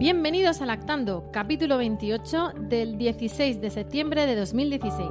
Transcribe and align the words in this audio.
Bienvenidos 0.00 0.62
a 0.62 0.64
Lactando, 0.64 1.28
capítulo 1.30 1.76
28 1.76 2.54
del 2.56 2.96
16 2.96 3.60
de 3.60 3.68
septiembre 3.68 4.24
de 4.24 4.34
2016. 4.34 5.10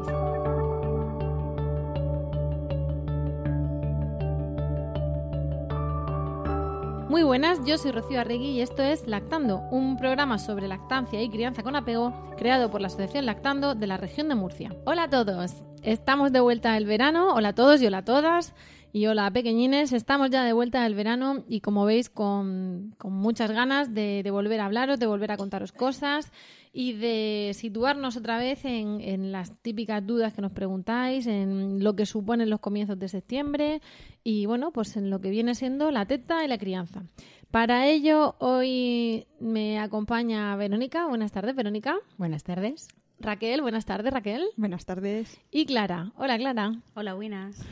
Muy 7.08 7.22
buenas, 7.22 7.60
yo 7.66 7.78
soy 7.78 7.92
Rocío 7.92 8.20
Arregui 8.20 8.48
y 8.48 8.62
esto 8.62 8.82
es 8.82 9.06
Lactando, 9.06 9.60
un 9.70 9.96
programa 9.96 10.40
sobre 10.40 10.68
lactancia 10.68 11.22
y 11.22 11.30
crianza 11.30 11.62
con 11.62 11.76
apego 11.76 12.12
creado 12.36 12.72
por 12.72 12.82
la 12.82 12.88
Asociación 12.88 13.28
Lactando 13.28 13.76
de 13.76 13.86
la 13.86 13.98
región 13.98 14.28
de 14.28 14.34
Murcia. 14.34 14.76
Hola 14.86 15.04
a 15.04 15.10
todos, 15.12 15.62
estamos 15.84 16.32
de 16.32 16.40
vuelta 16.40 16.74
del 16.74 16.88
verano, 16.88 17.36
hola 17.36 17.50
a 17.50 17.54
todos 17.54 17.80
y 17.80 17.86
hola 17.86 18.00
a 18.00 18.06
todas. 18.06 18.56
Y 18.92 19.06
hola 19.06 19.30
pequeñines, 19.30 19.94
estamos 19.94 20.32
ya 20.32 20.44
de 20.44 20.54
vuelta 20.54 20.84
del 20.84 20.96
verano 20.96 21.44
y 21.48 21.62
como 21.62 21.86
veis 21.86 22.10
con, 22.10 22.96
con 22.98 23.14
muchas 23.14 23.52
ganas 23.52 23.94
de, 23.94 24.24
de, 24.24 24.32
volver 24.32 24.60
a 24.60 24.66
hablaros, 24.66 24.98
de 24.98 25.06
volver 25.06 25.32
a 25.32 25.38
contaros 25.38 25.72
cosas 25.72 26.32
y 26.74 26.94
de 26.94 27.52
situarnos 27.54 28.18
otra 28.18 28.40
vez 28.40 28.66
en, 28.66 29.00
en, 29.02 29.32
las 29.32 29.56
típicas 29.62 30.06
dudas 30.06 30.34
que 30.34 30.42
nos 30.42 30.54
preguntáis, 30.54 31.28
en 31.28 31.84
lo 31.84 31.96
que 31.96 32.08
suponen 32.08 32.50
los 32.50 32.62
comienzos 32.62 32.98
de 32.98 33.10
septiembre 33.10 33.82
y 34.24 34.48
bueno, 34.48 34.72
pues 34.72 34.98
en 34.98 35.12
lo 35.12 35.22
que 35.22 35.30
viene 35.30 35.54
siendo 35.54 35.92
la 35.92 36.06
teta 36.06 36.44
y 36.44 36.48
la 36.48 36.58
crianza. 36.58 37.04
Para 37.52 37.86
ello 37.86 38.36
hoy 38.40 39.28
me 39.40 39.78
acompaña 39.78 40.56
Verónica. 40.56 41.06
Buenas 41.06 41.32
tardes, 41.32 41.56
Verónica. 41.56 41.98
Buenas 42.18 42.44
tardes. 42.44 42.88
Raquel, 43.20 43.62
buenas 43.62 43.86
tardes, 43.86 44.12
Raquel. 44.12 44.48
Buenas 44.58 44.86
tardes. 44.86 45.40
Y 45.52 45.68
Clara. 45.68 46.12
Hola, 46.16 46.38
Clara. 46.38 46.74
Hola, 46.96 47.14
buenas. 47.14 47.64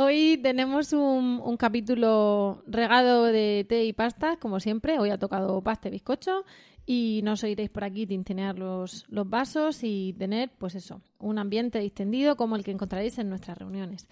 Hoy 0.00 0.38
tenemos 0.40 0.92
un, 0.92 1.42
un, 1.44 1.56
capítulo 1.56 2.62
regado 2.68 3.24
de 3.24 3.66
té 3.68 3.84
y 3.84 3.92
pasta, 3.92 4.36
como 4.36 4.60
siempre. 4.60 5.00
Hoy 5.00 5.10
ha 5.10 5.18
tocado 5.18 5.60
pasta 5.60 5.88
y 5.88 5.90
bizcocho 5.90 6.44
y 6.86 7.20
nos 7.24 7.42
oiréis 7.42 7.68
por 7.68 7.82
aquí 7.82 8.06
tintinear 8.06 8.56
los, 8.56 9.06
los 9.08 9.28
vasos 9.28 9.80
y 9.82 10.14
tener, 10.16 10.52
pues 10.56 10.76
eso, 10.76 11.02
un 11.18 11.40
ambiente 11.40 11.80
distendido 11.80 12.36
como 12.36 12.54
el 12.54 12.62
que 12.62 12.70
encontraréis 12.70 13.18
en 13.18 13.28
nuestras 13.28 13.58
reuniones. 13.58 14.06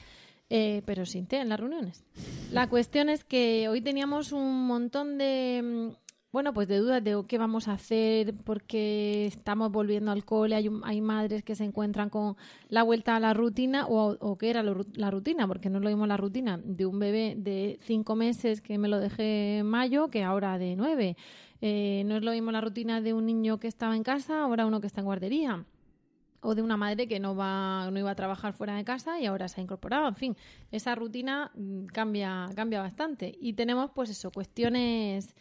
Eh, 0.51 0.83
pero 0.87 1.07
sin 1.07 1.29
té 1.29 1.37
en 1.37 1.51
las 1.51 1.61
reuniones. 1.61 2.05
La 2.51 2.69
cuestión 2.69 3.09
es 3.09 3.23
que 3.23 3.69
hoy 3.69 3.81
teníamos 3.81 4.33
un 4.33 4.67
montón 4.67 5.19
de 5.19 5.93
bueno, 6.33 6.53
pues 6.53 6.69
de 6.69 6.79
dudas 6.79 7.03
de 7.03 7.23
qué 7.27 7.39
vamos 7.39 7.69
a 7.69 7.73
hacer 7.73 8.35
porque 8.45 9.27
estamos 9.27 9.73
volviendo 9.73 10.11
al 10.11 10.25
cole, 10.25 10.55
hay, 10.55 10.69
hay 10.83 11.01
madres 11.01 11.43
que 11.43 11.55
se 11.55 11.65
encuentran 11.65 12.11
con 12.11 12.37
la 12.69 12.83
vuelta 12.83 13.17
a 13.17 13.21
la 13.21 13.33
rutina 13.33 13.87
o, 13.87 14.17
o 14.21 14.37
qué 14.37 14.51
era 14.51 14.63
lo, 14.63 14.85
la 14.95 15.11
rutina, 15.11 15.47
porque 15.49 15.71
no 15.71 15.81
lo 15.81 15.89
mismo 15.89 16.07
la 16.07 16.17
rutina 16.17 16.61
de 16.63 16.85
un 16.85 16.99
bebé 16.99 17.35
de 17.39 17.79
cinco 17.83 18.17
meses 18.17 18.61
que 18.61 18.77
me 18.77 18.89
lo 18.89 18.99
dejé 19.01 19.59
en 19.59 19.67
mayo 19.67 20.09
que 20.09 20.23
ahora 20.23 20.59
de 20.59 20.77
nueve. 20.77 21.17
Eh, 21.63 22.03
no 22.07 22.17
es 22.17 22.23
lo 22.23 22.33
mismo 22.33 22.53
la 22.53 22.61
rutina 22.61 23.01
de 23.01 23.15
un 23.15 23.25
niño 23.25 23.59
que 23.59 23.69
estaba 23.69 23.97
en 23.97 24.03
casa, 24.03 24.43
ahora 24.43 24.67
uno 24.67 24.81
que 24.81 24.87
está 24.89 25.01
en 25.01 25.07
guardería 25.07 25.65
o 26.43 26.55
de 26.55 26.63
una 26.63 26.77
madre 26.77 27.09
que 27.09 27.19
no 27.19 27.35
va 27.35 27.91
no 27.91 27.99
iba 27.99 28.11
a 28.11 28.15
trabajar 28.15 28.53
fuera 28.53 28.77
de 28.77 28.85
casa 28.85 29.19
y 29.19 29.27
ahora 29.27 29.49
se 29.49 29.61
ha 29.61 29.65
incorporado. 29.65 30.07
En 30.09 30.17
fin, 30.17 30.37
esa 30.71 30.95
rutina 30.95 31.51
cambia 31.93 32.49
cambia 32.55 32.81
bastante 32.81 33.35
y 33.41 33.55
tenemos 33.55 33.91
pues 33.95 34.11
eso, 34.11 34.31
cuestiones 34.31 35.35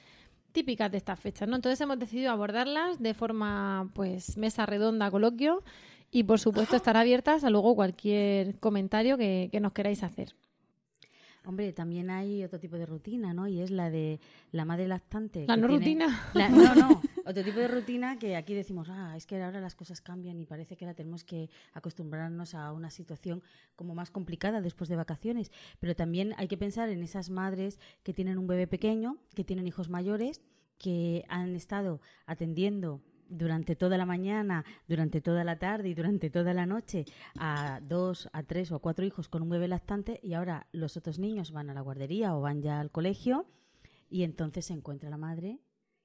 típicas 0.56 0.92
de 0.92 0.98
estas 0.98 1.20
fechas, 1.20 1.48
¿no? 1.48 1.56
Entonces 1.56 1.80
hemos 1.82 2.00
decidido 2.00 2.32
abordarlas 2.32 2.98
de 3.00 3.14
forma, 3.14 3.92
pues, 3.94 4.38
mesa 4.38 4.66
redonda, 4.66 5.12
coloquio, 5.12 5.62
y 6.12 6.24
por 6.24 6.40
supuesto 6.40 6.76
estar 6.78 6.98
abiertas 6.98 7.44
a 7.44 7.50
luego 7.52 7.76
cualquier 7.76 8.58
comentario 8.60 9.18
que, 9.18 9.50
que 9.52 9.60
nos 9.60 9.74
queráis 9.74 10.02
hacer. 10.02 10.34
Hombre, 11.46 11.72
también 11.74 12.10
hay 12.10 12.44
otro 12.44 12.60
tipo 12.60 12.76
de 12.78 12.86
rutina, 12.86 13.34
¿no? 13.34 13.48
Y 13.48 13.62
es 13.62 13.72
la 13.72 13.90
de 13.90 14.20
la 14.52 14.66
madre 14.66 14.88
lactante. 14.88 15.46
¿La 15.48 15.58
no 15.58 15.68
tiene... 15.68 15.80
rutina? 15.80 16.30
La... 16.34 16.50
no, 16.50 16.76
no. 16.76 17.02
Otro 17.26 17.44
tipo 17.44 17.60
de 17.60 17.68
rutina 17.68 18.20
que 18.20 18.36
aquí 18.36 18.54
decimos, 18.54 18.88
ah, 18.90 19.16
es 19.18 19.26
que 19.26 19.42
ahora 19.42 19.60
las 19.60 19.74
cosas 19.74 20.00
cambian 20.00 20.40
y 20.40 20.46
parece 20.46 20.78
que 20.78 20.86
ahora 20.86 20.94
tenemos 20.94 21.24
que 21.24 21.50
acostumbrarnos 21.74 22.54
a 22.54 22.72
una 22.72 22.92
situación 22.92 23.42
como 23.76 23.96
más 23.96 24.12
complicada 24.12 24.62
después 24.62 24.90
de 24.90 24.96
vacaciones. 24.96 25.52
Pero 25.80 25.96
también 25.96 26.36
hay 26.38 26.48
que 26.48 26.58
pensar 26.58 26.90
en 26.90 27.02
esas 27.02 27.32
madres 27.32 27.80
que 28.04 28.14
tienen 28.14 28.38
un 28.38 28.46
bebé 28.46 28.68
pequeño, 28.68 29.18
que 29.34 29.44
tienen 29.44 29.68
hijos 29.68 29.90
mayores, 29.90 30.42
que 30.78 31.26
han 31.28 31.56
estado 31.56 32.00
atendiendo 32.28 33.02
durante 33.30 33.76
toda 33.76 33.98
la 33.98 34.06
mañana, 34.06 34.66
durante 34.88 35.22
toda 35.22 35.44
la 35.44 35.58
tarde 35.58 35.90
y 35.90 35.94
durante 35.94 36.30
toda 36.30 36.54
la 36.54 36.66
noche 36.66 37.06
a 37.38 37.80
dos, 37.82 38.30
a 38.34 38.44
tres 38.44 38.72
o 38.72 38.76
a 38.76 38.80
cuatro 38.80 39.06
hijos 39.06 39.30
con 39.30 39.42
un 39.42 39.50
bebé 39.50 39.68
lactante 39.68 40.20
y 40.24 40.34
ahora 40.34 40.68
los 40.72 40.98
otros 40.98 41.20
niños 41.20 41.52
van 41.52 41.70
a 41.70 41.74
la 41.74 41.82
guardería 41.82 42.36
o 42.36 42.42
van 42.42 42.62
ya 42.62 42.80
al 42.80 42.92
colegio 42.92 43.46
y 44.10 44.24
entonces 44.24 44.66
se 44.66 44.74
encuentra 44.74 45.10
la 45.10 45.18
madre 45.18 45.60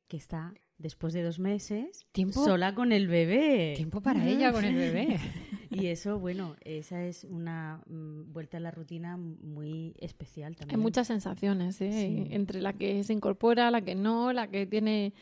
que 0.08 0.16
está 0.16 0.54
después 0.78 1.12
de 1.12 1.22
dos 1.22 1.38
meses 1.38 2.06
¿Tiempo? 2.12 2.44
sola 2.44 2.75
con 2.75 2.92
el 2.92 3.06
bebé. 3.06 3.75
Tiempo 3.76 4.00
para 4.00 4.26
ella 4.26 4.50
con 4.50 4.64
el 4.64 4.75
bebé. 4.75 5.20
y 5.70 5.87
eso, 5.87 6.19
bueno, 6.19 6.56
esa 6.62 7.04
es 7.04 7.25
una 7.25 7.82
mm, 7.87 8.32
vuelta 8.32 8.56
a 8.56 8.60
la 8.60 8.70
rutina 8.70 9.16
muy 9.16 9.94
especial 10.00 10.56
también. 10.56 10.81
Hay 10.81 10.82
muchas 10.82 11.06
sensaciones, 11.06 11.81
¿eh? 11.81 11.92
Sí. 11.92 12.34
Entre 12.34 12.60
la 12.60 12.72
que 12.72 13.04
se 13.04 13.12
incorpora, 13.12 13.70
la 13.70 13.82
que 13.82 13.94
no, 13.94 14.32
la 14.32 14.48
que 14.48 14.66
tiene 14.66 15.12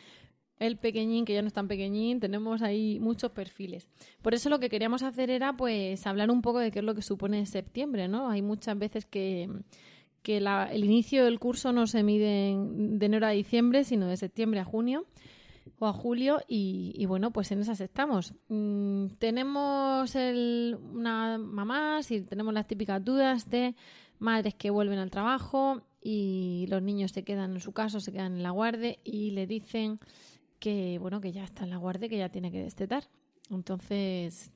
el 0.59 0.77
pequeñín, 0.77 1.25
que 1.25 1.35
ya 1.35 1.43
no 1.43 1.49
es 1.49 1.55
tan 1.55 1.69
pequeñín, 1.69 2.21
tenemos 2.21 2.63
ahí 2.63 2.99
muchos 3.01 3.31
perfiles. 3.31 3.89
Por 4.23 4.35
eso 4.35 4.49
lo 4.49 4.59
que 4.59 4.69
queríamos 4.69 5.03
hacer 5.03 5.31
era 5.31 5.57
pues 5.57 6.07
hablar 6.07 6.31
un 6.31 6.43
poco 6.43 6.59
de 6.59 6.71
qué 6.71 6.81
es 6.81 6.85
lo 6.85 6.95
que 6.95 7.03
supone 7.03 7.47
septiembre, 7.47 8.09
¿no? 8.09 8.29
Hay 8.29 8.43
muchas 8.43 8.79
veces 8.79 9.07
que, 9.07 9.49
que 10.23 10.41
la, 10.41 10.65
el 10.73 10.85
inicio 10.85 11.25
del 11.25 11.39
curso 11.39 11.73
no 11.73 11.87
se 11.87 12.03
mide 12.03 12.57
de 12.57 13.07
enero 13.07 13.27
a 13.27 13.31
diciembre, 13.31 13.85
sino 13.85 14.07
de 14.07 14.17
septiembre 14.17 14.61
a 14.61 14.65
junio 14.65 15.07
o 15.79 15.87
a 15.87 15.93
julio 15.93 16.41
y, 16.49 17.05
bueno, 17.07 17.31
pues 17.31 17.53
en 17.53 17.61
esas 17.61 17.81
estamos. 17.81 18.35
Mm, 18.49 19.07
tenemos 19.19 20.15
el, 20.17 20.77
una 20.93 21.39
mamás 21.39 22.11
y 22.11 22.23
tenemos 22.23 22.55
las 22.55 22.67
típicas 22.67 23.05
dudas 23.05 23.49
de 23.49 23.75
madres 24.19 24.55
que 24.55 24.71
vuelven 24.71 24.99
al 24.99 25.11
trabajo 25.11 25.83
y 26.03 26.67
los 26.69 26.83
niños 26.83 27.13
se 27.13 27.23
quedan 27.23 27.55
en 27.55 27.61
su 27.61 27.73
casa, 27.73 28.01
se 28.01 28.13
quedan 28.13 28.37
en 28.37 28.43
la 28.43 28.51
guardia 28.51 28.97
y 29.05 29.31
le 29.33 29.47
dicen 29.47 30.01
que 30.59 30.99
bueno 31.01 31.21
que 31.21 31.33
ya 31.33 31.45
está 31.45 31.65
en 31.65 31.71
la 31.71 31.77
guardia, 31.77 32.09
que 32.09 32.19
ya 32.19 32.29
tiene 32.29 32.51
que 32.51 32.63
destetar. 32.63 33.05
Entonces, 33.51 34.51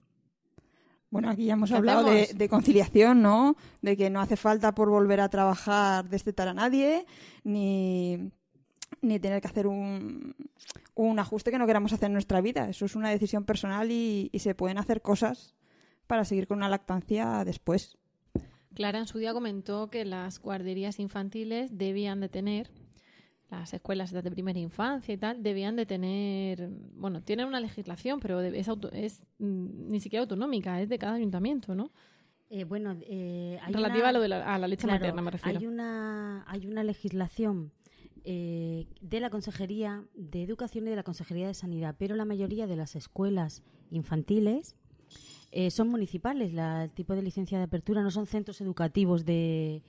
bueno, 1.10 1.28
aquí 1.28 1.44
ya 1.44 1.52
hemos 1.52 1.72
hablado 1.72 2.04
de, 2.04 2.30
de, 2.34 2.48
conciliación, 2.48 3.20
¿no? 3.20 3.56
De 3.82 3.96
que 3.96 4.08
no 4.08 4.20
hace 4.20 4.36
falta 4.36 4.74
por 4.74 4.88
volver 4.88 5.20
a 5.20 5.28
trabajar 5.28 6.08
destetar 6.08 6.48
a 6.48 6.54
nadie, 6.54 7.04
ni, 7.44 8.30
ni 9.02 9.18
tener 9.18 9.42
que 9.42 9.48
hacer 9.48 9.66
un, 9.66 10.34
un, 10.94 11.18
ajuste 11.18 11.50
que 11.50 11.58
no 11.58 11.66
queramos 11.66 11.92
hacer 11.92 12.06
en 12.06 12.14
nuestra 12.14 12.40
vida. 12.40 12.68
Eso 12.68 12.86
es 12.86 12.96
una 12.96 13.10
decisión 13.10 13.44
personal 13.44 13.90
y, 13.90 14.30
y 14.32 14.38
se 14.38 14.54
pueden 14.54 14.78
hacer 14.78 15.02
cosas 15.02 15.54
para 16.06 16.24
seguir 16.24 16.46
con 16.46 16.58
una 16.58 16.68
lactancia 16.68 17.44
después. 17.44 17.98
Clara 18.74 18.98
en 18.98 19.06
su 19.06 19.18
día 19.18 19.34
comentó 19.34 19.90
que 19.90 20.06
las 20.06 20.40
guarderías 20.40 20.98
infantiles 20.98 21.76
debían 21.76 22.20
de 22.20 22.30
tener 22.30 22.70
las 23.58 23.74
escuelas 23.74 24.10
de 24.12 24.30
primera 24.30 24.58
infancia 24.58 25.12
y 25.12 25.18
tal 25.18 25.42
debían 25.42 25.76
de 25.76 25.86
tener, 25.86 26.68
bueno, 26.94 27.22
tienen 27.22 27.46
una 27.46 27.60
legislación, 27.60 28.18
pero 28.18 28.40
es, 28.40 28.68
auto, 28.68 28.90
es 28.92 29.22
mm, 29.38 29.90
ni 29.90 30.00
siquiera 30.00 30.22
autonómica, 30.22 30.80
es 30.80 30.88
de 30.88 30.98
cada 30.98 31.14
ayuntamiento, 31.14 31.74
¿no? 31.74 31.90
Eh, 32.48 32.64
bueno, 32.64 32.96
eh, 33.02 33.58
hay 33.62 33.72
relativa 33.72 34.00
una, 34.00 34.08
a 34.08 34.12
lo 34.12 34.20
de 34.20 34.28
la, 34.28 34.54
a 34.54 34.58
la 34.58 34.68
leche 34.68 34.86
claro, 34.86 35.00
materna, 35.00 35.22
me 35.22 35.30
refiero. 35.30 35.58
Hay 35.58 35.66
una, 35.66 36.44
hay 36.46 36.66
una 36.66 36.84
legislación 36.84 37.72
eh, 38.24 38.86
de 39.00 39.20
la 39.20 39.30
Consejería 39.30 40.04
de 40.14 40.42
Educación 40.42 40.86
y 40.86 40.90
de 40.90 40.96
la 40.96 41.02
Consejería 41.02 41.46
de 41.46 41.54
Sanidad, 41.54 41.94
pero 41.98 42.14
la 42.14 42.24
mayoría 42.24 42.66
de 42.66 42.76
las 42.76 42.94
escuelas 42.94 43.62
infantiles 43.90 44.76
eh, 45.50 45.70
son 45.70 45.88
municipales. 45.88 46.52
La, 46.52 46.84
el 46.84 46.90
tipo 46.90 47.14
de 47.14 47.22
licencia 47.22 47.58
de 47.58 47.64
apertura 47.64 48.02
no 48.02 48.10
son 48.10 48.26
centros 48.26 48.60
educativos 48.60 49.24
de 49.24 49.82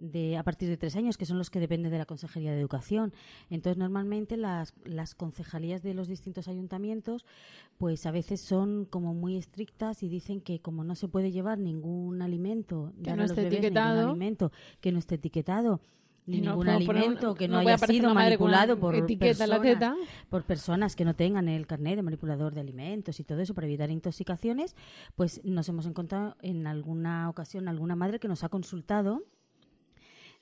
de, 0.00 0.36
a 0.36 0.42
partir 0.42 0.68
de 0.68 0.76
tres 0.76 0.96
años, 0.96 1.16
que 1.16 1.26
son 1.26 1.38
los 1.38 1.50
que 1.50 1.60
dependen 1.60 1.90
de 1.90 1.98
la 1.98 2.06
Consejería 2.06 2.52
de 2.52 2.60
Educación. 2.60 3.12
Entonces, 3.50 3.78
normalmente 3.78 4.36
las, 4.36 4.74
las 4.84 5.14
concejalías 5.14 5.82
de 5.82 5.94
los 5.94 6.08
distintos 6.08 6.48
ayuntamientos, 6.48 7.24
pues 7.76 8.06
a 8.06 8.10
veces 8.10 8.40
son 8.40 8.84
como 8.84 9.14
muy 9.14 9.36
estrictas 9.36 10.02
y 10.02 10.08
dicen 10.08 10.40
que 10.40 10.60
como 10.60 10.84
no 10.84 10.94
se 10.94 11.08
puede 11.08 11.32
llevar 11.32 11.58
ningún 11.58 12.22
alimento, 12.22 12.92
que 13.02 13.14
no 13.14 13.24
esté 13.24 13.46
etiquetado, 13.46 14.10
alimento 14.10 14.52
que 14.80 14.92
no 14.92 14.98
esté 14.98 15.16
etiquetado, 15.16 15.80
ni 16.28 16.42
ningún 16.42 16.68
alimento 16.68 17.34
que 17.34 17.48
no, 17.48 17.58
haya 17.58 17.78
sido 17.78 18.12
manipulado 18.12 18.78
por 18.78 18.94
personas, 19.06 19.96
por 20.28 20.44
personas 20.44 20.94
que 20.94 21.04
no 21.06 21.14
tengan 21.14 21.48
el 21.48 21.66
carnet 21.66 21.96
de 21.96 22.02
manipulador 22.02 22.54
de 22.54 22.60
alimentos 22.60 23.18
y 23.18 23.24
todo 23.24 23.40
eso 23.40 23.54
para 23.54 23.66
evitar 23.66 23.90
intoxicaciones, 23.90 24.76
pues 25.16 25.42
nos 25.42 25.68
hemos 25.70 25.86
encontrado 25.86 26.36
en 26.42 26.66
alguna 26.66 27.30
ocasión 27.30 27.66
alguna 27.66 27.96
madre 27.96 28.20
que 28.20 28.28
nos 28.28 28.44
ha 28.44 28.50
consultado 28.50 29.22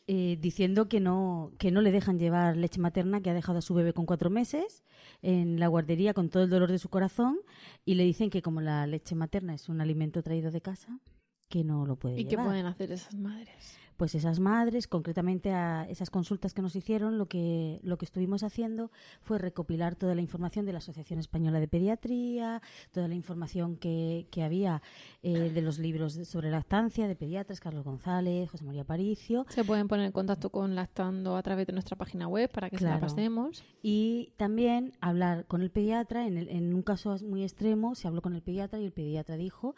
eh, 0.08 0.38
diciendo 0.40 0.88
que 0.88 1.00
no, 1.00 1.52
que 1.58 1.70
no 1.70 1.80
le 1.80 1.90
dejan 1.90 2.18
llevar 2.18 2.56
leche 2.56 2.80
materna, 2.80 3.20
que 3.20 3.30
ha 3.30 3.34
dejado 3.34 3.58
a 3.58 3.62
su 3.62 3.74
bebé 3.74 3.92
con 3.92 4.06
cuatro 4.06 4.30
meses 4.30 4.84
en 5.22 5.58
la 5.58 5.66
guardería 5.66 6.14
con 6.14 6.28
todo 6.28 6.44
el 6.44 6.50
dolor 6.50 6.70
de 6.70 6.78
su 6.78 6.88
corazón 6.88 7.38
y 7.84 7.94
le 7.94 8.04
dicen 8.04 8.30
que 8.30 8.42
como 8.42 8.60
la 8.60 8.86
leche 8.86 9.14
materna 9.14 9.54
es 9.54 9.68
un 9.68 9.80
alimento 9.80 10.22
traído 10.22 10.50
de 10.50 10.60
casa, 10.60 11.00
que 11.48 11.64
no 11.64 11.86
lo 11.86 11.96
puede 11.96 12.20
¿Y 12.20 12.24
llevar. 12.24 12.44
qué 12.44 12.48
pueden 12.50 12.66
hacer 12.66 12.92
esas 12.92 13.14
madres? 13.14 13.78
Pues 13.96 14.14
esas 14.14 14.40
madres, 14.40 14.86
concretamente 14.86 15.52
a 15.52 15.86
esas 15.88 16.10
consultas 16.10 16.54
que 16.54 16.62
nos 16.62 16.76
hicieron, 16.76 17.18
lo 17.18 17.26
que, 17.26 17.80
lo 17.82 17.98
que 17.98 18.04
estuvimos 18.04 18.42
haciendo 18.42 18.90
fue 19.22 19.38
recopilar 19.38 19.96
toda 19.96 20.14
la 20.14 20.20
información 20.20 20.66
de 20.66 20.72
la 20.72 20.78
Asociación 20.78 21.18
Española 21.18 21.60
de 21.60 21.68
Pediatría, 21.68 22.62
toda 22.92 23.08
la 23.08 23.14
información 23.14 23.76
que, 23.76 24.26
que 24.30 24.42
había 24.42 24.82
eh, 25.22 25.50
de 25.50 25.62
los 25.62 25.78
libros 25.78 26.14
sobre 26.24 26.50
lactancia 26.50 27.08
de 27.08 27.16
pediatras, 27.16 27.60
Carlos 27.60 27.84
González, 27.84 28.50
José 28.50 28.64
María 28.64 28.84
Paricio. 28.84 29.46
Se 29.48 29.64
pueden 29.64 29.88
poner 29.88 30.06
en 30.06 30.12
contacto 30.12 30.50
con 30.50 30.74
Lactando 30.74 31.36
a 31.36 31.42
través 31.42 31.66
de 31.66 31.72
nuestra 31.72 31.96
página 31.96 32.28
web 32.28 32.50
para 32.50 32.70
que 32.70 32.78
se 32.78 32.84
la 32.84 33.00
pasemos. 33.00 33.64
Y 33.82 34.32
también 34.36 34.92
hablar 35.00 35.46
con 35.46 35.62
el 35.62 35.70
pediatra, 35.70 36.26
en, 36.26 36.36
en 36.36 36.74
un 36.74 36.82
caso 36.82 37.16
muy 37.24 37.42
extremo, 37.42 37.94
se 37.94 38.08
habló 38.08 38.22
con 38.22 38.34
el 38.34 38.42
pediatra 38.42 38.78
y 38.78 38.84
el 38.84 38.92
pediatra 38.92 39.36
dijo 39.36 39.74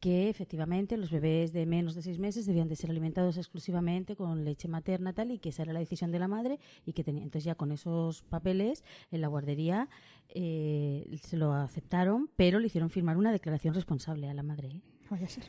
que 0.00 0.30
efectivamente 0.30 0.96
los 0.96 1.10
bebés 1.10 1.52
de 1.52 1.66
menos 1.66 1.94
de 1.94 2.02
seis 2.02 2.18
meses 2.18 2.46
debían 2.46 2.68
de 2.68 2.76
ser 2.76 2.90
alimentados 2.90 3.36
exclusivamente 3.36 4.16
con 4.16 4.44
leche 4.44 4.66
materna 4.66 5.12
tal 5.12 5.30
y 5.30 5.38
que 5.38 5.50
esa 5.50 5.62
era 5.62 5.74
la 5.74 5.80
decisión 5.80 6.10
de 6.10 6.18
la 6.18 6.26
madre 6.26 6.58
y 6.86 6.94
que 6.94 7.04
tenía 7.04 7.22
entonces 7.22 7.44
ya 7.44 7.54
con 7.54 7.70
esos 7.70 8.22
papeles 8.22 8.82
en 9.10 9.20
la 9.20 9.28
guardería 9.28 9.88
eh, 10.30 11.18
se 11.22 11.36
lo 11.36 11.52
aceptaron 11.52 12.30
pero 12.36 12.58
le 12.58 12.66
hicieron 12.66 12.88
firmar 12.88 13.18
una 13.18 13.30
declaración 13.30 13.74
responsable 13.74 14.28
a 14.28 14.34
la 14.34 14.42
madre 14.42 14.68
¿eh? 14.68 14.80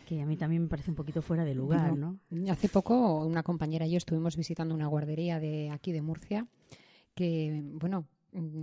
que 0.06 0.22
a 0.22 0.26
mí 0.26 0.36
también 0.36 0.64
me 0.64 0.68
parece 0.68 0.92
un 0.92 0.96
poquito 0.96 1.22
fuera 1.22 1.46
de 1.46 1.56
lugar 1.56 1.98
¿no? 1.98 2.20
hace 2.50 2.68
poco 2.68 3.26
una 3.26 3.44
compañera 3.44 3.88
y 3.88 3.92
yo 3.92 3.98
estuvimos 3.98 4.36
visitando 4.36 4.76
una 4.76 4.88
guardería 4.88 5.40
de 5.40 5.70
aquí 5.70 5.94
de 5.94 6.02
Murcia 6.02 6.46
que 7.16 7.64
bueno 7.76 8.06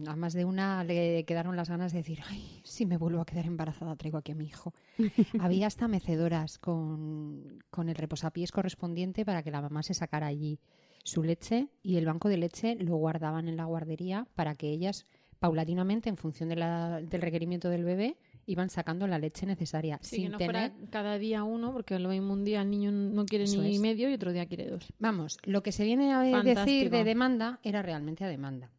a 0.06 0.16
más 0.16 0.32
de 0.32 0.44
una 0.44 0.82
le 0.84 1.24
quedaron 1.24 1.56
las 1.56 1.68
ganas 1.68 1.92
de 1.92 1.98
decir, 1.98 2.20
ay, 2.28 2.60
si 2.64 2.86
me 2.86 2.96
vuelvo 2.96 3.20
a 3.20 3.26
quedar 3.26 3.46
embarazada, 3.46 3.96
traigo 3.96 4.18
aquí 4.18 4.32
a 4.32 4.34
mi 4.34 4.46
hijo. 4.46 4.72
Había 5.40 5.66
hasta 5.66 5.88
mecedoras 5.88 6.58
con, 6.58 7.62
con 7.70 7.88
el 7.88 7.94
reposapiés 7.94 8.52
correspondiente 8.52 9.24
para 9.24 9.42
que 9.42 9.50
la 9.50 9.60
mamá 9.60 9.82
se 9.82 9.94
sacara 9.94 10.26
allí 10.26 10.58
su 11.04 11.22
leche 11.22 11.68
y 11.82 11.96
el 11.96 12.06
banco 12.06 12.28
de 12.28 12.36
leche 12.36 12.76
lo 12.76 12.96
guardaban 12.96 13.48
en 13.48 13.56
la 13.56 13.64
guardería 13.64 14.26
para 14.34 14.54
que 14.54 14.70
ellas, 14.70 15.06
paulatinamente, 15.38 16.08
en 16.08 16.16
función 16.16 16.48
de 16.48 16.56
la, 16.56 17.00
del 17.00 17.22
requerimiento 17.22 17.70
del 17.70 17.84
bebé, 17.84 18.16
iban 18.46 18.70
sacando 18.70 19.06
la 19.06 19.18
leche 19.18 19.46
necesaria. 19.46 19.98
Sí, 20.02 20.16
sin 20.16 20.24
que 20.24 20.30
no 20.30 20.38
tener... 20.38 20.72
fuera 20.72 20.90
cada 20.90 21.18
día 21.18 21.44
uno, 21.44 21.72
porque 21.72 21.98
lo 21.98 22.08
mismo 22.08 22.32
un 22.32 22.44
día 22.44 22.62
el 22.62 22.70
niño 22.70 22.90
no 22.90 23.26
quiere 23.26 23.44
Eso 23.44 23.62
ni 23.62 23.76
es. 23.76 23.80
medio 23.80 24.10
y 24.10 24.14
otro 24.14 24.32
día 24.32 24.46
quiere 24.46 24.68
dos. 24.68 24.92
Vamos, 24.98 25.38
lo 25.44 25.62
que 25.62 25.72
se 25.72 25.84
viene 25.84 26.12
a 26.12 26.22
decir 26.42 26.90
de 26.90 27.04
demanda 27.04 27.60
era 27.62 27.82
realmente 27.82 28.24
a 28.24 28.28
demanda. 28.28 28.70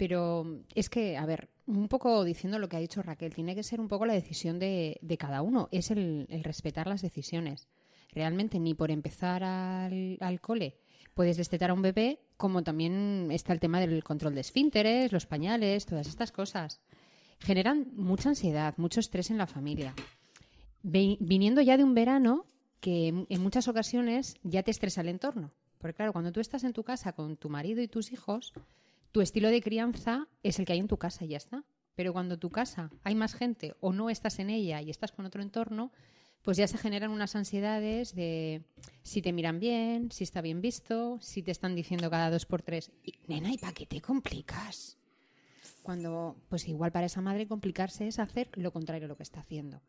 Pero 0.00 0.46
es 0.74 0.88
que, 0.88 1.18
a 1.18 1.26
ver, 1.26 1.50
un 1.66 1.86
poco 1.86 2.24
diciendo 2.24 2.58
lo 2.58 2.70
que 2.70 2.78
ha 2.78 2.80
dicho 2.80 3.02
Raquel, 3.02 3.34
tiene 3.34 3.54
que 3.54 3.62
ser 3.62 3.82
un 3.82 3.88
poco 3.88 4.06
la 4.06 4.14
decisión 4.14 4.58
de, 4.58 4.96
de 5.02 5.18
cada 5.18 5.42
uno, 5.42 5.68
es 5.72 5.90
el, 5.90 6.26
respetar 6.42 6.86
las 6.86 7.02
decisiones. 7.02 7.68
Realmente 8.10 8.58
ni 8.58 8.72
por 8.72 8.90
empezar 8.90 9.44
al, 9.44 10.16
al 10.20 10.40
cole 10.40 10.78
puedes 11.12 11.36
destetar 11.36 11.68
a 11.68 11.74
un 11.74 11.82
bebé, 11.82 12.18
como 12.38 12.62
también 12.62 13.28
está 13.30 13.52
el 13.52 13.60
tema 13.60 13.78
del 13.78 14.02
control 14.02 14.34
de 14.34 14.40
esfínteres, 14.40 15.12
los 15.12 15.26
pañales, 15.26 15.84
todas 15.84 16.08
estas 16.08 16.32
cosas. 16.32 16.80
Generan 17.38 17.88
mucha 17.94 18.30
ansiedad, 18.30 18.72
mucho 18.78 19.00
estrés 19.00 19.30
en 19.30 19.36
la 19.36 19.46
familia. 19.46 19.94
Viniendo 20.82 21.60
ya 21.60 21.76
de 21.76 21.84
un 21.84 21.92
verano 21.92 22.46
que 22.80 23.08
en 23.28 23.42
muchas 23.42 23.68
ocasiones 23.68 24.38
ya 24.44 24.62
te 24.62 24.70
estresa 24.70 25.02
el 25.02 25.10
entorno. 25.10 25.52
Porque 25.76 25.96
claro, 25.96 26.14
cuando 26.14 26.32
tú 26.32 26.40
estás 26.40 26.64
en 26.64 26.72
tu 26.72 26.84
casa 26.84 27.12
con 27.12 27.36
tu 27.36 27.50
marido 27.50 27.82
y 27.82 27.88
tus 27.88 28.12
hijos, 28.12 28.54
tu 29.12 29.20
estilo 29.20 29.48
de 29.48 29.60
crianza 29.60 30.28
es 30.42 30.58
el 30.58 30.64
que 30.64 30.72
hay 30.72 30.78
en 30.78 30.88
tu 30.88 30.96
casa 30.98 31.24
y 31.24 31.28
ya 31.28 31.36
está. 31.36 31.64
Pero 31.94 32.12
cuando 32.12 32.38
tu 32.38 32.50
casa 32.50 32.90
hay 33.02 33.14
más 33.14 33.34
gente 33.34 33.74
o 33.80 33.92
no 33.92 34.10
estás 34.10 34.38
en 34.38 34.50
ella 34.50 34.80
y 34.80 34.90
estás 34.90 35.12
con 35.12 35.26
otro 35.26 35.42
entorno, 35.42 35.92
pues 36.42 36.56
ya 36.56 36.66
se 36.66 36.78
generan 36.78 37.10
unas 37.10 37.36
ansiedades 37.36 38.14
de 38.14 38.62
si 39.02 39.20
te 39.20 39.32
miran 39.32 39.60
bien, 39.60 40.10
si 40.10 40.24
está 40.24 40.40
bien 40.40 40.62
visto, 40.62 41.18
si 41.20 41.42
te 41.42 41.50
están 41.50 41.74
diciendo 41.74 42.08
cada 42.08 42.30
dos 42.30 42.46
por 42.46 42.62
tres, 42.62 42.90
"Y, 43.04 43.14
nena, 43.28 43.52
¿y 43.52 43.58
para 43.58 43.74
qué 43.74 43.84
te 43.84 44.00
complicas? 44.00 44.96
Cuando, 45.82 46.36
pues 46.48 46.66
igual 46.68 46.92
para 46.92 47.06
esa 47.06 47.20
madre 47.20 47.46
complicarse 47.46 48.06
es 48.06 48.18
hacer 48.18 48.48
lo 48.54 48.72
contrario 48.72 49.06
a 49.06 49.08
lo 49.08 49.16
que 49.16 49.22
está 49.22 49.40
haciendo. 49.40 49.82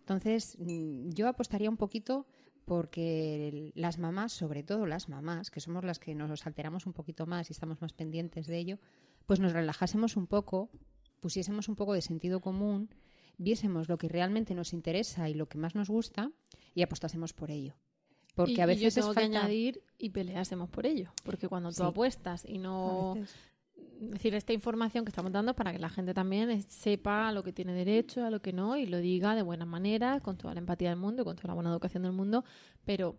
Entonces, 0.00 0.56
mm, 0.58 1.10
yo 1.10 1.28
apostaría 1.28 1.70
un 1.70 1.76
poquito 1.76 2.26
porque 2.64 3.72
las 3.74 3.98
mamás, 3.98 4.32
sobre 4.32 4.62
todo 4.62 4.86
las 4.86 5.08
mamás, 5.08 5.50
que 5.50 5.60
somos 5.60 5.84
las 5.84 5.98
que 5.98 6.14
nos 6.14 6.46
alteramos 6.46 6.86
un 6.86 6.92
poquito 6.92 7.26
más 7.26 7.50
y 7.50 7.52
estamos 7.52 7.80
más 7.80 7.92
pendientes 7.92 8.46
de 8.46 8.58
ello, 8.58 8.78
pues 9.26 9.40
nos 9.40 9.52
relajásemos 9.52 10.16
un 10.16 10.26
poco, 10.26 10.70
pusiésemos 11.20 11.68
un 11.68 11.76
poco 11.76 11.94
de 11.94 12.02
sentido 12.02 12.40
común, 12.40 12.90
viésemos 13.38 13.88
lo 13.88 13.98
que 13.98 14.08
realmente 14.08 14.54
nos 14.54 14.72
interesa 14.72 15.28
y 15.28 15.34
lo 15.34 15.48
que 15.48 15.58
más 15.58 15.74
nos 15.74 15.88
gusta 15.90 16.30
y 16.74 16.82
apostásemos 16.82 17.32
por 17.32 17.50
ello. 17.50 17.74
Porque 18.34 18.52
y, 18.52 18.60
a 18.60 18.64
y 18.64 18.66
veces 18.66 18.94
yo 18.94 19.00
tengo 19.00 19.10
es 19.12 19.18
que 19.18 19.24
añadir 19.24 19.82
y 19.98 20.10
peleásemos 20.10 20.70
por 20.70 20.86
ello. 20.86 21.12
Porque 21.24 21.48
cuando 21.48 21.68
tú 21.70 21.76
Sí. 21.76 21.82
apuestas 21.82 22.44
y 22.48 22.58
no... 22.58 23.14
Es 24.02 24.10
decir, 24.10 24.34
esta 24.34 24.52
información 24.52 25.04
que 25.04 25.10
estamos 25.10 25.30
dando 25.30 25.54
para 25.54 25.72
que 25.72 25.78
la 25.78 25.88
gente 25.88 26.12
también 26.12 26.60
sepa 26.68 27.28
a 27.28 27.32
lo 27.32 27.44
que 27.44 27.52
tiene 27.52 27.72
derecho, 27.72 28.24
a 28.24 28.30
lo 28.30 28.42
que 28.42 28.52
no, 28.52 28.76
y 28.76 28.86
lo 28.86 28.98
diga 28.98 29.36
de 29.36 29.42
buena 29.42 29.64
manera, 29.64 30.18
con 30.18 30.36
toda 30.36 30.54
la 30.54 30.60
empatía 30.60 30.88
del 30.88 30.98
mundo, 30.98 31.24
con 31.24 31.36
toda 31.36 31.48
la 31.48 31.54
buena 31.54 31.70
educación 31.70 32.02
del 32.02 32.12
mundo, 32.12 32.44
pero 32.84 33.14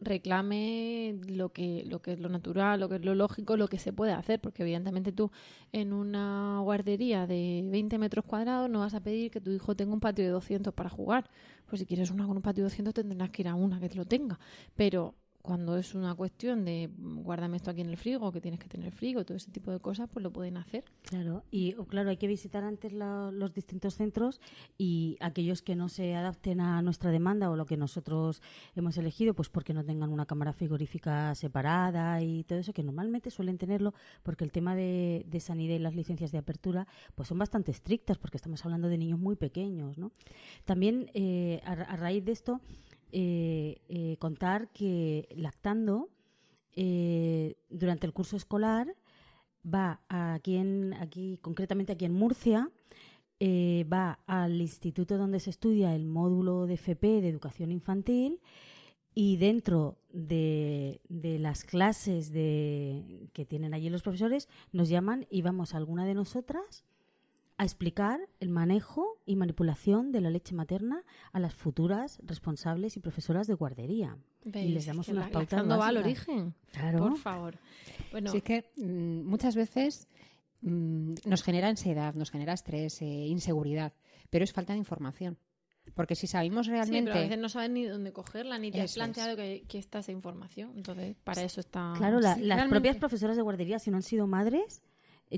reclame 0.00 1.18
lo 1.26 1.48
que, 1.52 1.82
lo 1.86 2.00
que 2.00 2.12
es 2.12 2.20
lo 2.20 2.28
natural, 2.28 2.78
lo 2.78 2.88
que 2.88 2.96
es 2.96 3.04
lo 3.04 3.16
lógico, 3.16 3.56
lo 3.56 3.66
que 3.66 3.80
se 3.80 3.92
puede 3.92 4.12
hacer, 4.12 4.40
porque 4.40 4.62
evidentemente 4.62 5.10
tú 5.10 5.32
en 5.72 5.92
una 5.92 6.60
guardería 6.60 7.26
de 7.26 7.62
20 7.64 7.98
metros 7.98 8.24
cuadrados 8.24 8.70
no 8.70 8.78
vas 8.78 8.94
a 8.94 9.00
pedir 9.00 9.32
que 9.32 9.40
tu 9.40 9.50
hijo 9.50 9.74
tenga 9.74 9.92
un 9.92 10.00
patio 10.00 10.24
de 10.24 10.30
200 10.30 10.72
para 10.72 10.88
jugar. 10.88 11.28
Pues 11.66 11.80
si 11.80 11.86
quieres 11.86 12.12
una 12.12 12.26
con 12.28 12.36
un 12.36 12.42
patio 12.42 12.62
de 12.62 12.70
200 12.70 12.94
tendrás 12.94 13.30
que 13.30 13.42
ir 13.42 13.48
a 13.48 13.56
una 13.56 13.80
que 13.80 13.88
te 13.88 13.96
lo 13.96 14.04
tenga. 14.04 14.38
Pero 14.76 15.16
cuando 15.48 15.78
es 15.78 15.94
una 15.94 16.14
cuestión 16.14 16.66
de 16.66 16.90
mm, 16.94 17.22
guárdame 17.22 17.56
esto 17.56 17.70
aquí 17.70 17.80
en 17.80 17.88
el 17.88 17.96
frigo, 17.96 18.30
que 18.32 18.42
tienes 18.42 18.60
que 18.60 18.68
tener 18.68 18.92
frigo, 18.92 19.24
todo 19.24 19.38
ese 19.38 19.50
tipo 19.50 19.70
de 19.70 19.80
cosas, 19.80 20.06
pues 20.12 20.22
lo 20.22 20.30
pueden 20.30 20.58
hacer. 20.58 20.84
Claro, 21.04 21.42
y 21.50 21.72
claro, 21.72 22.10
hay 22.10 22.18
que 22.18 22.26
visitar 22.26 22.64
antes 22.64 22.92
los 22.92 23.54
distintos 23.54 23.94
centros 23.94 24.42
y 24.76 25.16
aquellos 25.20 25.62
que 25.62 25.74
no 25.74 25.88
se 25.88 26.14
adapten 26.14 26.60
a 26.60 26.82
nuestra 26.82 27.10
demanda 27.10 27.48
o 27.48 27.56
lo 27.56 27.64
que 27.64 27.78
nosotros 27.78 28.42
hemos 28.76 28.98
elegido, 28.98 29.32
pues 29.32 29.48
porque 29.48 29.72
no 29.72 29.82
tengan 29.86 30.12
una 30.12 30.26
cámara 30.26 30.52
frigorífica 30.52 31.34
separada 31.34 32.20
y 32.20 32.44
todo 32.44 32.58
eso, 32.58 32.74
que 32.74 32.82
normalmente 32.82 33.30
suelen 33.30 33.56
tenerlo, 33.56 33.94
porque 34.22 34.44
el 34.44 34.52
tema 34.52 34.76
de, 34.76 35.24
sanidad 35.40 35.76
y 35.76 35.78
las 35.78 35.94
licencias 35.94 36.30
de 36.30 36.36
apertura, 36.36 36.86
pues 37.14 37.26
son 37.26 37.38
bastante 37.38 37.70
estrictas, 37.70 38.18
porque 38.18 38.36
estamos 38.36 38.62
hablando 38.66 38.90
de 38.90 38.98
niños 38.98 39.18
muy 39.18 39.34
pequeños, 39.34 39.96
¿no? 39.96 40.12
También, 40.66 41.10
eh, 41.14 41.62
a, 41.64 41.72
a 41.72 41.96
raíz 41.96 42.22
de 42.26 42.32
esto, 42.32 42.60
eh, 43.12 43.80
eh, 43.88 44.16
contar 44.18 44.68
que 44.68 45.28
lactando 45.36 46.08
eh, 46.76 47.56
durante 47.70 48.06
el 48.06 48.12
curso 48.12 48.36
escolar 48.36 48.94
va 49.64 50.00
aquí 50.08 50.56
en 50.56 50.94
aquí 50.94 51.38
concretamente 51.42 51.92
aquí 51.92 52.04
en 52.04 52.12
Murcia 52.14 52.70
va 53.40 54.18
al 54.26 54.60
instituto 54.60 55.16
donde 55.16 55.40
se 55.40 55.50
estudia 55.50 55.94
el 55.94 56.06
módulo 56.06 56.66
de 56.66 56.74
FP 56.74 57.20
de 57.20 57.28
educación 57.28 57.70
infantil 57.70 58.40
y 59.14 59.36
dentro 59.36 59.98
de, 60.10 61.00
de 61.08 61.38
las 61.38 61.64
clases 61.64 62.32
de, 62.32 63.28
que 63.32 63.44
tienen 63.44 63.74
allí 63.74 63.90
los 63.90 64.02
profesores 64.02 64.48
nos 64.72 64.88
llaman 64.88 65.26
y 65.30 65.42
vamos 65.42 65.74
alguna 65.74 66.04
de 66.04 66.14
nosotras 66.14 66.84
a 67.58 67.64
explicar 67.64 68.20
el 68.40 68.48
manejo 68.48 69.20
y 69.26 69.36
manipulación 69.36 70.12
de 70.12 70.20
la 70.20 70.30
leche 70.30 70.54
materna 70.54 71.02
a 71.32 71.40
las 71.40 71.54
futuras 71.54 72.18
responsables 72.24 72.96
y 72.96 73.00
profesoras 73.00 73.46
de 73.46 73.54
guardería. 73.54 74.16
Y 74.44 74.68
les 74.68 74.86
damos 74.86 75.06
Que 75.06 75.12
unas 75.12 75.26
la- 75.26 75.32
pautas 75.32 75.52
Lactando 75.58 75.78
va 75.78 75.88
al 75.88 75.96
origen. 75.98 76.54
Claro. 76.72 76.98
Por 77.00 77.16
favor. 77.18 77.58
Bueno, 78.12 78.30
Sí, 78.30 78.38
es 78.38 78.42
que 78.44 78.70
mm, 78.76 79.24
muchas 79.28 79.56
veces 79.56 80.08
mm, 80.62 81.14
nos 81.26 81.42
genera 81.42 81.68
ansiedad, 81.68 82.14
nos 82.14 82.30
genera 82.30 82.52
estrés, 82.54 83.02
eh, 83.02 83.04
inseguridad, 83.04 83.92
pero 84.30 84.44
es 84.44 84.52
falta 84.52 84.72
de 84.72 84.78
información. 84.78 85.36
Porque 85.94 86.14
si 86.14 86.26
sabemos 86.26 86.66
Sí, 86.66 86.72
realmente... 86.72 87.10
pero 87.10 87.18
a 87.18 87.22
veces 87.22 87.38
no 87.38 87.48
sabes 87.48 87.70
ni 87.70 87.84
dónde 87.86 88.12
cogerla, 88.12 88.58
ni 88.58 88.70
te 88.70 88.80
has 88.82 88.90
es. 88.90 88.96
planteado 88.96 89.36
que, 89.36 89.64
que 89.66 89.78
está 89.78 90.00
esa 90.00 90.12
información. 90.12 90.72
Entonces, 90.76 91.16
para 91.24 91.42
eso 91.42 91.60
está... 91.60 91.94
Claro, 91.96 92.20
la- 92.20 92.34
sí, 92.34 92.42
las 92.42 92.56
realmente. 92.58 92.70
propias 92.74 92.96
profesoras 92.98 93.36
de 93.36 93.42
guardería, 93.42 93.78
si 93.78 93.90
no 93.90 93.96
han 93.96 94.02
sido 94.02 94.26
madres, 94.26 94.82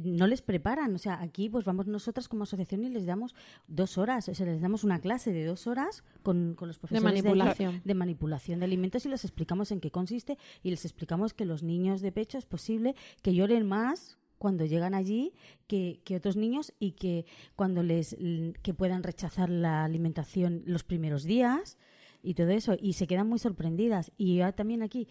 no 0.04 0.26
les 0.26 0.42
preparan. 0.42 0.94
O 0.94 0.98
sea, 0.98 1.20
aquí 1.20 1.48
pues 1.48 1.64
vamos 1.64 1.86
nosotras 1.86 2.28
como 2.28 2.44
asociación 2.44 2.84
y 2.84 2.88
les 2.88 3.06
damos 3.06 3.34
dos 3.68 3.98
horas, 3.98 4.28
o 4.28 4.34
sea, 4.34 4.46
les 4.46 4.60
damos 4.60 4.84
una 4.84 5.00
clase 5.00 5.32
de 5.32 5.44
dos 5.44 5.66
horas 5.66 6.04
con, 6.22 6.54
con 6.54 6.68
los 6.68 6.78
profesores 6.78 7.04
allí 7.12 7.22
manipulación. 7.22 7.82
de 7.84 7.94
manipulación 7.94 8.58
de 8.60 8.66
alimentos 8.66 9.06
y 9.06 9.08
les 9.08 9.24
explicamos 9.24 9.70
en 9.72 9.80
qué 9.80 9.90
consiste 9.90 10.38
y 10.62 10.70
les 10.70 10.84
explicamos 10.84 11.34
que 11.34 11.44
los 11.44 11.62
niños 11.62 12.00
de 12.00 12.12
pecho 12.12 12.38
es 12.38 12.46
posible 12.46 12.94
que 13.22 13.34
lloren 13.34 13.66
más 13.66 14.18
cuando 14.38 14.64
llegan 14.64 14.94
allí 14.94 15.34
que, 15.66 16.00
que 16.04 16.16
otros 16.16 16.36
niños 16.36 16.72
y 16.78 16.92
que 16.92 17.26
cuando 17.56 17.82
les 17.82 18.16
que 18.62 18.74
puedan 18.74 19.02
rechazar 19.02 19.50
la 19.50 19.84
alimentación 19.84 20.62
los 20.64 20.82
primeros 20.82 21.24
días 21.24 21.76
y 22.22 22.34
todo 22.34 22.48
eso 22.48 22.76
y 22.80 22.94
se 22.94 23.06
quedan 23.06 23.28
muy 23.28 23.38
sorprendidas 23.38 24.12
y 24.16 24.36
ya 24.36 24.52
también 24.52 24.82
aquí 24.82 25.08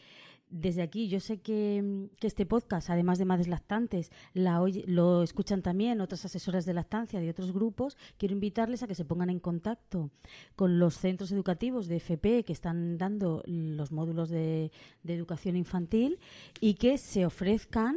desde 0.49 0.81
aquí 0.81 1.07
yo 1.07 1.19
sé 1.19 1.39
que, 1.39 2.09
este 2.21 2.45
podcast 2.45 2.89
además 2.89 3.17
de 3.19 3.25
madres 3.25 3.47
lactantes 3.47 4.11
la 4.33 4.61
lo 4.87 5.23
escuchan 5.23 5.61
también 5.61 6.01
otras 6.01 6.25
asesoras 6.25 6.65
de 6.65 6.73
lactancia 6.73 7.19
de 7.19 7.29
otros 7.29 7.51
grupos 7.51 7.97
quiero 8.17 8.33
invitarles 8.33 8.83
a 8.83 8.87
que 8.87 8.95
se 8.95 9.05
pongan 9.05 9.29
en 9.29 9.39
contacto 9.39 10.09
con 10.55 10.79
los 10.79 10.95
centros 10.95 11.31
educativos 11.31 11.87
de 11.87 11.97
FP 11.97 12.43
que 12.43 12.53
están 12.53 12.97
dando 12.97 13.43
los 13.45 13.91
módulos 13.91 14.29
de 14.29 14.71
educación 15.05 15.55
infantil 15.55 16.19
y 16.59 16.75
que 16.75 16.97
se 16.97 17.25
ofrezcan 17.25 17.95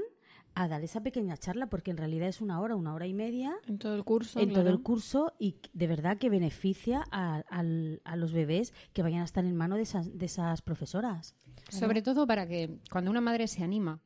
a 0.55 0.69
dar 0.69 0.83
esa 0.83 1.03
pequeña 1.03 1.37
charla 1.37 1.67
porque 1.69 1.91
en 1.91 1.97
realidad 1.97 2.29
es 2.29 2.41
una 2.41 2.61
hora, 2.61 2.77
una 2.77 2.95
hora 2.95 3.07
y 3.07 3.15
media 3.15 3.55
En 3.67 3.79
todo 3.79 3.95
el 3.95 4.05
curso, 4.05 4.39
en 4.41 4.53
todo 4.53 4.69
el 4.71 4.83
curso 4.83 5.33
y 5.39 5.57
de 5.73 5.87
verdad 5.87 6.19
que 6.19 6.29
beneficia 6.31 7.05
a, 7.11 7.43
al- 7.49 8.01
a 8.05 8.17
los 8.17 8.33
bebés 8.33 8.73
que 8.93 9.03
vayan 9.03 9.21
a 9.23 9.25
estar 9.25 9.45
en 9.45 9.57
mano 9.57 9.77
de 9.77 9.83
esas, 9.83 10.19
de 10.19 10.27
esas 10.27 10.61
profesoras. 10.63 11.35
Sobre 11.71 12.03
todo 12.03 12.27
para 12.27 12.47
que 12.47 12.79
cuando 12.91 13.11
una 13.11 13.21
madre 13.21 13.47
se 13.49 13.63
anima 13.65 14.01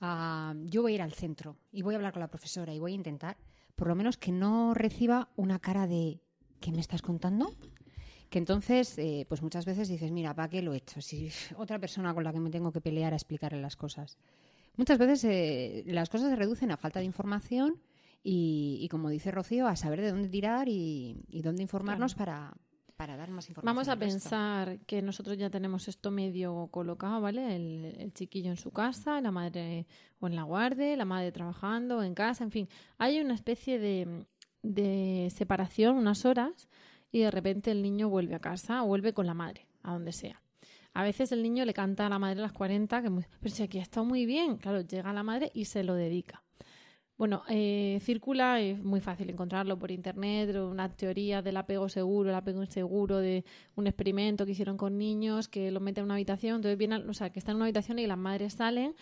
a 0.00 0.54
yo 0.66 0.82
voy 0.82 0.92
a 0.92 0.94
ir 0.96 1.02
al 1.02 1.12
centro 1.12 1.56
y 1.72 1.82
voy 1.82 1.94
a 1.94 1.96
hablar 1.96 2.12
con 2.12 2.20
la 2.20 2.28
profesora 2.28 2.72
y 2.74 2.78
voy 2.78 2.92
a 2.92 2.94
intentar, 2.94 3.36
por 3.74 3.88
lo 3.88 3.94
menos 3.94 4.16
que 4.16 4.32
no 4.32 4.74
reciba 4.74 5.28
una 5.36 5.58
cara 5.58 5.86
de 5.86 6.20
¿qué 6.60 6.70
me 6.72 6.80
estás 6.80 7.02
contando? 7.02 7.52
Que 8.30 8.38
entonces, 8.38 8.98
eh, 8.98 9.24
pues 9.28 9.40
muchas 9.42 9.64
veces 9.64 9.88
dices, 9.88 10.10
mira, 10.12 10.34
¿para 10.34 10.48
qué 10.50 10.60
lo 10.60 10.74
he 10.74 10.76
hecho? 10.76 11.00
Si 11.00 11.30
otra 11.56 11.78
persona 11.78 12.12
con 12.12 12.24
la 12.24 12.32
que 12.32 12.40
me 12.40 12.50
tengo 12.50 12.70
que 12.72 12.80
pelear 12.80 13.12
a 13.12 13.16
explicarle 13.16 13.60
las 13.60 13.74
cosas. 13.76 14.18
Muchas 14.78 14.96
veces 14.96 15.24
eh, 15.24 15.84
las 15.86 16.08
cosas 16.08 16.30
se 16.30 16.36
reducen 16.36 16.70
a 16.70 16.78
falta 16.78 17.00
de 17.00 17.04
información 17.04 17.82
y, 18.22 18.78
y, 18.80 18.88
como 18.88 19.10
dice 19.10 19.30
Rocío, 19.30 19.66
a 19.66 19.76
saber 19.76 20.00
de 20.00 20.10
dónde 20.12 20.28
tirar 20.28 20.68
y, 20.68 21.24
y 21.28 21.42
dónde 21.42 21.62
informarnos 21.62 22.14
para, 22.14 22.54
para 22.96 23.16
dar 23.16 23.30
más 23.30 23.48
información. 23.48 23.74
Vamos 23.74 23.88
a 23.88 23.96
pensar 23.96 24.78
que 24.86 25.02
nosotros 25.02 25.36
ya 25.36 25.50
tenemos 25.50 25.88
esto 25.88 26.10
medio 26.10 26.68
colocado, 26.70 27.20
¿vale? 27.20 27.56
El, 27.56 27.96
el 27.98 28.12
chiquillo 28.12 28.50
en 28.50 28.56
su 28.56 28.70
casa, 28.70 29.20
la 29.20 29.30
madre 29.30 29.86
o 30.20 30.28
en 30.28 30.36
la 30.36 30.44
guardia, 30.44 30.96
la 30.96 31.04
madre 31.04 31.32
trabajando 31.32 32.02
en 32.02 32.14
casa, 32.14 32.44
en 32.44 32.50
fin. 32.50 32.68
Hay 32.98 33.20
una 33.20 33.34
especie 33.34 33.78
de, 33.78 34.26
de 34.62 35.28
separación, 35.34 35.96
unas 35.96 36.24
horas, 36.24 36.68
y 37.10 37.20
de 37.20 37.30
repente 37.30 37.70
el 37.70 37.82
niño 37.82 38.08
vuelve 38.08 38.34
a 38.34 38.40
casa 38.40 38.82
o 38.82 38.86
vuelve 38.86 39.12
con 39.12 39.26
la 39.26 39.34
madre, 39.34 39.66
a 39.82 39.92
donde 39.92 40.12
sea. 40.12 40.40
A 40.94 41.02
veces 41.04 41.32
el 41.32 41.42
niño 41.42 41.64
le 41.64 41.74
canta 41.74 42.06
a 42.06 42.08
la 42.08 42.18
madre 42.18 42.40
a 42.40 42.42
las 42.42 42.52
40, 42.52 43.02
que 43.02 43.10
muy- 43.10 43.24
pero 43.40 43.54
si 43.54 43.62
aquí 43.62 43.78
ha 43.78 43.82
estado 43.82 44.04
muy 44.06 44.26
bien, 44.26 44.56
claro, 44.56 44.80
llega 44.80 45.12
la 45.12 45.22
madre 45.22 45.50
y 45.54 45.66
se 45.66 45.84
lo 45.84 45.94
dedica. 45.94 46.42
Bueno, 47.16 47.42
eh, 47.48 47.98
circula, 48.02 48.60
es 48.60 48.82
muy 48.82 49.00
fácil 49.00 49.28
encontrarlo 49.30 49.76
por 49.78 49.90
internet, 49.90 50.54
una 50.56 50.88
teoría 50.94 51.42
del 51.42 51.56
apego 51.56 51.88
seguro, 51.88 52.30
el 52.30 52.36
apego 52.36 52.62
inseguro, 52.62 53.18
de 53.18 53.44
un 53.74 53.88
experimento 53.88 54.46
que 54.46 54.52
hicieron 54.52 54.76
con 54.76 54.98
niños 54.98 55.48
que 55.48 55.70
los 55.72 55.82
meten 55.82 56.02
en 56.02 56.06
una 56.06 56.14
habitación, 56.14 56.56
entonces 56.56 56.78
viene, 56.78 56.96
a- 56.96 57.04
o 57.08 57.14
sea, 57.14 57.30
que 57.30 57.40
están 57.40 57.54
en 57.54 57.56
una 57.56 57.64
habitación 57.66 57.98
y 57.98 58.06
las 58.06 58.18
madres 58.18 58.54
salen. 58.54 58.94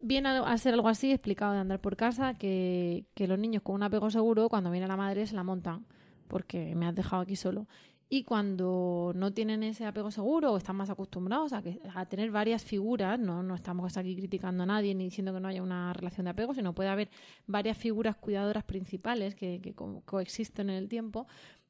Viene 0.00 0.28
a, 0.28 0.40
a 0.42 0.58
ser 0.58 0.74
algo 0.74 0.88
así 0.88 1.10
explicado 1.12 1.52
de 1.54 1.58
andar 1.58 1.80
por 1.80 1.96
casa, 1.96 2.34
que, 2.34 3.06
que 3.14 3.26
los 3.26 3.38
niños 3.38 3.62
con 3.62 3.74
un 3.74 3.82
apego 3.82 4.10
seguro, 4.10 4.48
cuando 4.48 4.70
viene 4.70 4.86
la 4.86 4.96
madre, 4.96 5.26
se 5.26 5.34
la 5.34 5.42
montan, 5.42 5.86
porque 6.28 6.74
me 6.76 6.86
has 6.86 6.94
dejado 6.94 7.22
aquí 7.22 7.34
solo. 7.36 7.66
Y 8.10 8.24
cuando 8.24 9.12
no 9.14 9.34
tienen 9.34 9.62
ese 9.62 9.84
apego 9.84 10.10
seguro 10.10 10.52
o 10.52 10.56
están 10.56 10.76
más 10.76 10.88
acostumbrados 10.88 11.52
a, 11.52 11.60
que, 11.60 11.78
a 11.94 12.06
tener 12.06 12.30
varias 12.30 12.64
figuras, 12.64 13.18
no, 13.18 13.42
no 13.42 13.54
estamos 13.54 13.98
aquí 13.98 14.16
criticando 14.16 14.62
a 14.62 14.66
nadie 14.66 14.94
ni 14.94 15.04
diciendo 15.04 15.34
que 15.34 15.40
no 15.40 15.48
haya 15.48 15.62
una 15.62 15.92
relación 15.92 16.24
de 16.24 16.30
apego, 16.30 16.54
sino 16.54 16.74
puede 16.74 16.88
haber 16.88 17.10
varias 17.46 17.76
figuras 17.76 18.16
cuidadoras 18.16 18.64
principales 18.64 19.34
que, 19.34 19.60
que 19.60 19.74
co- 19.74 20.02
coexisten 20.06 20.70
en 20.70 20.76
el 20.76 20.88
tiempo, 20.88 21.26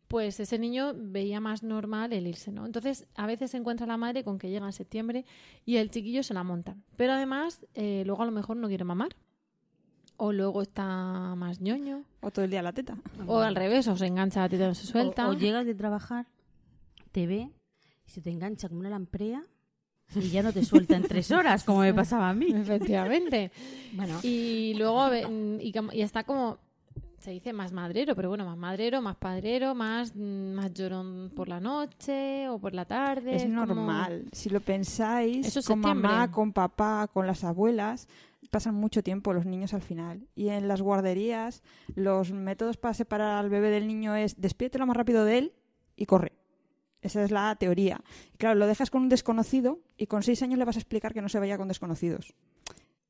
pues 0.07 0.39
ese 0.39 0.59
niño 0.61 0.93
veía 0.97 1.41
más 1.41 1.65
normal 1.65 2.13
el 2.13 2.27
irse, 2.29 2.53
¿no? 2.53 2.65
Entonces, 2.67 3.07
a 3.17 3.27
veces 3.27 3.51
se 3.51 3.57
encuentra 3.57 3.87
la 3.87 3.97
madre 3.97 4.23
con 4.23 4.39
que 4.39 4.49
llega 4.49 4.65
en 4.65 4.73
septiembre 4.73 5.25
y 5.67 5.77
el 5.77 5.91
chiquillo 5.91 6.23
se 6.23 6.35
la 6.35 6.45
monta. 6.45 6.77
Pero 6.97 7.15
además, 7.15 7.67
eh, 7.75 8.05
luego 8.07 8.23
a 8.23 8.27
lo 8.27 8.33
mejor 8.33 8.57
no 8.57 8.69
quiere 8.69 8.85
mamar. 8.85 9.17
O 10.21 10.33
luego 10.33 10.63
está 10.63 10.85
más 11.37 11.61
ñoño. 11.61 12.03
O 12.21 12.31
todo 12.31 12.45
el 12.45 12.51
día 12.51 12.61
la 12.63 12.73
teta. 12.73 12.97
O 13.27 13.39
al 13.39 13.55
revés, 13.55 13.87
o 13.89 13.97
se 13.97 14.07
engancha 14.07 14.43
a 14.45 14.49
ti 14.49 14.57
y 14.57 14.59
no 14.59 14.75
se 14.75 14.85
suelta. 14.87 15.29
O, 15.29 15.31
o 15.31 15.35
llegas 15.35 15.65
de 15.65 15.75
trabajar, 15.75 16.27
te 17.13 17.27
ve 17.27 17.49
y 18.07 18.11
se 18.11 18.21
te 18.21 18.31
engancha 18.31 18.69
como 18.69 18.81
una 18.81 18.91
lamprea 18.91 19.43
y 20.15 20.29
ya 20.31 20.43
no 20.43 20.53
te 20.53 20.65
suelta 20.65 20.97
en 20.97 21.03
tres 21.03 21.31
horas, 21.31 21.63
como 21.65 21.81
me 21.81 21.95
pasaba 21.95 22.29
a 22.31 22.35
mí. 22.35 22.47
Efectivamente. 22.55 23.53
Bueno, 23.95 24.19
Y 24.23 24.75
luego 24.77 25.09
ve- 25.11 25.59
y, 25.63 25.73
y 25.93 26.03
está 26.03 26.25
como 26.25 26.59
se 27.19 27.33
dice 27.33 27.53
más 27.53 27.73
madrero, 27.73 28.15
pero 28.17 28.29
bueno, 28.29 28.45
más 28.47 28.57
madrero, 28.57 29.03
más 29.03 29.17
padrero, 29.17 29.75
más, 29.75 30.13
mm, 30.15 30.53
más 30.55 30.73
llorón 30.73 31.31
por 31.35 31.49
la 31.49 31.59
noche 31.61 32.49
o 32.49 32.59
por 32.59 32.75
la 32.75 32.85
tarde. 32.85 33.35
Es 33.37 33.43
como- 33.45 33.55
normal. 33.67 34.27
Si 34.33 34.49
lo 34.51 34.61
pensáis, 34.61 35.47
Eso 35.47 35.63
con 35.63 35.81
mamá, 35.81 36.31
con 36.31 36.53
papá, 36.53 37.09
con 37.13 37.27
las 37.27 37.43
abuelas, 37.45 38.09
pasan 38.51 38.75
mucho 38.75 39.03
tiempo 39.03 39.33
los 39.33 39.47
niños 39.47 39.75
al 39.75 39.83
final. 39.83 40.27
Y 40.35 40.49
en 40.49 40.69
las 40.69 40.83
guarderías, 40.83 41.63
los 41.95 42.33
métodos 42.33 42.77
para 42.77 42.95
separar 42.95 43.37
al 43.39 43.51
bebé 43.51 43.71
del 43.71 43.87
niño 43.87 44.15
es 44.15 44.41
despídete 44.41 44.79
lo 44.79 44.87
más 44.87 44.97
rápido 44.97 45.25
de 45.25 45.39
él 45.39 45.53
y 45.97 46.07
corre. 46.07 46.33
Esa 47.01 47.23
es 47.23 47.31
la 47.31 47.55
teoría. 47.57 48.03
Y 48.35 48.39
claro, 48.39 48.57
lo 48.57 48.67
dejas 48.67 48.91
con 48.91 49.03
un 49.03 49.09
desconocido 49.09 49.81
y 49.97 50.07
con 50.07 50.23
seis 50.23 50.43
años 50.43 50.59
le 50.59 50.65
vas 50.65 50.77
a 50.77 50.81
explicar 50.81 51.15
que 51.15 51.23
no 51.23 51.29
se 51.29 51.39
vaya 51.39 51.57
con 51.57 51.69
desconocidos. 51.69 52.35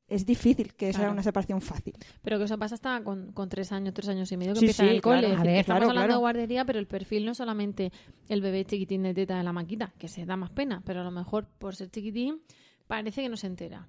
Es 0.09 0.25
difícil 0.25 0.75
que 0.75 0.92
sea 0.95 1.11
una 1.11 1.23
separación 1.23 1.61
fácil. 1.61 1.95
Pero 2.23 2.38
que 2.38 2.45
eso 2.45 2.59
pasa 2.59 2.76
hasta 2.76 3.02
con, 3.04 3.33
con 3.33 3.50
tres 3.50 3.73
años, 3.73 3.92
tres 3.92 4.09
años 4.09 4.33
y 4.33 4.38
medio 4.38 4.54
que 4.54 4.61
Sí, 4.61 4.64
empieza 4.66 4.85
en 4.85 4.88
el 4.88 5.00
claro. 5.02 5.21
cole. 5.28 5.37
A 5.37 5.42
ver, 5.42 5.57
estamos 5.61 5.80
claro, 5.80 5.90
hablando 5.90 6.14
de 6.14 6.18
guardería, 6.21 6.64
pero 6.64 6.78
el 6.78 6.87
perfil 6.87 7.26
no 7.26 7.33
es 7.33 7.37
solamente 7.37 7.92
el 8.28 8.40
bebé 8.40 8.64
chiquitín 8.64 9.02
de 9.02 9.12
teta 9.12 9.37
de 9.37 9.42
la 9.45 9.52
maquita, 9.52 9.92
que 9.99 10.09
se 10.09 10.25
da 10.25 10.37
más 10.38 10.49
pena, 10.50 10.83
pero 10.87 11.02
a 11.02 11.04
lo 11.04 11.11
mejor 11.11 11.47
por 11.59 11.76
ser 11.76 11.90
chiquitín 11.90 12.40
parece 12.87 13.21
que 13.21 13.28
no 13.28 13.37
se 13.37 13.49
entera. 13.49 13.87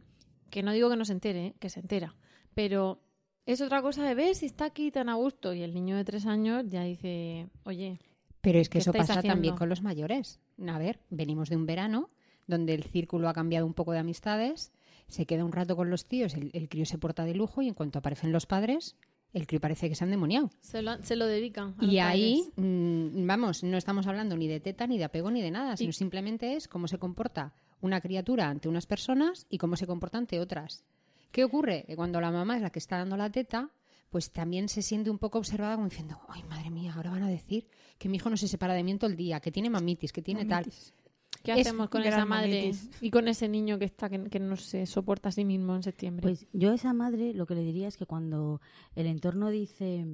Que 0.49 0.63
no 0.63 0.71
digo 0.73 0.89
que 0.89 0.95
no 0.95 1.05
se 1.05 1.13
entere, 1.13 1.47
¿eh? 1.47 1.53
que 1.59 1.69
se 1.69 1.79
entera. 1.79 2.15
Pero 2.53 2.99
es 3.45 3.61
otra 3.61 3.81
cosa 3.81 4.03
de 4.03 4.15
ver 4.15 4.35
si 4.35 4.45
está 4.45 4.65
aquí 4.65 4.91
tan 4.91 5.09
a 5.09 5.15
gusto. 5.15 5.53
Y 5.53 5.61
el 5.61 5.73
niño 5.73 5.95
de 5.95 6.03
tres 6.05 6.25
años 6.25 6.65
ya 6.67 6.83
dice, 6.83 7.47
oye, 7.63 7.99
Pero 8.41 8.59
es 8.59 8.69
que 8.69 8.73
¿Qué 8.73 8.79
eso 8.79 8.93
pasa 8.93 9.21
también 9.21 9.55
con 9.55 9.69
los 9.69 9.81
mayores. 9.81 10.39
A 10.67 10.77
ver, 10.77 10.99
venimos 11.09 11.49
de 11.49 11.55
un 11.55 11.65
verano 11.65 12.09
donde 12.47 12.73
el 12.73 12.83
círculo 12.83 13.29
ha 13.29 13.33
cambiado 13.33 13.65
un 13.65 13.73
poco 13.73 13.91
de 13.91 13.99
amistades, 13.99 14.71
se 15.07 15.25
queda 15.25 15.45
un 15.45 15.51
rato 15.51 15.75
con 15.75 15.89
los 15.89 16.05
tíos, 16.05 16.33
el, 16.33 16.49
el 16.53 16.67
crío 16.67 16.85
se 16.85 16.97
porta 16.97 17.23
de 17.25 17.35
lujo 17.35 17.61
y 17.61 17.67
en 17.67 17.73
cuanto 17.75 17.99
aparecen 17.99 18.31
los 18.31 18.45
padres, 18.47 18.95
el 19.33 19.45
crío 19.45 19.59
parece 19.59 19.87
que 19.87 19.93
se 19.95 20.03
han 20.03 20.09
demoniado. 20.09 20.49
se 20.61 20.81
lo, 20.81 20.97
se 21.03 21.15
lo 21.15 21.27
dedican. 21.27 21.75
a 21.77 21.85
Y 21.85 21.99
ahí, 21.99 22.43
mm, 22.55 23.27
vamos, 23.27 23.63
no 23.63 23.77
estamos 23.77 24.07
hablando 24.07 24.35
ni 24.35 24.47
de 24.47 24.59
teta, 24.59 24.87
ni 24.87 24.97
de 24.97 25.03
apego, 25.03 25.29
ni 25.29 25.41
de 25.41 25.51
nada, 25.51 25.77
sino 25.77 25.91
Y- 25.91 25.93
simplemente 25.93 26.55
es 26.55 26.67
cómo 26.67 26.87
se 26.87 26.97
comporta 26.97 27.53
una 27.81 28.01
criatura 28.01 28.49
ante 28.49 28.69
unas 28.69 28.85
personas 28.85 29.45
y 29.49 29.57
cómo 29.57 29.75
se 29.75 29.87
comporta 29.87 30.17
ante 30.17 30.39
otras. 30.39 30.83
¿Qué 31.31 31.43
ocurre? 31.43 31.83
Que 31.87 31.95
cuando 31.95 32.19
la 32.21 32.31
mamá 32.31 32.55
es 32.55 32.61
la 32.61 32.71
que 32.71 32.79
está 32.79 32.97
dando 32.97 33.17
la 33.17 33.29
teta, 33.29 33.69
pues 34.09 34.31
también 34.31 34.69
se 34.69 34.81
siente 34.81 35.09
un 35.09 35.19
poco 35.19 35.37
observada 35.37 35.75
como 35.75 35.87
diciendo, 35.87 36.19
ay, 36.27 36.43
madre 36.43 36.71
mía, 36.71 36.93
ahora 36.95 37.11
van 37.11 37.23
a 37.23 37.29
decir 37.29 37.67
que 37.97 38.09
mi 38.09 38.17
hijo 38.17 38.29
no 38.29 38.37
se 38.37 38.47
separa 38.47 38.73
de 38.73 38.83
mí 38.83 38.91
en 38.91 38.99
todo 38.99 39.09
el 39.09 39.15
día, 39.15 39.39
que 39.39 39.51
tiene 39.51 39.69
mamitis, 39.69 40.11
que 40.11 40.21
tiene 40.21 40.45
tal. 40.45 40.65
¿Qué 41.43 41.53
es 41.53 41.67
hacemos 41.67 41.89
con 41.89 42.01
esa 42.01 42.25
madre 42.25 42.61
mamitis. 42.61 42.89
y 43.01 43.11
con 43.11 43.27
ese 43.27 43.47
niño 43.47 43.77
que 43.77 43.85
está 43.85 44.09
que, 44.09 44.29
que 44.29 44.39
no 44.39 44.55
se 44.57 44.85
soporta 44.85 45.29
a 45.29 45.31
sí 45.31 45.45
mismo 45.45 45.75
en 45.75 45.83
septiembre? 45.83 46.23
Pues 46.23 46.47
yo 46.51 46.71
a 46.71 46.75
esa 46.75 46.93
madre 46.93 47.33
lo 47.33 47.45
que 47.45 47.55
le 47.55 47.61
diría 47.61 47.87
es 47.87 47.97
que 47.97 48.05
cuando 48.05 48.61
el 48.95 49.05
entorno 49.05 49.49
dice, 49.49 50.05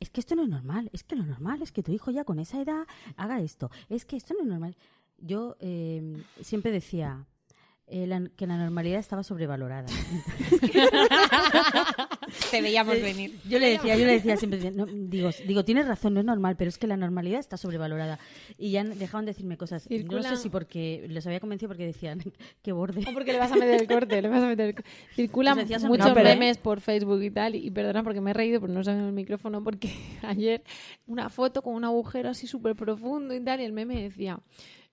es 0.00 0.10
que 0.10 0.20
esto 0.20 0.34
no 0.34 0.42
es 0.42 0.48
normal, 0.48 0.90
es 0.92 1.04
que 1.04 1.14
lo 1.14 1.24
normal 1.24 1.62
es 1.62 1.72
que 1.72 1.82
tu 1.82 1.92
hijo 1.92 2.10
ya 2.10 2.24
con 2.24 2.40
esa 2.40 2.60
edad 2.60 2.86
haga 3.16 3.40
esto, 3.40 3.70
es 3.88 4.04
que 4.04 4.16
esto 4.16 4.34
no 4.34 4.40
es 4.40 4.46
normal. 4.46 4.76
Yo 5.20 5.56
eh, 5.60 6.22
siempre 6.40 6.72
decía 6.72 7.26
eh, 7.92 8.06
la- 8.06 8.30
que 8.36 8.46
la 8.46 8.56
normalidad 8.56 9.00
estaba 9.00 9.24
sobrevalorada. 9.24 9.88
Te 12.50 12.62
veíamos 12.62 13.00
venir. 13.00 13.40
Yo 13.48 13.58
le 13.58 13.70
decía, 13.70 13.96
yo 13.96 14.06
le 14.06 14.12
decía 14.12 14.36
siempre, 14.36 14.60
digo, 14.60 15.30
digo, 15.44 15.64
tienes 15.64 15.88
razón, 15.88 16.14
no 16.14 16.20
es 16.20 16.26
normal, 16.26 16.54
pero 16.56 16.68
es 16.68 16.78
que 16.78 16.86
la 16.86 16.96
normalidad 16.96 17.40
está 17.40 17.56
sobrevalorada. 17.56 18.20
Y 18.56 18.70
ya 18.70 18.84
dejaban 18.84 19.24
de 19.24 19.32
decirme 19.32 19.56
cosas. 19.56 19.88
No 19.90 20.22
sé 20.22 20.36
si 20.36 20.50
porque 20.50 21.04
les 21.08 21.26
había 21.26 21.40
convencido 21.40 21.68
porque 21.68 21.84
decían, 21.84 22.20
qué 22.62 22.70
borde. 22.70 23.02
O 23.08 23.12
porque 23.12 23.32
le 23.32 23.40
vas 23.40 23.50
a 23.50 23.56
meter 23.56 23.80
el 23.80 23.88
corte, 23.88 24.22
le 24.22 24.28
vas 24.28 24.42
a 24.42 24.46
meter 24.46 24.68
el 24.68 24.74
corte. 24.76 24.90
Circulan 25.16 25.58
muchos 25.88 26.14
memes 26.14 26.58
por 26.58 26.80
Facebook 26.80 27.22
y 27.22 27.32
tal, 27.32 27.56
y, 27.56 27.72
perdona 27.72 28.04
porque 28.04 28.20
me 28.20 28.30
he 28.30 28.34
reído, 28.34 28.60
pero 28.60 28.72
no 28.72 28.84
sabía 28.84 29.04
el 29.04 29.12
micrófono, 29.12 29.64
porque 29.64 29.90
ayer 30.22 30.62
una 31.08 31.28
foto 31.28 31.60
con 31.62 31.74
un 31.74 31.84
agujero 31.84 32.28
así 32.28 32.46
súper 32.46 32.76
profundo 32.76 33.34
y 33.34 33.40
tal, 33.40 33.60
y 33.60 33.64
el 33.64 33.72
meme 33.72 34.00
decía 34.00 34.38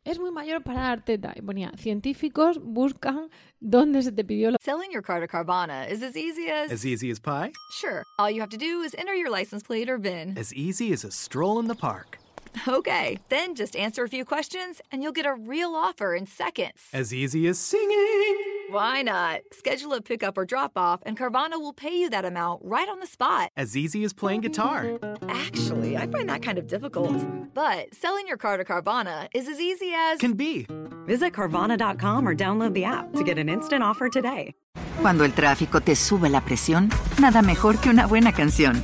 es 0.07 0.19
muy 0.19 0.31
mayor 0.31 0.63
para 0.63 0.81
dar 0.81 1.03
teta. 1.03 1.33
Y 1.35 1.41
ponía, 1.41 1.71
científicos 1.77 2.59
buscan 2.63 3.29
dónde 3.59 4.01
se 4.01 4.11
te 4.11 4.23
pidió 4.23 4.51
la... 4.51 4.57
Selling 4.61 4.91
your 4.91 5.03
car 5.03 5.19
to 5.19 5.27
Carvana 5.27 5.85
is 5.89 6.01
as 6.01 6.15
easy 6.15 6.49
as... 6.49 6.71
As 6.71 6.85
easy 6.85 7.11
as 7.11 7.19
pie? 7.19 7.51
Sure. 7.71 8.03
All 8.17 8.31
you 8.31 8.39
have 8.39 8.49
to 8.49 8.57
do 8.57 8.81
is 8.83 8.95
enter 8.97 9.13
your 9.13 9.29
license 9.29 9.63
plate 9.63 9.89
or 9.89 9.97
VIN. 9.97 10.37
As 10.37 10.53
easy 10.53 10.93
as 10.93 11.03
a 11.03 11.11
stroll 11.11 11.59
in 11.59 11.67
the 11.67 11.75
park. 11.75 12.19
Okay, 12.67 13.19
then 13.29 13.55
just 13.55 13.75
answer 13.75 14.03
a 14.03 14.09
few 14.09 14.23
questions 14.23 14.81
and 14.91 15.03
you'll 15.03 15.11
get 15.11 15.25
a 15.25 15.33
real 15.33 15.75
offer 15.75 16.15
in 16.15 16.25
seconds. 16.25 16.87
As 16.93 17.13
easy 17.13 17.47
as 17.47 17.59
singing. 17.59 18.37
Why 18.69 19.01
not? 19.01 19.41
Schedule 19.51 19.93
a 19.93 20.01
pickup 20.01 20.37
or 20.37 20.45
drop 20.45 20.73
off 20.77 21.01
and 21.05 21.17
Carvana 21.17 21.59
will 21.59 21.73
pay 21.73 21.97
you 21.97 22.09
that 22.09 22.25
amount 22.25 22.61
right 22.63 22.87
on 22.87 22.99
the 22.99 23.07
spot. 23.07 23.51
As 23.57 23.75
easy 23.75 24.03
as 24.03 24.13
playing 24.13 24.41
guitar. 24.41 24.99
Actually, 25.27 25.97
I 25.97 26.07
find 26.07 26.29
that 26.29 26.41
kind 26.41 26.57
of 26.57 26.67
difficult. 26.67 27.17
But 27.53 27.93
selling 27.93 28.27
your 28.27 28.37
car 28.37 28.57
to 28.57 28.63
Carvana 28.63 29.27
is 29.33 29.47
as 29.47 29.59
easy 29.59 29.93
as 29.93 30.19
can 30.19 30.33
be. 30.33 30.67
Visit 31.05 31.33
Carvana.com 31.33 32.27
or 32.27 32.35
download 32.35 32.73
the 32.73 32.85
app 32.85 33.13
to 33.13 33.23
get 33.23 33.37
an 33.37 33.49
instant 33.49 33.83
offer 33.83 34.09
today. 34.09 34.53
Cuando 35.01 35.23
el 35.23 35.31
tráfico 35.31 35.79
te 35.79 35.95
sube 35.95 36.29
la 36.29 36.41
presión, 36.41 36.89
nada 37.19 37.41
mejor 37.41 37.79
que 37.79 37.89
una 37.89 38.07
buena 38.07 38.31
canción. 38.31 38.83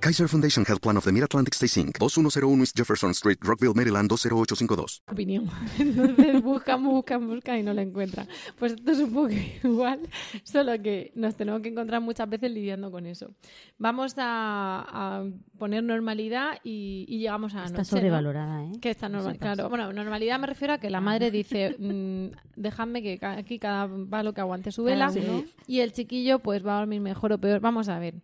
Kaiser 0.00 0.28
Foundation 0.28 0.64
Health 0.64 0.80
Plan 0.80 0.96
of 0.96 1.04
the 1.04 1.12
Mid-Atlantic 1.12 1.54
Stay 1.54 1.68
Inc. 1.82 1.98
2101 1.98 2.60
East 2.62 2.76
Jefferson 2.76 3.10
Street, 3.10 3.38
Rockville, 3.42 3.74
Maryland 3.74 4.08
20852. 4.08 5.02
Opinión. 5.12 5.50
Entonces 5.78 6.42
buscan, 6.42 6.82
buscan, 6.82 7.26
buscan 7.26 7.58
y 7.58 7.62
no 7.62 7.74
la 7.74 7.82
encuentran. 7.82 8.26
Pues 8.58 8.72
esto 8.72 8.92
es 8.92 8.98
un 8.98 9.12
poco 9.12 9.28
igual, 9.62 10.00
solo 10.42 10.80
que 10.82 11.12
nos 11.14 11.36
tenemos 11.36 11.60
que 11.60 11.68
encontrar 11.68 12.00
muchas 12.00 12.30
veces 12.30 12.50
lidiando 12.50 12.90
con 12.90 13.04
eso. 13.04 13.34
Vamos 13.76 14.14
a, 14.16 15.22
poner 15.58 15.84
normalidad 15.84 16.58
y, 16.64 17.04
llegamos 17.18 17.54
a 17.54 17.58
la 17.58 17.64
Está 17.66 17.84
sobrevalorada, 17.84 18.64
¿eh? 18.64 18.72
Que 18.80 18.90
está 18.90 19.10
normal, 19.10 19.36
claro. 19.36 19.68
Bueno, 19.68 19.92
normalidad 19.92 20.40
me 20.40 20.46
refiero 20.46 20.72
a 20.74 20.78
que 20.78 20.88
la 20.88 21.02
madre 21.02 21.30
dice, 21.30 21.76
mm, 21.78 22.36
dejadme 22.56 23.02
que 23.02 23.18
aquí 23.20 23.58
cada 23.58 23.90
palo 24.08 24.32
que 24.32 24.40
aguante 24.40 24.72
su 24.72 24.82
vela 24.82 25.12
y 25.66 25.80
el 25.80 25.92
chiquillo 25.92 26.38
pues 26.38 26.66
va 26.66 26.76
a 26.76 26.78
dormir 26.80 27.02
mejor 27.02 27.34
o 27.34 27.38
peor. 27.38 27.60
Vamos 27.60 27.90
a 27.90 27.98
ver. 27.98 28.14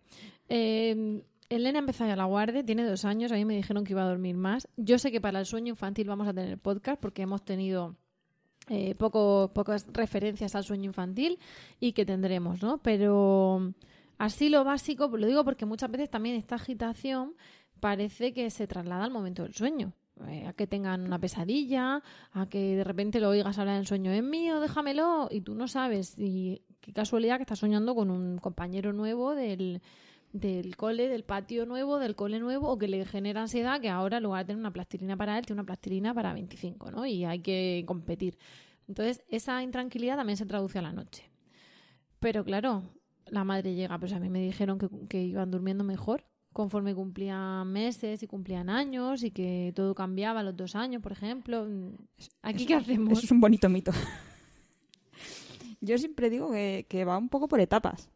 Eh, 0.49 1.23
Elena 1.49 1.79
empezó 1.79 2.07
ya 2.07 2.17
la 2.17 2.25
guardia, 2.25 2.65
tiene 2.65 2.85
dos 2.85 3.05
años, 3.05 3.33
a 3.33 3.37
mí 3.37 3.45
me 3.45 3.57
dijeron 3.57 3.85
que 3.85 3.93
iba 3.93 4.03
a 4.03 4.09
dormir 4.09 4.37
más. 4.37 4.69
Yo 4.77 4.99
sé 4.99 5.13
que 5.13 5.21
para 5.21 5.39
el 5.39 5.47
sueño 5.47 5.71
infantil 5.71 6.09
vamos 6.09 6.29
a 6.29 6.35
tener 6.35 6.59
podcast 6.59 7.01
porque 7.01 7.23
hemos 7.23 7.45
tenido 7.45 7.97
eh, 8.69 8.95
poco, 8.97 9.53
pocas 9.55 9.87
referencias 9.93 10.55
al 10.57 10.65
sueño 10.65 10.87
infantil 10.87 11.39
y 11.79 11.93
que 11.93 12.05
tendremos, 12.05 12.63
¿no? 12.63 12.79
Pero 12.79 13.75
así 14.19 14.49
lo 14.49 14.65
básico, 14.65 15.09
lo 15.09 15.27
digo 15.27 15.45
porque 15.45 15.67
muchas 15.67 15.91
veces 15.91 16.11
también 16.11 16.37
esta 16.37 16.57
agitación 16.57 17.35
parece 17.79 18.33
que 18.33 18.51
se 18.51 18.67
traslada 18.67 19.05
al 19.05 19.11
momento 19.11 19.43
del 19.45 19.55
sueño. 19.55 19.93
Eh, 20.29 20.47
a 20.47 20.55
que 20.55 20.67
tengan 20.67 21.03
una 21.03 21.19
pesadilla, 21.19 22.03
a 22.33 22.49
que 22.49 22.77
de 22.77 22.85
repente 22.85 23.21
lo 23.21 23.29
oigas 23.29 23.59
hablar 23.59 23.77
en 23.77 23.85
sueño, 23.85 24.11
es 24.13 24.23
mío, 24.23 24.61
déjamelo, 24.61 25.29
y 25.31 25.43
tú 25.43 25.55
no 25.55 25.69
sabes. 25.69 26.15
Y 26.17 26.63
qué 26.81 26.95
casualidad 26.95 27.37
que 27.37 27.43
estás 27.43 27.59
soñando 27.59 27.95
con 27.95 28.11
un 28.11 28.39
compañero 28.39 28.95
nuevo 28.95 29.35
del, 29.35 29.83
del 30.41 30.77
cole, 30.77 31.09
del 31.09 31.25
patio 31.25 31.67
nuevo, 31.67 31.99
del 31.99 32.15
cole 32.15 32.39
nuevo, 32.39 32.69
o 32.69 32.79
que 32.79 32.89
le 32.89 33.05
genera 33.05 33.43
ansiedad 33.43 33.81
que 33.81 33.89
ahora 33.89 34.19
en 34.19 34.25
lugar 34.25 34.45
de 34.45 34.49
tener 34.49 34.61
una 34.61 34.73
plastilina 34.73 35.17
para 35.17 35.39
él, 35.39 35.47
tiene 35.47 35.61
una 35.61 35.67
plastilina 35.67 36.15
para 36.15 36.33
25, 36.33 36.91
¿no? 36.91 37.07
Y 37.07 37.25
hay 37.25 37.41
que 37.41 37.85
competir. 37.87 38.39
Entonces, 38.89 39.23
esa 39.29 39.63
intranquilidad 39.63 40.17
también 40.17 40.37
se 40.37 40.47
traduce 40.47 40.79
a 40.79 40.83
la 40.83 40.93
noche. 40.93 41.31
Pero 42.21 42.45
claro, 42.45 42.83
la 43.27 43.45
madre 43.45 43.75
llega, 43.75 43.99
pues 43.99 44.13
a 44.13 44.21
mí 44.21 44.29
me 44.29 44.41
dijeron 44.41 44.79
que, 44.79 44.89
que 45.09 45.23
iban 45.23 45.51
durmiendo 45.51 45.85
mejor 45.85 46.25
conforme 46.53 46.95
cumplían 46.95 47.71
meses 47.71 48.23
y 48.23 48.27
cumplían 48.27 48.71
años 48.71 49.23
y 49.23 49.31
que 49.31 49.73
todo 49.75 49.95
cambiaba 49.95 50.41
a 50.41 50.43
los 50.43 50.57
dos 50.57 50.75
años, 50.75 51.03
por 51.03 51.13
ejemplo. 51.13 51.67
¿Aquí 52.41 52.65
qué 52.65 52.75
hacemos? 52.75 53.13
Eso 53.13 53.27
es 53.27 53.31
un 53.31 53.41
bonito 53.41 53.69
mito. 53.69 53.93
Yo 55.83 55.99
siempre 55.99 56.31
digo 56.31 56.51
que, 56.51 56.87
que 56.89 57.05
va 57.05 57.19
un 57.19 57.29
poco 57.29 57.47
por 57.49 57.61
etapas 57.61 58.09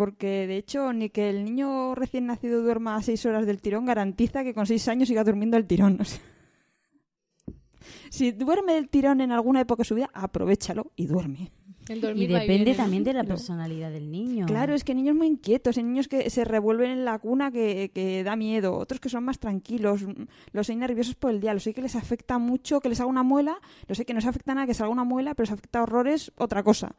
porque 0.00 0.46
de 0.46 0.56
hecho 0.56 0.94
ni 0.94 1.10
que 1.10 1.28
el 1.28 1.44
niño 1.44 1.94
recién 1.94 2.24
nacido 2.24 2.62
duerma 2.62 3.02
seis 3.02 3.26
horas 3.26 3.44
del 3.44 3.60
tirón 3.60 3.84
garantiza 3.84 4.42
que 4.42 4.54
con 4.54 4.64
seis 4.64 4.88
años 4.88 5.08
siga 5.08 5.24
durmiendo 5.24 5.58
el 5.58 5.66
tirón. 5.66 5.98
si 8.08 8.32
duerme 8.32 8.72
del 8.72 8.88
tirón 8.88 9.20
en 9.20 9.30
alguna 9.30 9.60
época 9.60 9.82
de 9.82 9.88
su 9.88 9.94
vida, 9.94 10.08
aprovechalo 10.14 10.90
y 10.96 11.04
duerme. 11.04 11.52
Y 11.86 12.26
depende 12.26 12.74
también 12.74 13.04
de 13.04 13.12
la 13.12 13.24
personalidad 13.24 13.92
del 13.92 14.10
niño. 14.10 14.46
Claro, 14.46 14.74
es 14.74 14.84
que 14.84 14.92
hay 14.92 14.96
niños 14.96 15.16
muy 15.16 15.26
inquietos, 15.26 15.76
hay 15.76 15.82
niños 15.82 16.08
que 16.08 16.30
se 16.30 16.46
revuelven 16.46 16.92
en 16.92 17.04
la 17.04 17.18
cuna 17.18 17.50
que, 17.50 17.90
que 17.92 18.24
da 18.24 18.36
miedo, 18.36 18.78
otros 18.78 19.00
que 19.00 19.10
son 19.10 19.24
más 19.24 19.38
tranquilos, 19.38 20.06
los 20.52 20.70
hay 20.70 20.76
nerviosos 20.76 21.14
por 21.14 21.30
el 21.30 21.40
día, 21.40 21.52
los 21.52 21.66
hay 21.66 21.74
que 21.74 21.82
les 21.82 21.94
afecta 21.94 22.38
mucho 22.38 22.80
que 22.80 22.88
les 22.88 23.00
haga 23.00 23.10
una 23.10 23.22
muela, 23.22 23.60
los 23.86 23.98
hay 23.98 24.06
que 24.06 24.14
no 24.14 24.22
se 24.22 24.30
afecta 24.30 24.54
nada 24.54 24.66
que 24.66 24.72
salga 24.72 24.90
una 24.90 25.04
muela, 25.04 25.34
pero 25.34 25.44
les 25.44 25.52
afecta 25.52 25.82
horrores 25.82 26.32
otra 26.38 26.62
cosa 26.62 26.96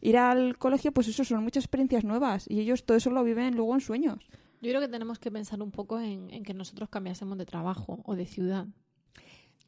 ir 0.00 0.16
al 0.18 0.58
colegio, 0.58 0.92
pues 0.92 1.08
eso 1.08 1.24
son 1.24 1.42
muchas 1.42 1.64
experiencias 1.64 2.04
nuevas 2.04 2.46
y 2.48 2.60
ellos 2.60 2.84
todo 2.84 2.96
eso 2.96 3.10
lo 3.10 3.22
viven 3.24 3.56
luego 3.56 3.74
en 3.74 3.80
sueños. 3.80 4.28
Yo 4.62 4.70
creo 4.70 4.80
que 4.80 4.88
tenemos 4.88 5.18
que 5.18 5.30
pensar 5.30 5.62
un 5.62 5.70
poco 5.70 5.98
en, 6.00 6.42
que 6.42 6.54
nosotros 6.54 6.88
cambiásemos 6.90 7.38
de 7.38 7.46
trabajo 7.46 8.00
o 8.04 8.14
de 8.14 8.26
ciudad 8.26 8.66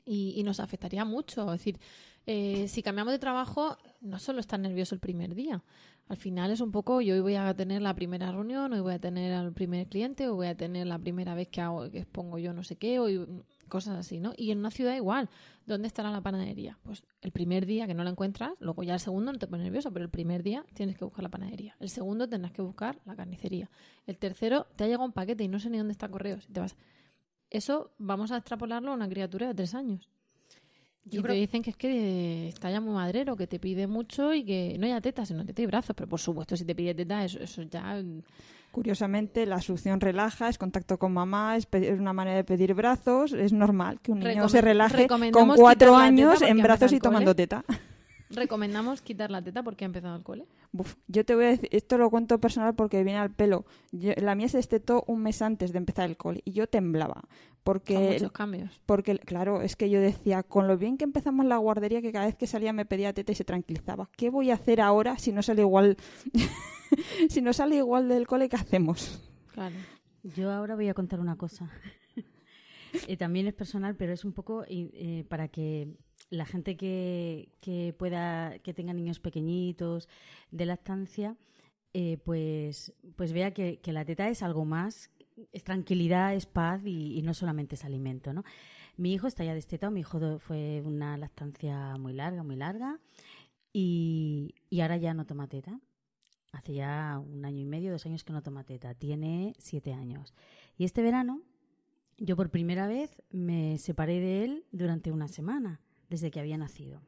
y, 0.05 0.43
nos 0.43 0.61
afectaría 0.61 1.05
mucho. 1.05 1.45
Es 1.53 1.61
decir, 1.61 1.79
eh, 2.27 2.69
si 2.69 2.83
cambiamos 2.83 3.13
de 3.13 3.19
trabajo, 3.19 3.79
no 4.01 4.19
solo 4.19 4.41
estar 4.41 4.61
nervioso 4.61 4.95
el 4.95 5.01
primer 5.01 5.35
día. 5.35 5.63
Al 6.09 6.17
final 6.19 6.51
es 6.51 6.61
un 6.61 6.73
poco, 6.73 7.01
yo 7.01 7.15
hoy 7.15 7.21
voy 7.21 7.37
a 7.37 7.55
tener 7.55 7.81
la 7.81 7.95
primera 7.95 8.31
reunión, 8.31 8.73
hoy 8.73 8.81
voy 8.81 8.93
a 8.93 8.99
tener 8.99 9.33
al 9.33 9.53
primer 9.53 9.87
cliente, 9.87 10.29
hoy 10.29 10.35
voy 10.35 10.47
a 10.49 10.57
tener 10.57 10.87
la 10.87 10.99
primera 10.99 11.35
vez 11.35 11.49
que 11.49 11.61
hago, 11.61 11.91
que 11.91 12.01
expongo 12.01 12.39
yo 12.39 12.53
no 12.53 12.65
sé 12.65 12.77
qué, 12.77 12.99
hoy 12.99 13.27
cosas 13.69 13.97
así, 13.97 14.21
¿no? 14.21 14.35
Y 14.37 14.51
en 14.51 14.59
una 14.59 14.71
ciudad 14.71 14.95
igual, 14.95 15.31
¿dónde 15.67 15.89
estará 15.89 16.11
la 16.11 16.21
panadería? 16.21 16.79
Pues 16.83 17.03
el 17.21 17.33
primer 17.33 17.67
día 17.67 17.87
que 17.87 17.95
no 17.95 18.05
la 18.05 18.11
encuentras, 18.11 18.53
luego 18.61 18.83
ya 18.83 18.95
el 18.95 19.01
segundo 19.01 19.33
no 19.33 19.39
te 19.39 19.47
pones 19.47 19.65
nervioso, 19.65 19.93
pero 19.93 20.05
el 20.05 20.11
primer 20.11 20.43
día 20.43 20.65
tienes 20.75 20.97
que 20.97 21.05
buscar 21.05 21.23
la 21.23 21.29
panadería. 21.29 21.77
El 21.81 21.89
segundo 21.89 22.29
tendrás 22.29 22.53
que 22.53 22.63
buscar 22.63 22.99
la 23.05 23.17
carnicería. 23.17 23.71
El 24.07 24.19
tercero 24.19 24.67
te 24.77 24.85
ha 24.85 24.87
llegado 24.87 25.05
un 25.05 25.13
paquete 25.13 25.45
y 25.45 25.49
no 25.49 25.59
sé 25.59 25.71
ni 25.71 25.79
dónde 25.79 25.93
está 25.93 26.09
correo. 26.09 26.41
Si 26.41 26.53
te 26.53 26.61
vas... 26.61 26.77
Eso 27.51 27.93
vamos 27.99 28.33
a 28.33 28.39
extrapolarlo 28.39 28.93
a 28.93 28.95
una 28.95 29.09
criatura 29.09 29.47
de 29.49 29.55
tres 29.55 29.75
años. 29.75 30.09
y 31.05 31.21
te 31.21 31.33
dicen 31.33 31.63
que 31.63 31.71
es 31.71 31.77
que 31.77 32.49
está 32.49 32.71
ya 32.71 32.81
muy 32.81 32.95
madrero, 32.95 33.37
que 33.37 33.47
te 33.47 33.59
pide 33.59 33.87
mucho 33.87 34.33
y 34.33 34.45
que 34.45 34.77
no 34.79 34.87
haya 34.87 35.01
tetas, 35.01 35.29
sino 35.29 35.45
teta 35.45 35.61
y 35.61 35.67
brazos. 35.67 35.95
Pero 35.95 36.09
por 36.09 36.21
supuesto, 36.21 36.57
si 36.57 36.65
te 36.65 36.75
pide 36.75 36.95
tetas, 36.95 37.27
eso, 37.27 37.43
eso 37.43 37.63
ya 37.63 38.03
Curiosamente, 38.73 39.45
la 39.45 39.61
succión 39.61 40.01
relaja, 40.01 40.49
es 40.49 40.57
contacto 40.57 40.99
con 40.99 41.13
mamá, 41.13 41.59
es, 41.59 41.69
una 41.99 42.15
manera 42.15 42.39
de 42.39 42.45
pedir 42.45 42.73
brazos. 42.73 43.35
Es 43.35 43.53
normal 43.53 44.01
que 44.01 44.13
un 44.13 44.21
niño 44.21 44.49
se 44.49 44.63
relaje 44.63 45.07
con 45.07 45.55
cuatro 45.55 45.95
años 45.95 46.41
en 46.41 46.57
brazos 46.57 46.91
y 46.93 46.99
tomando 46.99 47.37
teta. 47.37 47.65
¿Recomendamos 48.35 49.03
quitar 49.03 49.31
la 49.31 49.43
teta 49.43 49.63
porque 49.63 49.85
ha 49.85 49.87
empezado 49.87 50.17
el 50.17 50.23
cole? 50.23 50.47
yo 51.07 51.25
te 51.25 51.35
voy 51.35 51.45
a 51.45 51.49
decir, 51.49 51.69
esto 51.71 51.99
lo 51.99 52.09
cuento 52.09 52.41
personal 52.41 52.75
porque 52.75 53.05
viene 53.05 53.19
al 53.19 53.31
pelo. 53.31 53.67
la 53.91 54.35
mía 54.35 54.49
se 54.49 54.57
destetó 54.57 55.05
un 55.07 55.23
mes 55.23 55.43
antes 55.43 55.73
de 55.73 55.79
empezar 55.79 56.09
el 56.09 56.17
cole 56.17 56.41
y 56.45 56.53
yo 56.53 56.67
temblaba. 56.67 57.25
Porque, 57.63 57.97
muchos 57.97 58.33
cambios. 58.33 58.81
Porque, 58.87 59.19
claro, 59.19 59.63
es 59.63 59.77
que 59.77 59.89
yo 59.89 60.01
decía, 60.01 60.43
con 60.43 60.67
lo 60.67 60.77
bien 60.77 60.97
que 60.97 61.05
empezamos 61.05 61.47
la 61.47 61.59
guardería, 61.59 62.01
que 62.01 62.11
cada 62.11 62.27
vez 62.27 62.35
que 62.35 62.47
salía 62.47 62.73
me 62.73 62.87
pedía 62.87 63.13
teta 63.13 63.33
y 63.33 63.35
se 63.35 63.45
tranquilizaba. 63.45 64.09
¿Qué 64.17 64.31
voy 64.31 64.51
a 64.51 64.55
hacer 64.55 64.81
ahora 64.81 65.19
si 65.19 65.31
no 65.33 65.43
sale 65.43 65.63
igual 65.63 65.97
si 67.29 67.41
no 67.41 67.53
sale 67.53 67.77
igual 67.77 68.09
del 68.09 68.27
cole, 68.27 68.49
¿qué 68.49 68.57
hacemos? 68.57 69.21
Claro. 69.53 69.77
Yo 70.23 70.51
ahora 70.51 70.75
voy 70.75 70.89
a 70.89 70.95
contar 70.95 71.21
una 71.21 71.37
cosa. 71.37 71.71
Eh, 73.09 73.17
también 73.17 73.47
es 73.47 73.55
personal, 73.55 73.97
pero 73.97 74.13
es 74.13 74.23
un 74.23 74.35
poco 74.35 74.67
eh, 74.69 75.25
para 75.27 75.49
que 75.49 75.97
la 76.33 76.47
gente 76.47 76.79
que, 76.79 77.51
que, 77.61 77.95
pueda, 77.99 78.59
que 78.61 78.73
tenga 78.73 78.95
niños 78.95 79.21
pequeñitos 79.21 80.09
de 80.51 80.65
lactancia, 80.65 81.37
eh, 81.93 82.17
pues, 82.25 82.95
pues 83.17 83.35
vea 83.35 83.53
que, 83.53 83.81
la 83.85 84.07
teta 84.07 84.29
es 84.31 84.43
algo 84.43 84.65
más 84.65 85.11
es 85.53 85.65
tranquilidad, 85.65 86.35
es 86.35 86.47
paz 86.47 86.81
y, 86.87 87.21
no 87.23 87.35
solamente 87.35 87.75
es 87.75 87.85
alimento, 87.85 88.33
¿no? 88.33 88.45
Mi 88.97 89.13
hijo 89.13 89.27
está 89.27 89.45
ya 89.45 89.55
destetado, 89.55 89.91
mi 89.91 90.01
hijo 90.01 90.39
fue 90.39 90.83
una 90.85 91.17
lactancia 91.17 91.97
muy 91.99 92.13
larga, 92.13 92.43
muy 92.43 92.57
larga, 92.57 92.99
y, 93.73 94.55
y 94.71 94.81
ahora 94.81 94.97
ya 94.97 95.15
no 95.15 95.27
toma 95.27 95.49
teta. 95.49 95.81
Hace 96.53 96.75
ya 96.75 97.19
un 97.19 97.45
año 97.45 97.61
y 97.61 97.65
medio, 97.65 97.93
dos 97.93 98.05
años 98.07 98.25
que 98.25 98.33
no 98.33 98.43
toma 98.43 98.65
teta. 98.65 98.95
Tiene 98.95 99.55
siete 99.59 99.95
años. 99.95 100.35
Y 100.77 100.85
este 100.85 101.03
verano, 101.03 101.41
yo 102.19 102.37
por 102.37 102.51
primera 102.51 102.87
vez 102.87 103.23
me 103.31 103.79
separé 103.79 104.21
de 104.21 104.45
él 104.45 104.67
durante 104.71 105.11
una 105.11 105.29
semana, 105.29 105.81
desde 106.13 106.31
que 106.31 106.39
había 106.39 106.59
nacido 106.59 107.01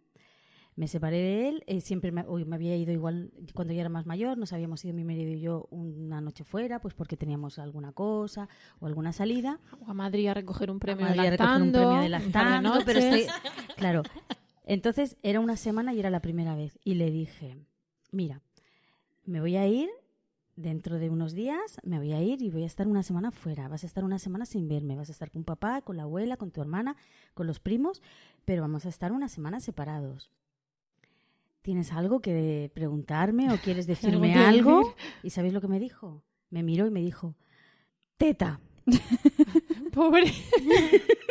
me 0.77 0.89
separé 0.89 1.19
de 1.19 1.49
él, 1.49 1.65
eh, 1.67 1.81
siempre 1.81 2.11
me, 2.11 2.25
me, 2.25 2.57
había 2.57 2.77
ido 2.77 2.93
igual 2.93 3.31
cuando 3.55 3.73
ya 3.73 3.83
era 3.83 3.89
más 3.89 4.07
mayor, 4.07 4.39
nos 4.39 4.53
habíamos 4.53 4.85
ido 4.85 4.93
mi 4.93 5.05
marido 5.05 5.31
y 5.31 5.41
yo 5.41 5.69
una 5.71 6.21
noche 6.21 6.43
fuera, 6.43 6.81
pues 6.81 6.95
porque 6.95 7.17
teníamos 7.17 7.59
alguna 7.59 7.93
cosa 7.93 8.49
o 8.81 8.87
alguna 8.87 9.13
salida. 9.13 9.61
a 9.87 9.95
Madrid 9.95 10.29
a 10.29 10.35
recoger 10.35 10.71
un 10.71 10.81
premio 10.81 11.07
de 11.07 11.15
lactando. 11.15 11.79
un 11.79 11.87
premio 11.87 12.03
de 12.03 12.09
lactando, 12.09 12.73
pero 12.85 13.01
claro. 13.77 14.03
Entonces 14.65 15.17
era 15.23 15.39
una 15.41 15.57
semana 15.57 15.95
y 15.95 16.01
era 16.01 16.11
la 16.11 16.21
primera 16.21 16.57
vez 16.57 16.79
y 16.83 16.95
le 16.95 17.11
dije, 17.11 17.57
mira, 18.11 18.41
me 19.25 19.41
voy 19.41 19.57
a 19.57 19.67
ir 19.67 19.91
dentro 20.57 20.99
de 20.99 21.11
unos 21.11 21.35
días 21.35 21.79
me 21.83 21.99
voy 21.99 22.13
a 22.13 22.23
ir 22.23 22.43
y 22.43 22.51
voy 22.51 22.63
a 22.63 22.67
estar 22.67 22.87
una 22.87 23.03
semana 23.03 23.31
fuera. 23.31 23.69
Vas 23.69 23.85
a 23.85 23.87
estar 23.87 24.05
una 24.05 24.19
semana 24.19 24.47
sin 24.47 24.69
verme. 24.69 24.97
Vas 24.97 25.09
a 25.09 25.13
estar 25.13 25.31
con 25.31 25.45
papá, 25.45 25.83
con 25.83 25.97
la 25.97 26.05
abuela, 26.05 26.37
con 26.37 26.51
tu 26.51 26.61
hermana, 26.61 26.97
con 27.35 27.47
los 27.47 27.61
primos, 27.61 28.03
pero 28.45 28.63
vamos 28.63 28.87
a 28.87 28.89
estar 28.89 29.13
una 29.13 29.29
semana 29.29 29.61
separados. 29.61 30.31
¿tienes 31.65 31.93
algo 31.93 32.21
que 32.21 32.71
preguntarme 32.75 33.51
o 33.51 33.57
quieres 33.57 33.87
decirme 33.89 34.35
algo? 34.35 34.95
¿Y 35.25 35.31
sabéis 35.31 35.55
lo 35.55 35.61
que 35.61 35.69
me 35.69 35.81
dijo? 35.81 36.23
Me 36.51 36.63
miró 36.63 36.87
y 36.87 36.91
me 36.91 37.01
dijo, 37.01 37.35
teta. 38.17 38.61
Pobre. 39.93 40.31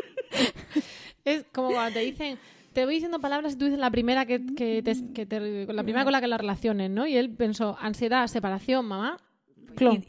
es 1.24 1.46
como 1.54 1.72
cuando 1.72 1.94
te 1.94 2.00
dicen, 2.00 2.40
te 2.74 2.86
voy 2.86 2.96
diciendo 2.96 3.20
palabras 3.20 3.54
y 3.54 3.58
tú 3.58 3.66
dices 3.66 3.80
la 3.80 3.92
primera 3.92 4.26
que, 4.26 4.46
que, 4.56 4.82
te, 4.82 5.66
la 5.74 5.84
primera 5.84 6.04
con 6.04 6.12
la 6.12 6.22
que 6.22 6.28
la 6.28 6.38
relaciones, 6.38 6.90
¿no? 6.90 7.08
Y 7.08 7.16
él 7.16 7.30
pensó, 7.34 7.78
ansiedad, 7.80 8.28
separación, 8.28 8.86
mamá. 8.86 9.18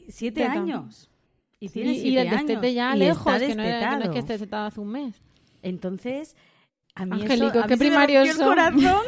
siete 0.09 0.45
años. 0.45 1.11
Y 1.61 1.69
tiene 1.69 1.95
siete 1.95 2.29
años. 2.29 2.75
ya 2.75 2.95
lejos, 2.97 3.25
que 3.25 3.55
no, 3.55 3.63
es, 3.63 4.09
que 4.11 4.19
esté 4.19 4.39
setado 4.39 4.67
hace 4.67 4.81
un 4.81 4.89
mes. 4.89 5.23
Entonces, 5.63 6.37
a 6.95 7.07
mí 7.07 7.23
Angélico, 7.23 7.59
eso, 7.59 7.69
¿qué 7.69 7.77
primario 7.77 8.23
el 8.23 8.37
corazón. 8.37 8.83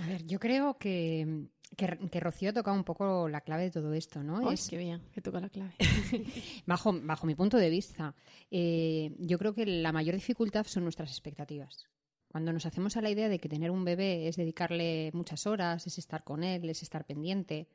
A 0.00 0.06
ver, 0.06 0.26
yo 0.26 0.38
creo 0.38 0.76
que, 0.76 1.46
que, 1.76 2.20
Rocío 2.20 2.50
ha 2.50 2.52
tocado 2.52 2.76
un 2.76 2.84
poco 2.84 3.28
la 3.28 3.40
clave 3.40 3.64
de 3.64 3.70
todo 3.70 3.92
esto, 3.94 4.22
¿no? 4.22 4.50
es 4.50 4.68
qué 4.68 4.76
bien, 4.76 5.02
que 5.12 5.20
toca 5.20 5.40
la 5.40 5.48
clave. 5.48 5.74
bajo, 6.66 6.92
bajo 7.02 7.26
mi 7.26 7.34
punto 7.34 7.56
de 7.56 7.70
vista, 7.70 8.14
eh, 8.50 9.14
yo 9.18 9.38
creo 9.38 9.54
que 9.54 9.66
la 9.66 9.92
mayor 9.92 10.14
dificultad 10.14 10.66
son 10.66 10.84
nuestras 10.84 11.10
expectativas. 11.10 11.88
Cuando 12.28 12.52
nos 12.52 12.66
hacemos 12.66 12.96
a 12.96 13.02
la 13.02 13.10
idea 13.10 13.28
de 13.28 13.38
que 13.38 13.48
tener 13.48 13.70
un 13.70 13.84
bebé 13.84 14.26
es 14.28 14.36
dedicarle 14.36 15.10
muchas 15.14 15.46
horas, 15.46 15.86
es 15.86 15.98
estar 15.98 16.24
con 16.24 16.42
él, 16.42 16.68
es 16.68 16.82
estar 16.82 17.04
pendiente, 17.04 17.68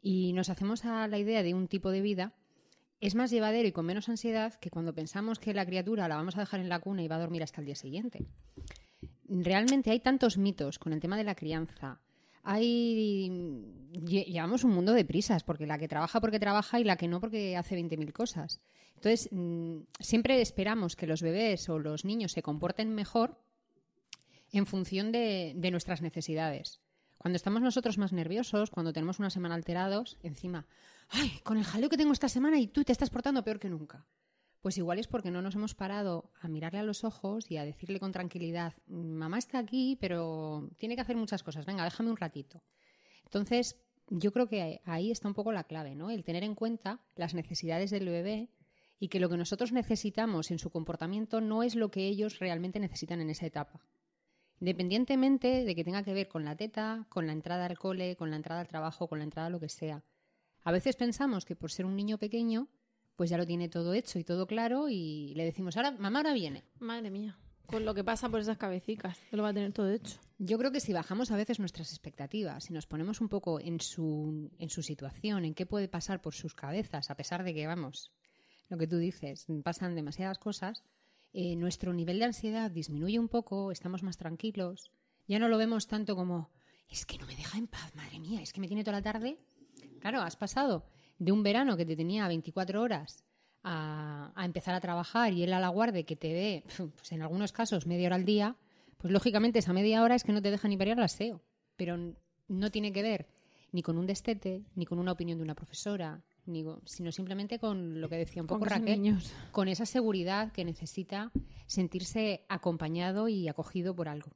y 0.00 0.32
nos 0.32 0.48
hacemos 0.48 0.84
a 0.84 1.08
la 1.08 1.18
idea 1.18 1.42
de 1.42 1.54
un 1.54 1.68
tipo 1.68 1.90
de 1.90 2.00
vida, 2.00 2.34
es 3.00 3.14
más 3.14 3.30
llevadero 3.30 3.68
y 3.68 3.72
con 3.72 3.86
menos 3.86 4.08
ansiedad 4.08 4.54
que 4.54 4.70
cuando 4.70 4.94
pensamos 4.94 5.38
que 5.38 5.54
la 5.54 5.66
criatura 5.66 6.08
la 6.08 6.16
vamos 6.16 6.36
a 6.36 6.40
dejar 6.40 6.60
en 6.60 6.68
la 6.68 6.80
cuna 6.80 7.02
y 7.02 7.08
va 7.08 7.16
a 7.16 7.20
dormir 7.20 7.42
hasta 7.42 7.60
el 7.60 7.66
día 7.66 7.76
siguiente 7.76 8.26
realmente 9.28 9.90
hay 9.90 10.00
tantos 10.00 10.38
mitos 10.38 10.78
con 10.78 10.92
el 10.92 11.00
tema 11.00 11.16
de 11.16 11.24
la 11.24 11.34
crianza. 11.34 12.00
Hay 12.50 13.30
llevamos 14.06 14.64
un 14.64 14.70
mundo 14.70 14.94
de 14.94 15.04
prisas, 15.04 15.44
porque 15.44 15.66
la 15.66 15.78
que 15.78 15.86
trabaja 15.86 16.18
porque 16.18 16.40
trabaja 16.40 16.80
y 16.80 16.84
la 16.84 16.96
que 16.96 17.06
no 17.06 17.20
porque 17.20 17.58
hace 17.58 17.76
20.000 17.76 18.10
cosas. 18.12 18.60
Entonces, 18.94 19.28
mm, 19.30 19.80
siempre 20.00 20.40
esperamos 20.40 20.96
que 20.96 21.06
los 21.06 21.20
bebés 21.20 21.68
o 21.68 21.78
los 21.78 22.06
niños 22.06 22.32
se 22.32 22.42
comporten 22.42 22.94
mejor 22.94 23.38
en 24.50 24.64
función 24.64 25.12
de, 25.12 25.54
nuestras 25.70 26.00
necesidades. 26.00 26.80
Cuando 27.18 27.36
estamos 27.36 27.60
nosotros 27.60 27.98
más 27.98 28.14
nerviosos, 28.14 28.70
cuando 28.70 28.94
tenemos 28.94 29.18
una 29.18 29.28
semana 29.28 29.54
alterados, 29.54 30.16
encima, 30.22 30.66
ay, 31.10 31.40
con 31.42 31.58
el 31.58 31.64
jaleo 31.64 31.90
que 31.90 31.98
tengo 31.98 32.12
esta 32.12 32.30
semana 32.30 32.58
y 32.58 32.68
tú 32.68 32.82
te 32.82 32.92
estás 32.92 33.10
portando 33.10 33.44
peor 33.44 33.58
que 33.58 33.68
nunca. 33.68 34.06
Pues 34.60 34.76
igual 34.76 34.98
es 34.98 35.06
porque 35.06 35.30
no 35.30 35.40
nos 35.40 35.54
hemos 35.54 35.74
parado 35.74 36.32
a 36.40 36.48
mirarle 36.48 36.80
a 36.80 36.82
los 36.82 37.04
ojos 37.04 37.50
y 37.50 37.56
a 37.56 37.64
decirle 37.64 38.00
con 38.00 38.12
tranquilidad, 38.12 38.74
mamá 38.88 39.38
está 39.38 39.58
aquí, 39.58 39.96
pero 40.00 40.68
tiene 40.78 40.96
que 40.96 41.02
hacer 41.02 41.16
muchas 41.16 41.42
cosas, 41.42 41.64
venga, 41.64 41.84
déjame 41.84 42.10
un 42.10 42.16
ratito. 42.16 42.62
Entonces, 43.24 43.76
yo 44.08 44.32
creo 44.32 44.48
que 44.48 44.80
ahí 44.84 45.10
está 45.10 45.28
un 45.28 45.34
poco 45.34 45.52
la 45.52 45.64
clave, 45.64 45.94
¿no? 45.94 46.10
El 46.10 46.24
tener 46.24 46.42
en 46.42 46.54
cuenta 46.54 47.00
las 47.14 47.34
necesidades 47.34 47.90
del 47.90 48.08
bebé 48.08 48.50
y 48.98 49.08
que 49.08 49.20
lo 49.20 49.28
que 49.28 49.36
nosotros 49.36 49.72
necesitamos 49.72 50.50
en 50.50 50.58
su 50.58 50.70
comportamiento 50.70 51.40
no 51.40 51.62
es 51.62 51.76
lo 51.76 51.90
que 51.90 52.06
ellos 52.06 52.38
realmente 52.38 52.80
necesitan 52.80 53.20
en 53.20 53.30
esa 53.30 53.46
etapa. 53.46 53.86
Independientemente 54.60 55.64
de 55.64 55.74
que 55.76 55.84
tenga 55.84 56.02
que 56.02 56.14
ver 56.14 56.26
con 56.26 56.44
la 56.44 56.56
teta, 56.56 57.06
con 57.08 57.26
la 57.26 57.32
entrada 57.32 57.66
al 57.66 57.78
cole, 57.78 58.16
con 58.16 58.30
la 58.30 58.36
entrada 58.36 58.60
al 58.60 58.66
trabajo, 58.66 59.06
con 59.06 59.18
la 59.18 59.24
entrada 59.24 59.46
a 59.46 59.50
lo 59.50 59.60
que 59.60 59.68
sea. 59.68 60.02
A 60.64 60.72
veces 60.72 60.96
pensamos 60.96 61.44
que 61.44 61.54
por 61.54 61.70
ser 61.70 61.86
un 61.86 61.94
niño 61.94 62.18
pequeño 62.18 62.68
pues 63.18 63.30
ya 63.30 63.36
lo 63.36 63.46
tiene 63.46 63.68
todo 63.68 63.94
hecho 63.94 64.20
y 64.20 64.24
todo 64.24 64.46
claro 64.46 64.88
y 64.88 65.34
le 65.34 65.44
decimos, 65.44 65.76
ahora, 65.76 65.90
mamá, 65.90 66.20
ahora 66.20 66.34
viene. 66.34 66.62
Madre 66.78 67.10
mía, 67.10 67.36
con 67.66 67.84
lo 67.84 67.92
que 67.92 68.04
pasa 68.04 68.28
por 68.28 68.38
esas 68.38 68.58
cabecitas, 68.58 69.18
lo 69.32 69.42
va 69.42 69.48
a 69.48 69.52
tener 69.52 69.72
todo 69.72 69.90
hecho. 69.90 70.20
Yo 70.38 70.56
creo 70.56 70.70
que 70.70 70.78
si 70.78 70.92
bajamos 70.92 71.32
a 71.32 71.36
veces 71.36 71.58
nuestras 71.58 71.90
expectativas 71.90 72.70
y 72.70 72.74
nos 72.74 72.86
ponemos 72.86 73.20
un 73.20 73.28
poco 73.28 73.58
en 73.58 73.80
su, 73.80 74.52
en 74.60 74.70
su 74.70 74.84
situación, 74.84 75.44
en 75.44 75.54
qué 75.54 75.66
puede 75.66 75.88
pasar 75.88 76.22
por 76.22 76.32
sus 76.32 76.54
cabezas, 76.54 77.10
a 77.10 77.16
pesar 77.16 77.42
de 77.42 77.54
que, 77.54 77.66
vamos, 77.66 78.12
lo 78.68 78.78
que 78.78 78.86
tú 78.86 78.98
dices, 78.98 79.46
pasan 79.64 79.96
demasiadas 79.96 80.38
cosas, 80.38 80.84
eh, 81.32 81.56
nuestro 81.56 81.92
nivel 81.92 82.20
de 82.20 82.26
ansiedad 82.26 82.70
disminuye 82.70 83.18
un 83.18 83.28
poco, 83.28 83.72
estamos 83.72 84.04
más 84.04 84.16
tranquilos, 84.16 84.92
ya 85.26 85.40
no 85.40 85.48
lo 85.48 85.58
vemos 85.58 85.88
tanto 85.88 86.14
como, 86.14 86.52
es 86.88 87.04
que 87.04 87.18
no 87.18 87.26
me 87.26 87.34
deja 87.34 87.58
en 87.58 87.66
paz, 87.66 87.96
madre 87.96 88.20
mía, 88.20 88.40
es 88.42 88.52
que 88.52 88.60
me 88.60 88.68
tiene 88.68 88.84
toda 88.84 88.98
la 88.98 89.02
tarde. 89.02 89.40
Claro, 89.98 90.22
has 90.22 90.36
pasado 90.36 90.86
de 91.18 91.32
un 91.32 91.42
verano 91.42 91.76
que 91.76 91.84
te 91.84 91.96
tenía 91.96 92.28
24 92.28 92.80
horas 92.80 93.24
a, 93.64 94.32
empezar 94.44 94.74
a 94.74 94.80
trabajar 94.80 95.32
y 95.32 95.42
él 95.42 95.52
a 95.52 95.60
la 95.60 95.68
guardia 95.68 96.04
que 96.04 96.16
te 96.16 96.32
ve, 96.32 96.64
pues 96.96 97.12
en 97.12 97.22
algunos 97.22 97.52
casos, 97.52 97.86
media 97.86 98.06
hora 98.06 98.16
al 98.16 98.24
día, 98.24 98.56
pues 98.96 99.12
lógicamente 99.12 99.58
esa 99.58 99.72
media 99.72 100.02
hora 100.02 100.14
es 100.14 100.24
que 100.24 100.32
no 100.32 100.42
te 100.42 100.50
deja 100.50 100.68
ni 100.68 100.76
parir 100.76 100.94
al 100.94 101.04
aseo. 101.04 101.40
Pero 101.76 101.96
no 102.48 102.70
tiene 102.70 102.92
que 102.92 103.02
ver 103.02 103.28
ni 103.70 103.82
con 103.82 103.98
un 103.98 104.06
destete, 104.06 104.64
ni 104.74 104.86
con 104.86 104.98
una 104.98 105.12
opinión 105.12 105.38
de 105.38 105.44
una 105.44 105.54
profesora, 105.54 106.22
ni, 106.46 106.64
sino 106.84 107.12
simplemente 107.12 107.58
con 107.58 108.00
lo 108.00 108.08
que 108.08 108.16
decía 108.16 108.42
un 108.42 108.48
poco 108.48 108.64
Raquel, 108.64 109.18
con 109.52 109.68
esa 109.68 109.86
seguridad 109.86 110.52
que 110.52 110.64
necesita 110.64 111.30
sentirse 111.66 112.44
acompañado 112.48 113.28
y 113.28 113.46
acogido 113.48 113.94
por 113.94 114.08
algo. 114.08 114.32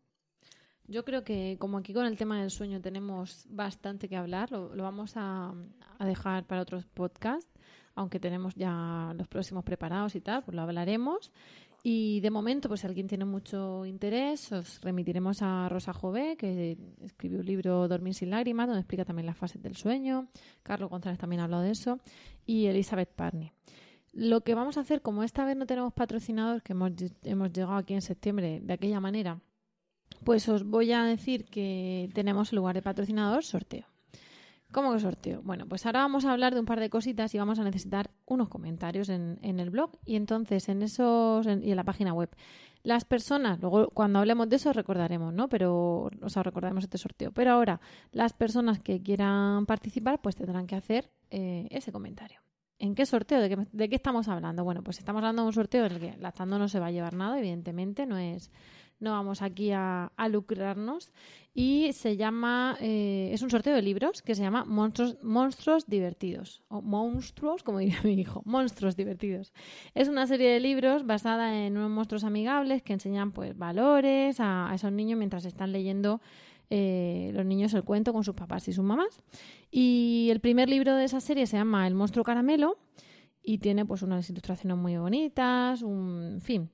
Yo 0.92 1.06
creo 1.06 1.24
que 1.24 1.56
como 1.58 1.78
aquí 1.78 1.94
con 1.94 2.04
el 2.04 2.18
tema 2.18 2.38
del 2.42 2.50
sueño 2.50 2.78
tenemos 2.82 3.46
bastante 3.48 4.10
que 4.10 4.16
hablar, 4.18 4.52
lo, 4.52 4.68
vamos 4.76 5.14
a, 5.16 5.54
dejar 6.00 6.44
para 6.44 6.60
otros 6.60 6.84
podcasts, 6.84 7.50
aunque 7.94 8.20
tenemos 8.20 8.54
ya 8.56 9.14
los 9.16 9.26
próximos 9.26 9.64
preparados 9.64 10.14
y 10.16 10.20
tal, 10.20 10.44
pues 10.44 10.54
lo 10.54 10.60
hablaremos. 10.60 11.32
Y 11.82 12.20
de 12.20 12.30
momento, 12.30 12.68
pues 12.68 12.82
si 12.82 12.86
alguien 12.86 13.06
tiene 13.06 13.24
mucho 13.24 13.86
interés, 13.86 14.52
os 14.52 14.82
remitiremos 14.82 15.40
a 15.40 15.66
Rosa 15.70 15.94
Jové, 15.94 16.36
que 16.36 16.76
escribió 17.00 17.38
un 17.38 17.46
libro 17.46 17.88
Dormir 17.88 18.12
sin 18.12 18.28
lágrimas, 18.28 18.66
donde 18.66 18.80
explica 18.80 19.06
también 19.06 19.24
las 19.24 19.38
fases 19.38 19.62
del 19.62 19.76
sueño. 19.76 20.28
Carlos 20.62 20.90
González 20.90 21.18
también 21.18 21.40
ha 21.40 21.44
hablado 21.44 21.62
de 21.62 21.70
eso. 21.70 22.00
Y 22.44 22.66
Elizabeth 22.66 23.14
Parney. 23.14 23.50
Lo 24.12 24.42
que 24.42 24.54
vamos 24.54 24.76
a 24.76 24.80
hacer, 24.80 25.00
como 25.00 25.22
esta 25.22 25.46
vez 25.46 25.56
no 25.56 25.64
tenemos 25.64 25.94
patrocinadores, 25.94 26.62
que 26.62 26.74
hemos, 26.74 26.92
hemos 27.24 27.50
llegado 27.50 27.76
aquí 27.76 27.94
en 27.94 28.02
septiembre 28.02 28.60
de 28.62 28.72
aquella 28.74 29.00
manera, 29.00 29.40
pues 30.24 30.48
os 30.48 30.64
voy 30.64 30.92
a 30.92 31.04
decir 31.04 31.44
que 31.44 32.10
tenemos 32.14 32.52
en 32.52 32.56
lugar 32.56 32.74
de 32.74 32.82
patrocinador 32.82 33.44
sorteo. 33.44 33.86
¿Cómo 34.72 34.94
que 34.94 35.00
sorteo? 35.00 35.42
Bueno, 35.42 35.66
pues 35.66 35.84
ahora 35.84 36.00
vamos 36.00 36.24
a 36.24 36.32
hablar 36.32 36.54
de 36.54 36.60
un 36.60 36.64
par 36.64 36.80
de 36.80 36.88
cositas 36.88 37.34
y 37.34 37.38
vamos 37.38 37.58
a 37.58 37.64
necesitar 37.64 38.10
unos 38.24 38.48
comentarios 38.48 39.10
en, 39.10 39.38
el 39.42 39.68
blog 39.68 39.98
y 40.06 40.16
entonces 40.16 40.70
en 40.70 40.82
esos 40.82 41.46
y 41.46 41.70
en 41.70 41.76
la 41.76 41.84
página 41.84 42.14
web. 42.14 42.30
Las 42.82 43.04
personas, 43.04 43.60
luego 43.60 43.90
cuando 43.90 44.18
hablemos 44.18 44.48
de 44.48 44.56
eso 44.56 44.72
recordaremos, 44.72 45.34
¿no? 45.34 45.50
Pero, 45.50 46.10
o 46.22 46.28
sea, 46.30 46.42
recordaremos 46.42 46.84
este 46.84 46.96
sorteo. 46.96 47.32
Pero 47.32 47.52
ahora, 47.52 47.80
las 48.12 48.32
personas 48.32 48.80
que 48.80 49.02
quieran 49.02 49.66
participar, 49.66 50.22
pues 50.22 50.36
tendrán 50.36 50.66
que 50.66 50.74
hacer 50.74 51.10
eh, 51.30 51.68
ese 51.70 51.92
comentario. 51.92 52.40
¿En 52.78 52.94
qué 52.94 53.04
sorteo? 53.04 53.40
¿De 53.40 53.50
qué, 53.50 53.66
¿De 53.70 53.88
qué 53.90 53.94
estamos 53.94 54.26
hablando? 54.26 54.64
Bueno, 54.64 54.82
pues 54.82 54.98
estamos 54.98 55.20
hablando 55.20 55.42
de 55.42 55.48
un 55.48 55.52
sorteo 55.52 55.84
en 55.84 55.92
el 55.92 56.00
que 56.00 56.16
Lactando 56.16 56.58
no 56.58 56.66
se 56.66 56.80
va 56.80 56.86
a 56.86 56.90
llevar 56.90 57.14
nada, 57.14 57.38
evidentemente, 57.38 58.06
no 58.06 58.16
es 58.16 58.50
no 59.02 59.10
vamos 59.10 59.42
aquí 59.42 59.72
a, 59.72 60.10
lucrarnos. 60.30 61.12
Y 61.54 61.92
se 61.92 62.16
llama, 62.16 62.78
eh, 62.80 63.28
es 63.32 63.42
un 63.42 63.50
sorteo 63.50 63.74
de 63.74 63.82
libros 63.82 64.22
que 64.22 64.34
se 64.34 64.42
llama 64.42 64.64
Monstruos, 64.64 65.22
Monstruos 65.22 65.86
Divertidos, 65.86 66.62
o 66.68 66.80
Monstruos, 66.80 67.62
como 67.62 67.78
diría 67.78 68.00
mi 68.04 68.14
hijo, 68.14 68.42
Monstruos 68.46 68.96
Divertidos. 68.96 69.52
Es 69.94 70.08
una 70.08 70.26
serie 70.26 70.50
de 70.50 70.60
libros 70.60 71.04
basada 71.04 71.66
en 71.66 71.76
unos 71.76 71.90
monstruos 71.90 72.24
amigables 72.24 72.82
que 72.82 72.94
enseñan 72.94 73.32
pues 73.32 73.58
valores 73.58 74.36
a, 74.38 74.70
esos 74.74 74.92
niños 74.92 75.18
mientras 75.18 75.44
están 75.44 75.72
leyendo 75.72 76.22
eh, 76.70 77.32
los 77.34 77.44
niños 77.44 77.74
el 77.74 77.82
cuento 77.82 78.14
con 78.14 78.24
sus 78.24 78.34
papás 78.34 78.66
y 78.68 78.72
sus 78.72 78.84
mamás. 78.84 79.20
Y 79.70 80.28
el 80.30 80.40
primer 80.40 80.70
libro 80.70 80.94
de 80.94 81.04
esa 81.04 81.20
serie 81.20 81.46
se 81.46 81.58
llama 81.58 81.86
El 81.86 81.94
monstruo 81.94 82.24
caramelo 82.24 82.78
y 83.42 83.58
tiene 83.58 83.84
pues 83.84 84.00
unas 84.02 84.30
ilustraciones 84.30 84.78
muy 84.78 84.96
bonitas, 84.96 85.82
un 85.82 86.34
en 86.34 86.40
fin, 86.40 86.70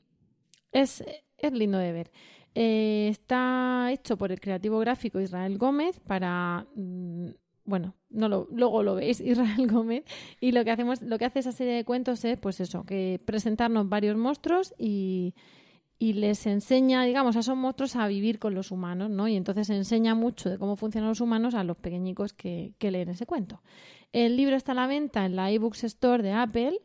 es, 0.73 1.03
es 1.39 1.53
lindo 1.53 1.79
de 1.79 1.93
ver. 1.93 2.11
Eh, 2.55 3.09
está 3.11 3.91
hecho 3.93 4.17
por 4.17 4.33
el 4.33 4.41
creativo 4.41 4.79
gráfico 4.79 5.21
Israel 5.21 5.59
Gómez 5.59 6.01
para 6.01 6.67
mm, 6.75 7.29
bueno, 7.69 7.95
no 8.09 8.29
lo, 8.29 8.49
luego 8.51 8.83
lo 8.83 8.95
veis, 8.95 9.21
Israel 9.25 9.69
Gómez, 9.71 10.05
y 10.41 10.53
lo 10.53 10.65
que 10.65 10.71
hacemos, 10.71 11.03
lo 11.03 11.19
que 11.19 11.27
hace 11.27 11.41
esa 11.41 11.53
serie 11.53 11.75
de 11.75 11.85
cuentos 11.85 12.25
es, 12.25 12.39
pues 12.39 12.61
eso, 12.61 12.85
que 12.85 13.21
presentarnos 13.25 13.89
varios 13.89 14.17
monstruos 14.17 14.75
y, 14.79 15.35
y 15.99 16.15
les 16.15 16.47
enseña, 16.47 17.05
digamos, 17.05 17.37
a 17.37 17.41
esos 17.41 17.57
monstruos 17.57 17.95
a 17.97 18.09
vivir 18.09 18.39
con 18.39 18.55
los 18.55 18.71
humanos, 18.71 19.11
¿no? 19.11 19.29
Y 19.29 19.37
entonces 19.37 19.69
enseña 19.69 20.15
mucho 20.15 20.49
de 20.49 20.59
cómo 20.59 20.77
funcionan 20.77 21.11
los 21.11 21.21
humanos 21.21 21.55
a 21.55 21.63
los 21.63 21.77
pequeñicos 21.77 22.33
que, 22.33 22.73
que 22.79 22.91
leen 22.91 23.11
ese 23.11 23.27
cuento. 23.27 23.63
El 24.13 24.39
libro 24.39 24.57
está 24.57 24.73
a 24.73 24.75
la 24.75 24.87
venta 24.87 25.27
en 25.27 25.37
la 25.37 25.51
eBooks 25.51 25.85
Store 25.85 26.23
de 26.23 26.33
Apple 26.33 26.81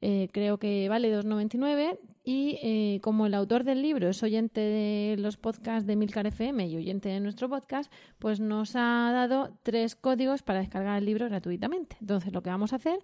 eh, 0.00 0.28
creo 0.32 0.58
que 0.58 0.88
vale 0.88 1.12
2,99 1.12 1.98
y 2.30 2.58
eh, 2.60 3.00
como 3.00 3.24
el 3.24 3.32
autor 3.32 3.64
del 3.64 3.80
libro 3.80 4.10
es 4.10 4.22
oyente 4.22 4.60
de 4.60 5.16
los 5.18 5.38
podcasts 5.38 5.86
de 5.86 5.96
Milcar 5.96 6.26
FM 6.26 6.66
y 6.66 6.76
oyente 6.76 7.08
de 7.08 7.20
nuestro 7.20 7.48
podcast, 7.48 7.90
pues 8.18 8.38
nos 8.38 8.76
ha 8.76 9.10
dado 9.14 9.56
tres 9.62 9.96
códigos 9.96 10.42
para 10.42 10.58
descargar 10.58 10.98
el 10.98 11.06
libro 11.06 11.26
gratuitamente. 11.26 11.96
Entonces 12.02 12.34
lo 12.34 12.42
que 12.42 12.50
vamos 12.50 12.74
a 12.74 12.76
hacer 12.76 12.98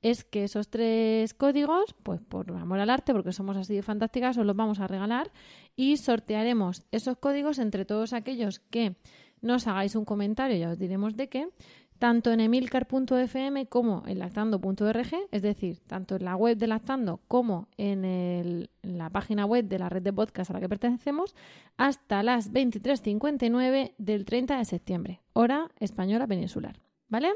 es 0.00 0.24
que 0.24 0.44
esos 0.44 0.70
tres 0.70 1.34
códigos, 1.34 1.94
pues 2.02 2.22
por 2.22 2.50
amor 2.52 2.80
al 2.80 2.88
arte, 2.88 3.12
porque 3.12 3.32
somos 3.32 3.58
así 3.58 3.74
de 3.74 3.82
fantásticas, 3.82 4.38
os 4.38 4.46
los 4.46 4.56
vamos 4.56 4.80
a 4.80 4.86
regalar 4.86 5.30
y 5.76 5.98
sortearemos 5.98 6.86
esos 6.90 7.18
códigos 7.18 7.58
entre 7.58 7.84
todos 7.84 8.14
aquellos 8.14 8.60
que 8.60 8.96
nos 9.42 9.66
hagáis 9.66 9.94
un 9.94 10.06
comentario, 10.06 10.56
ya 10.56 10.70
os 10.70 10.78
diremos 10.78 11.16
de 11.16 11.28
qué, 11.28 11.48
tanto 12.00 12.32
en 12.32 12.40
emilcar.fm 12.40 13.66
como 13.66 14.02
en 14.06 14.18
lactando.org, 14.18 15.10
es 15.30 15.42
decir, 15.42 15.80
tanto 15.86 16.16
en 16.16 16.24
la 16.24 16.34
web 16.34 16.56
de 16.56 16.66
Lactando 16.66 17.20
como 17.28 17.68
en, 17.76 18.68
la 18.82 19.10
página 19.10 19.44
web 19.44 19.66
de 19.66 19.78
la 19.78 19.90
red 19.90 20.00
de 20.00 20.10
podcast 20.10 20.50
a 20.50 20.54
la 20.54 20.60
que 20.60 20.68
pertenecemos, 20.68 21.36
hasta 21.76 22.22
las 22.22 22.52
23.59 22.54 23.92
del 23.98 24.24
30 24.24 24.56
de 24.56 24.64
septiembre, 24.64 25.20
hora 25.34 25.70
española 25.78 26.26
peninsular. 26.26 26.80
¿Vale? 27.08 27.32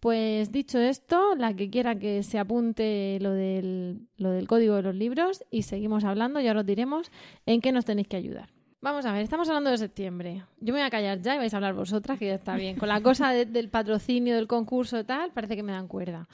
Pues 0.00 0.52
dicho 0.52 0.78
esto, 0.78 1.34
la 1.34 1.54
que 1.54 1.70
quiera 1.70 1.98
que 1.98 2.22
se 2.22 2.38
apunte 2.38 3.16
lo 3.22 3.30
del, 3.30 4.06
lo 4.18 4.32
del 4.32 4.46
código 4.46 4.74
de 4.74 4.82
los 4.82 4.94
libros 4.94 5.42
y 5.50 5.62
seguimos 5.62 6.04
hablando, 6.04 6.40
ya 6.40 6.52
os 6.52 6.66
diremos 6.66 7.10
en 7.46 7.62
qué 7.62 7.72
nos 7.72 7.86
tenéis 7.86 8.08
que 8.08 8.18
ayudar. 8.18 8.53
Vamos 8.84 9.06
a 9.06 9.12
ver, 9.14 9.22
estamos 9.22 9.48
hablando 9.48 9.70
de 9.70 9.78
septiembre. 9.78 10.44
Yo 10.60 10.74
me 10.74 10.80
voy 10.80 10.86
a 10.86 10.90
callar 10.90 11.18
ya 11.22 11.36
y 11.36 11.38
vais 11.38 11.54
a 11.54 11.56
hablar 11.56 11.72
vosotras, 11.72 12.18
que 12.18 12.26
ya 12.26 12.34
está 12.34 12.54
bien. 12.54 12.76
Con 12.76 12.90
la 12.90 13.00
cosa 13.00 13.30
del 13.30 13.70
patrocinio, 13.70 14.34
del 14.34 14.46
concurso 14.46 14.98
y 15.00 15.04
tal, 15.04 15.32
parece 15.32 15.56
que 15.56 15.62
me 15.62 15.72
dan 15.72 15.88
cuerda. 15.88 16.28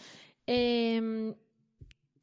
Em, 0.48 1.32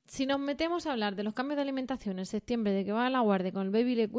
si 0.06 0.26
nos 0.26 0.38
metemos 0.38 0.86
a 0.86 0.92
hablar 0.92 1.16
de 1.16 1.24
los 1.24 1.34
cambios 1.34 1.56
de 1.56 1.62
alimentación 1.62 2.20
en 2.20 2.26
septiembre, 2.26 2.74
de 2.74 2.84
que 2.84 2.92
va 2.92 3.06
a 3.06 3.10
la 3.10 3.22
guardia 3.22 3.54
con 3.54 3.68
el 3.68 3.70
baby 3.72 3.96
le 3.96 4.10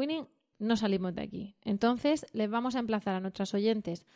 no 0.57 0.75
salimos 0.77 1.13
de 1.13 1.21
aquí. 1.21 1.55
Entonces, 1.63 2.25
les 2.33 2.49
vamos 2.49 2.75
a 2.75 2.79
emplazar 2.79 3.13
a 3.13 3.19
nuestras 3.19 3.53
oyentes 3.53 4.07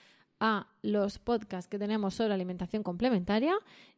a 0.46 0.68
los 0.82 1.20
podcasts 1.20 1.70
que 1.70 1.80
tenemos 1.80 2.16
sobre 2.16 2.34
alimentación 2.34 2.84
complementaria 2.84 3.56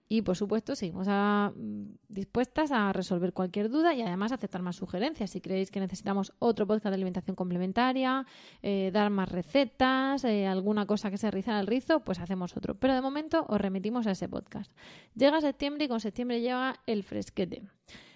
y 0.07 0.21
por 0.21 0.37
supuesto, 0.37 0.75
seguimos 0.75 1.07
mm, 1.07 1.85
dispuestas 2.09 2.71
a 2.71 2.93
resolver 2.93 3.33
cualquier 3.33 3.69
duda 3.69 3.95
y 3.95 4.03
además 4.03 4.31
aceptar 4.31 4.61
más 4.61 4.75
sugerencias. 4.75 5.31
Si 5.31 5.41
creéis 5.41 5.71
que 5.71 5.79
necesitamos 5.79 6.31
otro 6.37 6.67
podcast 6.67 6.91
de 6.91 6.95
alimentación 6.95 7.35
complementaria, 7.35 8.25
eh, 8.61 8.91
dar 8.93 9.09
más 9.09 9.29
recetas, 9.31 10.23
eh, 10.23 10.45
alguna 10.45 10.85
cosa 10.85 11.09
que 11.09 11.17
se 11.17 11.31
rizara 11.31 11.59
el 11.59 11.65
rizo, 11.65 12.01
pues 12.01 12.19
hacemos 12.19 12.55
otro. 12.55 12.75
Pero 12.75 12.93
de 12.93 13.01
momento 13.01 13.45
os 13.49 13.59
remitimos 13.59 14.05
a 14.05 14.11
ese 14.11 14.29
podcast. 14.29 14.71
Llega 15.15 15.41
septiembre 15.41 15.85
y 15.85 15.87
con 15.87 15.99
septiembre 15.99 16.39
llega 16.39 16.75
el 16.85 17.03
fresquete. 17.03 17.63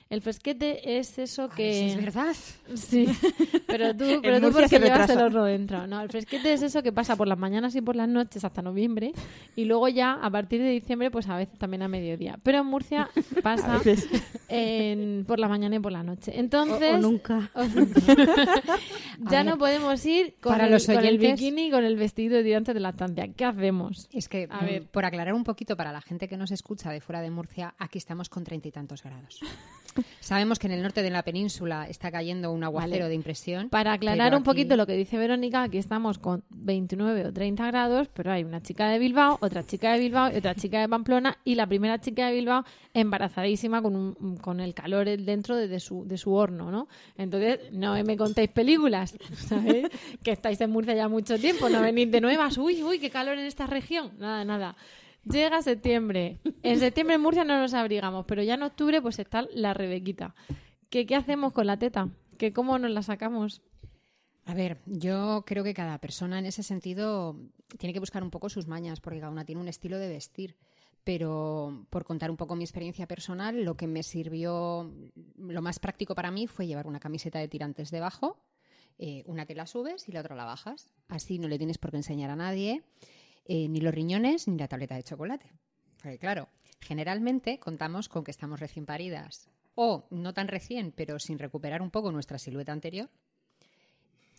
El 0.10 0.22
fresquete 0.22 0.98
es 0.98 1.20
eso 1.20 1.50
que... 1.50 1.90
es 1.90 1.96
verdad. 1.96 2.36
Sí, 2.74 3.06
pero 3.68 3.96
tú, 3.96 4.20
pero 4.24 4.42
tú 4.42 4.52
porque 4.52 4.80
llevas 4.80 5.08
el 5.08 5.20
horno 5.20 5.44
dentro. 5.44 5.86
No, 5.86 6.02
el 6.02 6.10
fresquete 6.10 6.52
es 6.52 6.64
eso 6.64 6.82
que 6.82 6.92
pasa 6.92 7.16
por 7.16 7.28
las 7.28 7.38
mañanas 7.38 7.76
y 7.76 7.82
por 7.82 7.96
las 7.96 8.10
noches 8.10 8.44
hasta 8.44 8.64
noviembre 8.64 9.14
y 9.56 9.66
luego 9.66 9.88
ya 9.88 10.14
a 10.14 10.32
partir 10.32 10.64
de 10.64 10.70
diciembre 10.72 11.12
pues 11.12 11.30
a 11.30 11.38
veces 11.38 11.60
también 11.60 11.84
a 11.84 11.88
mediodía. 11.88 12.40
Pero 12.42 12.62
en 12.62 12.66
Murcia 12.66 13.08
pasa 13.44 13.80
en, 14.48 15.26
por 15.28 15.38
la 15.38 15.48
mañana 15.48 15.76
y 15.76 15.80
por 15.80 15.92
la 15.92 16.02
noche. 16.02 16.32
Entonces... 16.40 16.96
O, 16.96 16.98
nunca. 16.98 17.52
ya 19.30 19.44
no 19.44 19.60
podemos 19.60 20.04
ir 20.08 20.38
con, 20.42 20.54
Para 20.54 20.66
el, 20.66 20.72
los 20.72 20.88
con 20.88 21.06
el 21.06 21.20
bikini 21.20 21.70
con 21.70 21.84
el 21.86 21.98
vestido 21.98 22.38
de 22.38 22.44
tirante 22.44 22.74
de 22.74 22.80
lactancia. 22.80 23.28
¿Qué 23.28 23.46
hacemos? 23.46 24.10
Es 24.12 24.28
que, 24.28 24.48
a 24.50 24.66
ver, 24.66 24.88
por 24.88 25.06
aclarar 25.06 25.36
un 25.36 25.44
poquito 25.44 25.78
para 25.78 25.92
la 25.92 26.02
gente 26.02 26.28
que 26.28 26.36
nos 26.36 26.50
escucha 26.50 26.90
de 26.90 27.00
fuera 27.00 27.22
de 27.22 27.30
Murcia, 27.30 27.76
aquí 27.78 28.00
estamos 28.00 28.28
con 28.28 28.44
treinta 28.44 28.70
y 28.70 28.72
tantos 28.72 29.04
grados. 29.04 29.40
Sabemos 30.20 30.60
que 30.60 30.68
en 30.68 30.74
el 30.74 30.82
norte 30.82 31.02
de 31.02 31.10
la 31.10 31.24
península 31.24 31.88
está 31.88 32.12
cayendo 32.12 32.52
un 32.52 32.64
aguacero 32.64 33.08
de 33.08 33.16
impresión. 33.16 33.70
Para 33.70 33.94
aclarar 33.94 34.36
un 34.36 34.44
poquito 34.44 34.76
lo 34.76 34.86
que 34.86 34.94
dice 34.94 35.18
Verónica, 35.18 35.64
aquí 35.64 35.78
estamos 35.78 36.20
con 36.20 36.44
29 36.50 37.28
o 37.28 37.34
30 37.34 37.66
grados, 37.68 38.08
pero 38.14 38.32
hay 38.32 38.44
una 38.44 38.62
chica 38.62 38.90
de 38.90 39.00
Bilbao, 39.00 39.38
otra 39.42 39.66
chica 39.66 39.94
de 39.94 40.00
Bilbao 40.00 40.32
y 40.34 40.38
otra 40.38 40.56
chica 40.56 40.82
de 40.82 40.90
Pamplona 40.90 41.38
y 41.44 41.56
la 41.56 41.68
primera 41.68 42.00
chica 42.00 42.28
de 42.28 42.36
Bilbao 42.36 42.64
embarazadísima 42.94 43.82
con, 43.82 43.96
un, 43.96 44.38
con 44.38 44.60
el 44.60 44.74
calor 44.74 45.06
dentro 45.06 45.56
de, 45.56 45.80
su, 45.80 46.06
de 46.06 46.18
su 46.18 46.34
horno, 46.34 46.72
¿no? 46.72 46.88
Entonces, 47.18 47.72
no 47.72 47.94
me 48.04 48.18
contéis 48.18 48.50
películas, 48.50 49.16
¿sabéis? 49.36 49.88
que 50.24 50.32
estáis 50.32 50.60
en 50.62 50.72
Murcia 50.72 50.96
ya 50.96 51.08
mucho 51.08 51.38
tiempo, 51.38 51.70
no 51.70 51.82
venís 51.82 52.12
de 52.12 52.22
nuevas, 52.22 52.58
uy, 52.58 52.84
uy, 52.84 53.00
qué 53.00 53.10
calor 53.10 53.38
en 53.38 53.46
esta 53.46 53.68
región. 53.68 54.12
Nada, 54.18 54.46
nada. 54.46 54.76
Llega 55.24 55.62
septiembre. 55.62 56.40
En 56.64 56.80
septiembre 56.80 57.16
en 57.16 57.22
Murcia 57.22 57.44
no 57.44 57.60
nos 57.60 57.74
abrigamos, 57.74 58.26
pero 58.26 58.44
ya 58.44 58.56
en 58.56 58.64
octubre 58.64 59.02
pues 59.02 59.20
está 59.20 59.46
la 59.54 59.74
Rebequita. 59.74 60.36
¿Qué, 60.90 61.06
qué 61.06 61.16
hacemos 61.16 61.54
con 61.54 61.68
la 61.68 61.78
teta? 61.78 62.10
¿Qué, 62.38 62.54
¿Cómo 62.54 62.80
nos 62.80 62.92
la 62.92 63.04
sacamos? 63.04 63.62
A 64.46 64.54
ver, 64.56 64.80
yo 64.88 65.44
creo 65.46 65.64
que 65.64 65.76
cada 65.76 66.00
persona 66.00 66.40
en 66.40 66.48
ese 66.48 66.64
sentido 66.64 67.36
tiene 67.78 67.94
que 67.94 68.00
buscar 68.00 68.24
un 68.24 68.32
poco 68.32 68.50
sus 68.50 68.66
mañas, 68.66 69.00
porque 69.00 69.20
cada 69.20 69.32
una 69.32 69.46
tiene 69.46 69.62
un 69.62 69.68
estilo 69.68 70.00
de 70.00 70.10
vestir. 70.10 70.58
Pero 71.04 71.86
por 71.90 72.04
contar 72.04 72.32
un 72.32 72.38
poco 72.38 72.56
mi 72.56 72.64
experiencia 72.64 73.08
personal, 73.08 73.64
lo 73.64 73.76
que 73.76 73.88
me 73.88 74.04
sirvió, 74.04 74.92
lo 75.38 75.62
más 75.62 75.80
práctico 75.80 76.16
para 76.16 76.32
mí 76.32 76.48
fue 76.48 76.68
llevar 76.68 76.88
una 76.88 77.00
camiseta 77.00 77.40
de 77.40 77.48
tirantes 77.48 77.92
debajo, 77.92 78.38
eh, 78.98 79.24
una 79.28 79.46
te 79.46 79.56
la 79.56 79.66
subes 79.66 80.10
y 80.10 80.12
la 80.12 80.22
otra 80.22 80.36
la 80.36 80.46
bajas. 80.46 80.90
Así 81.08 81.40
no 81.40 81.48
le 81.48 81.58
tienes 81.58 81.78
por 81.78 81.92
qué 81.92 81.98
enseñar 81.98 82.32
a 82.32 82.36
nadie. 82.36 82.84
Eh, 83.52 83.68
ni 83.68 83.82
los 83.82 83.92
riñones 83.92 84.48
ni 84.48 84.60
la 84.60 84.68
tableta 84.68 84.94
de 84.94 85.02
chocolate. 85.02 85.52
Porque 86.04 86.20
claro, 86.20 86.50
generalmente 86.82 87.58
contamos 87.58 88.08
con 88.08 88.24
que 88.24 88.30
estamos 88.30 88.60
recién 88.60 88.86
paridas 88.86 89.50
o 89.74 90.06
no 90.12 90.36
tan 90.36 90.48
recién, 90.48 90.94
pero 90.96 91.18
sin 91.18 91.40
recuperar 91.40 91.82
un 91.82 91.90
poco 91.90 92.12
nuestra 92.12 92.38
silueta 92.38 92.74
anterior. 92.74 93.10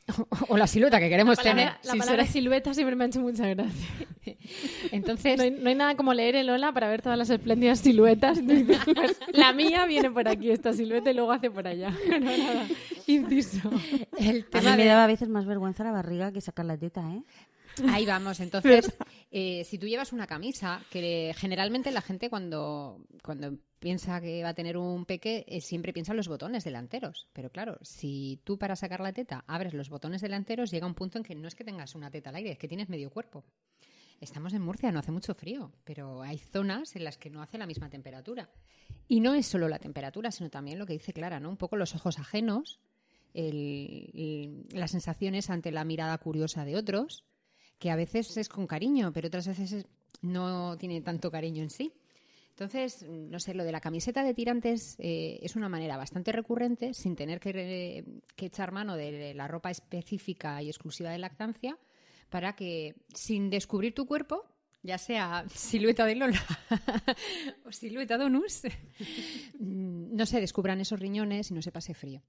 o 0.48 0.56
la 0.56 0.68
silueta 0.68 1.00
que 1.00 1.08
queremos 1.08 1.40
tener. 1.40 1.72
La 1.82 1.96
palabra 1.96 2.24
silueta 2.24 2.72
siempre 2.72 2.94
me 2.94 3.02
ha 3.02 3.06
hecho 3.08 3.20
mucha 3.20 3.48
gracia. 3.48 3.88
Entonces, 4.92 5.36
no 5.60 5.68
hay, 5.68 5.74
nada 5.74 5.96
como 5.96 6.14
leer 6.14 6.36
el 6.36 6.48
hola 6.48 6.72
para 6.72 6.88
ver 6.88 7.02
todas 7.02 7.18
las 7.18 7.30
espléndidas 7.30 7.80
siluetas. 7.80 8.40
Pues, 8.40 9.18
la 9.32 9.52
mía 9.52 9.86
viene 9.86 10.08
por 10.12 10.28
aquí, 10.28 10.52
esta 10.52 10.72
silueta, 10.72 11.10
y 11.10 11.14
luego 11.14 11.32
hace 11.32 11.50
por 11.50 11.66
allá. 11.66 11.90
No, 12.08 12.20
nada. 12.20 12.64
Inciso. 13.08 13.70
El 14.16 14.44
tema 14.44 14.74
a 14.74 14.76
mí 14.76 14.82
me 14.84 14.88
daba 14.88 15.02
a 15.02 15.08
veces 15.08 15.28
más 15.28 15.46
vergüenza 15.46 15.82
la 15.82 15.90
barriga 15.90 16.30
que 16.30 16.40
sacar 16.40 16.64
la 16.64 16.76
teta, 16.78 17.02
¿eh? 17.12 17.24
Ahí 17.88 18.04
vamos, 18.06 18.40
entonces, 18.40 18.92
eh, 19.30 19.64
si 19.64 19.78
tú 19.78 19.87
llevas 19.87 20.12
una 20.12 20.26
camisa, 20.26 20.83
que 20.90 21.35
generalmente 21.37 21.90
la 21.90 22.02
gente 22.02 22.28
cuando, 22.28 23.04
cuando 23.22 23.56
piensa 23.78 24.20
que 24.20 24.42
va 24.42 24.50
a 24.50 24.54
tener 24.54 24.76
un 24.76 25.06
peque, 25.06 25.44
eh, 25.48 25.61
siempre 25.61 25.92
piensa 25.92 26.12
en 26.12 26.18
los 26.18 26.28
botones 26.28 26.64
delanteros. 26.64 27.28
Pero 27.33 27.50
claro, 27.50 27.78
si 27.83 28.40
tú 28.44 28.59
para 28.59 28.76
sacar 28.76 29.00
la 29.00 29.12
teta 29.12 29.44
abres 29.46 29.74
los 29.74 29.88
botones 29.88 30.20
delanteros, 30.20 30.70
llega 30.70 30.87
un 30.87 30.94
punto 30.94 31.18
en 31.18 31.24
que 31.24 31.35
no 31.35 31.48
es 31.48 31.54
que 31.54 31.64
tengas 31.64 31.94
una 31.94 32.11
teta 32.11 32.30
al 32.30 32.37
aire, 32.37 32.52
es 32.52 32.59
que 32.59 32.68
tienes 32.68 32.88
medio 32.88 33.11
cuerpo. 33.11 33.44
Estamos 34.20 34.52
en 34.52 34.61
Murcia, 34.61 34.92
no 34.92 34.98
hace 34.98 35.12
mucho 35.12 35.35
frío, 35.35 35.72
pero 35.83 36.20
hay 36.20 36.38
zonas 36.38 36.94
en 36.94 37.04
las 37.04 37.16
que 37.16 37.30
no 37.30 37.40
hace 37.40 37.56
la 37.56 37.66
misma 37.66 37.88
temperatura. 37.88 38.50
Y 39.09 39.20
no 39.20 39.35
es 39.35 39.46
solo 39.46 39.66
la 39.66 39.78
temperatura, 39.78 40.30
sino 40.30 40.50
también 40.50 40.78
lo 40.78 40.85
que 40.85 40.92
dice 40.92 41.14
Clara, 41.14 41.40
¿no? 41.40 41.48
Un 41.48 41.56
poco 41.56 41.76
los 41.76 41.94
ojos 41.94 42.18
ajenos, 42.18 42.80
las 43.33 44.90
sensaciones 44.90 45.48
ante 45.48 45.72
la 45.72 45.85
mirada 45.85 46.18
curiosa 46.18 46.66
de 46.66 46.76
otros, 46.76 47.24
que 47.80 47.90
a 47.90 47.96
veces 47.96 48.36
es 48.36 48.48
con 48.48 48.66
cariño, 48.66 49.10
pero 49.12 49.26
otras 49.26 49.48
veces 49.48 49.86
no 50.20 50.76
tiene 50.76 51.00
tanto 51.00 51.30
cariño 51.30 51.62
en 51.62 51.70
sí. 51.70 51.92
Entonces, 52.50 53.06
no 53.08 53.40
sé, 53.40 53.54
lo 53.54 53.64
de 53.64 53.72
la 53.72 53.80
camiseta 53.80 54.22
de 54.22 54.34
tirantes 54.34 54.96
eh, 54.98 55.40
es 55.42 55.56
una 55.56 55.70
manera 55.70 55.96
bastante 55.96 56.30
recurrente, 56.30 56.92
sin 56.92 57.16
tener 57.16 57.40
que, 57.40 58.04
echar 58.36 58.70
mano 58.70 58.96
de 58.96 59.32
la 59.34 59.48
ropa 59.48 59.70
específica 59.70 60.62
y 60.62 60.68
exclusiva 60.68 61.10
de 61.10 61.18
lactancia, 61.18 61.78
para 62.28 62.54
que, 62.54 62.96
sin 63.14 63.48
descubrir 63.48 63.94
tu 63.94 64.04
cuerpo, 64.04 64.44
ya 64.82 64.98
sea 64.98 65.46
silueta 65.48 66.04
de 66.04 66.16
Lola 66.16 66.40
o 67.64 67.72
silueta 67.72 68.18
Donus, 68.18 68.62
no 69.58 70.26
se 70.26 70.40
descubran 70.40 70.82
esos 70.82 71.00
riñones 71.00 71.50
y 71.50 71.54
no 71.54 71.62
se 71.62 71.72
pase 71.72 71.94
frío. 71.94 72.22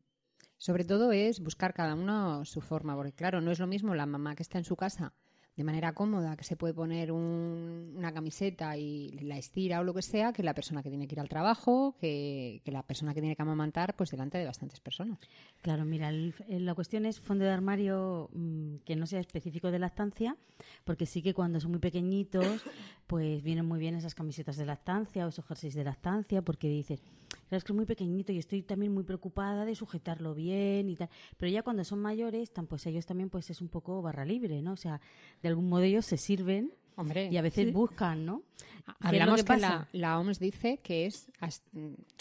Sobre 0.58 0.86
todo 0.86 1.12
es 1.12 1.42
buscar 1.42 1.74
cada 1.74 1.94
uno 1.94 2.46
su 2.46 2.62
forma, 2.62 2.96
porque 2.96 3.12
claro, 3.14 3.42
no 3.42 3.52
es 3.52 3.60
lo 3.60 3.68
mismo 3.68 3.96
la 3.96 4.06
mamá 4.06 4.36
que 4.36 4.44
está 4.44 4.58
en 4.58 4.64
su 4.64 4.78
casa 4.78 5.14
de 5.56 5.64
manera 5.64 5.94
cómoda, 5.94 6.38
que 6.38 6.44
se 6.44 6.56
puede 6.56 6.74
poner 6.74 7.12
un- 7.12 7.94
una 7.98 8.14
camiseta 8.14 8.78
y 8.78 9.10
la 9.22 9.38
estira 9.38 9.80
o 9.82 9.84
lo 9.84 9.94
que 9.94 10.02
sea, 10.02 10.32
que 10.34 10.44
la 10.44 10.54
persona 10.54 10.82
que 10.82 10.90
tiene 10.90 11.08
que 11.08 11.16
ir 11.16 11.20
al 11.20 11.30
trabajo, 11.30 11.96
que, 12.00 12.62
la 12.66 12.84
persona 12.84 13.14
que 13.14 13.20
tiene 13.22 13.36
que 13.36 13.42
amamantar, 13.42 13.96
pues 13.96 14.12
delante 14.12 14.38
de 14.38 14.46
bastantes 14.46 14.80
personas. 14.80 15.20
Claro, 15.62 15.84
mira, 15.86 16.12
la 16.12 16.74
cuestión 16.74 17.06
es 17.06 17.20
fondo 17.20 17.44
de 17.44 17.52
armario 17.52 18.30
mm, 18.34 18.76
que 18.86 18.96
no 18.96 19.06
sea 19.06 19.20
específico 19.20 19.72
de 19.72 19.80
lactancia, 19.80 20.38
porque 20.86 21.06
sí 21.06 21.22
que 21.22 21.34
cuando 21.34 21.60
son 21.60 21.72
muy 21.72 21.80
pequeñitos, 21.80 22.64
pues 23.12 23.44
vienen 23.44 23.66
muy 23.66 23.78
bien 23.78 23.96
esas 23.96 24.16
camisetas 24.16 24.56
de 24.56 24.66
lactancia 24.66 25.26
o 25.26 25.28
esos 25.28 25.44
jerseys 25.44 25.74
de 25.74 25.84
lactancia, 25.84 26.42
porque 26.42 26.70
dices, 26.70 27.02
es 27.50 27.64
que 27.66 27.74
es 27.74 27.76
muy 27.76 27.86
pequeñito 27.86 28.32
y 28.32 28.38
estoy 28.38 28.62
también 28.62 28.94
muy 28.94 29.04
preocupada 29.04 29.66
de 29.66 29.76
sujetarlo 29.76 30.34
bien 30.34 30.90
y 30.90 30.96
tal. 30.96 31.10
Pero 31.36 31.52
ya 31.52 31.62
cuando 31.62 31.84
son 31.84 32.00
mayores, 32.00 32.54
tan, 32.54 32.68
pues 32.68 32.86
ellos 32.86 33.06
también 33.06 33.30
pues 33.30 33.50
es 33.50 33.60
un 33.60 33.68
poco 33.68 34.02
barra 34.02 34.24
libre, 34.24 34.62
¿no? 34.62 34.72
O 34.72 34.78
sea, 34.78 35.02
de 35.44 35.50
algún 35.50 35.68
modo 35.68 35.82
ellos 35.82 36.06
se 36.06 36.16
sirven 36.16 36.74
Hombre, 36.96 37.28
y 37.30 37.36
a 37.36 37.42
veces 37.42 37.66
sí. 37.66 37.72
buscan, 37.74 38.26
¿no? 38.26 38.44
¿Qué 38.86 38.92
es 38.92 39.02
lo 39.02 39.08
Hablamos 39.10 39.44
que 39.44 39.58
la, 39.58 39.90
la 39.92 40.18
OMS 40.18 40.40
dice 40.40 40.78
que 40.78 41.06
es 41.06 41.30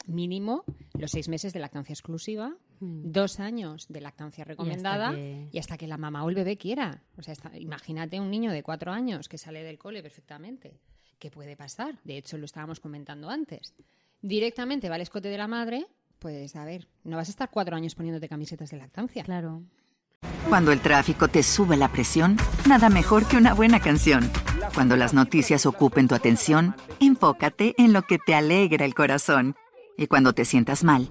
mínimo 0.09 0.65
los 0.99 1.13
seis 1.13 1.29
meses 1.29 1.53
de 1.53 1.61
lactancia 1.61 1.93
exclusiva, 1.93 2.57
Mm. 2.81 3.13
dos 3.13 3.41
años 3.41 3.87
de 3.89 4.01
lactancia 4.01 4.43
recomendada 4.45 5.13
que- 5.15 5.49
y 5.53 5.59
hasta 5.59 5.77
que 5.77 5.87
la 5.87 5.99
mamá 5.99 6.25
o 6.25 6.31
el 6.31 6.35
bebé 6.35 6.57
quiera. 6.57 7.03
O 7.19 7.23
sea, 7.23 7.33
está- 7.33 7.57
imagínate 7.59 8.19
un 8.21 8.31
niño 8.31 8.53
de 8.53 8.63
cuatro 8.63 8.91
años 8.91 9.29
que 9.29 9.37
sale 9.39 9.63
del 9.63 9.79
cole 9.79 10.03
perfectamente. 10.03 10.81
¿Qué 11.19 11.31
puede 11.31 11.57
pasar? 11.57 11.99
De 12.05 12.17
hecho, 12.17 12.39
lo 12.39 12.47
estábamos 12.47 12.81
comentando 12.81 13.29
antes. 13.29 13.75
Directamente 14.23 14.89
va 14.89 14.95
al 14.95 15.03
escote 15.03 15.29
de 15.29 15.37
la 15.39 15.47
madre, 15.47 15.87
pues 16.19 16.57
a 16.57 16.65
ver, 16.65 16.89
no 17.05 17.17
vas 17.17 17.29
a 17.29 17.33
estar 17.33 17.51
cuatro 17.51 17.77
años 17.77 17.95
poniéndote 17.95 18.29
camisetas 18.29 18.71
de 18.71 18.79
lactancia. 18.79 19.25
Claro. 19.25 19.63
Cuando 20.49 20.73
el 20.73 20.81
tráfico 20.81 21.29
te 21.29 21.43
sube 21.43 21.77
la 21.77 21.93
presión, 21.93 22.37
nada 22.69 22.89
mejor 22.91 23.27
que 23.27 23.37
una 23.37 23.55
buena 23.55 23.81
canción. 23.81 24.31
Cuando 24.75 24.97
las 24.97 25.13
noticias 25.15 25.67
ocupen 25.67 26.09
tu 26.09 26.15
atención, 26.15 26.75
enfócate 27.01 27.75
en 27.79 27.93
lo 27.93 28.03
que 28.03 28.19
te 28.19 28.35
alegra 28.35 28.85
el 28.85 28.95
corazón. 28.95 29.55
Y 29.97 30.07
cuando 30.07 30.33
te 30.33 30.45
sientas 30.45 30.85
mal, 30.85 31.11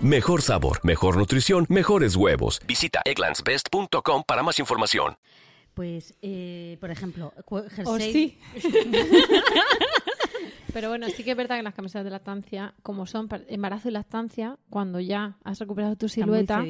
Mejor 0.01 0.41
sabor, 0.41 0.79
mejor 0.83 1.17
nutrición, 1.17 1.65
mejores 1.69 2.15
huevos. 2.15 2.59
Visita 2.67 3.01
egglandsbest.com 3.05 4.23
para 4.25 4.41
más 4.41 4.57
información. 4.59 5.15
Pues, 5.75 6.15
eh, 6.21 6.77
por 6.81 6.89
ejemplo, 6.91 7.33
cu- 7.45 7.57
O 7.59 7.69
jersey... 7.69 8.11
sí. 8.13 8.39
Pero 10.73 10.87
bueno, 10.89 11.07
sí 11.09 11.23
que 11.25 11.31
es 11.31 11.37
verdad 11.37 11.57
que 11.57 11.63
las 11.63 11.73
camisetas 11.73 12.05
de 12.05 12.11
lactancia, 12.11 12.73
como 12.81 13.05
son 13.05 13.27
embarazo 13.49 13.89
y 13.89 13.91
lactancia, 13.91 14.57
cuando 14.69 15.01
ya 15.01 15.37
has 15.43 15.59
recuperado 15.59 15.97
tu 15.97 16.07
silueta, 16.07 16.63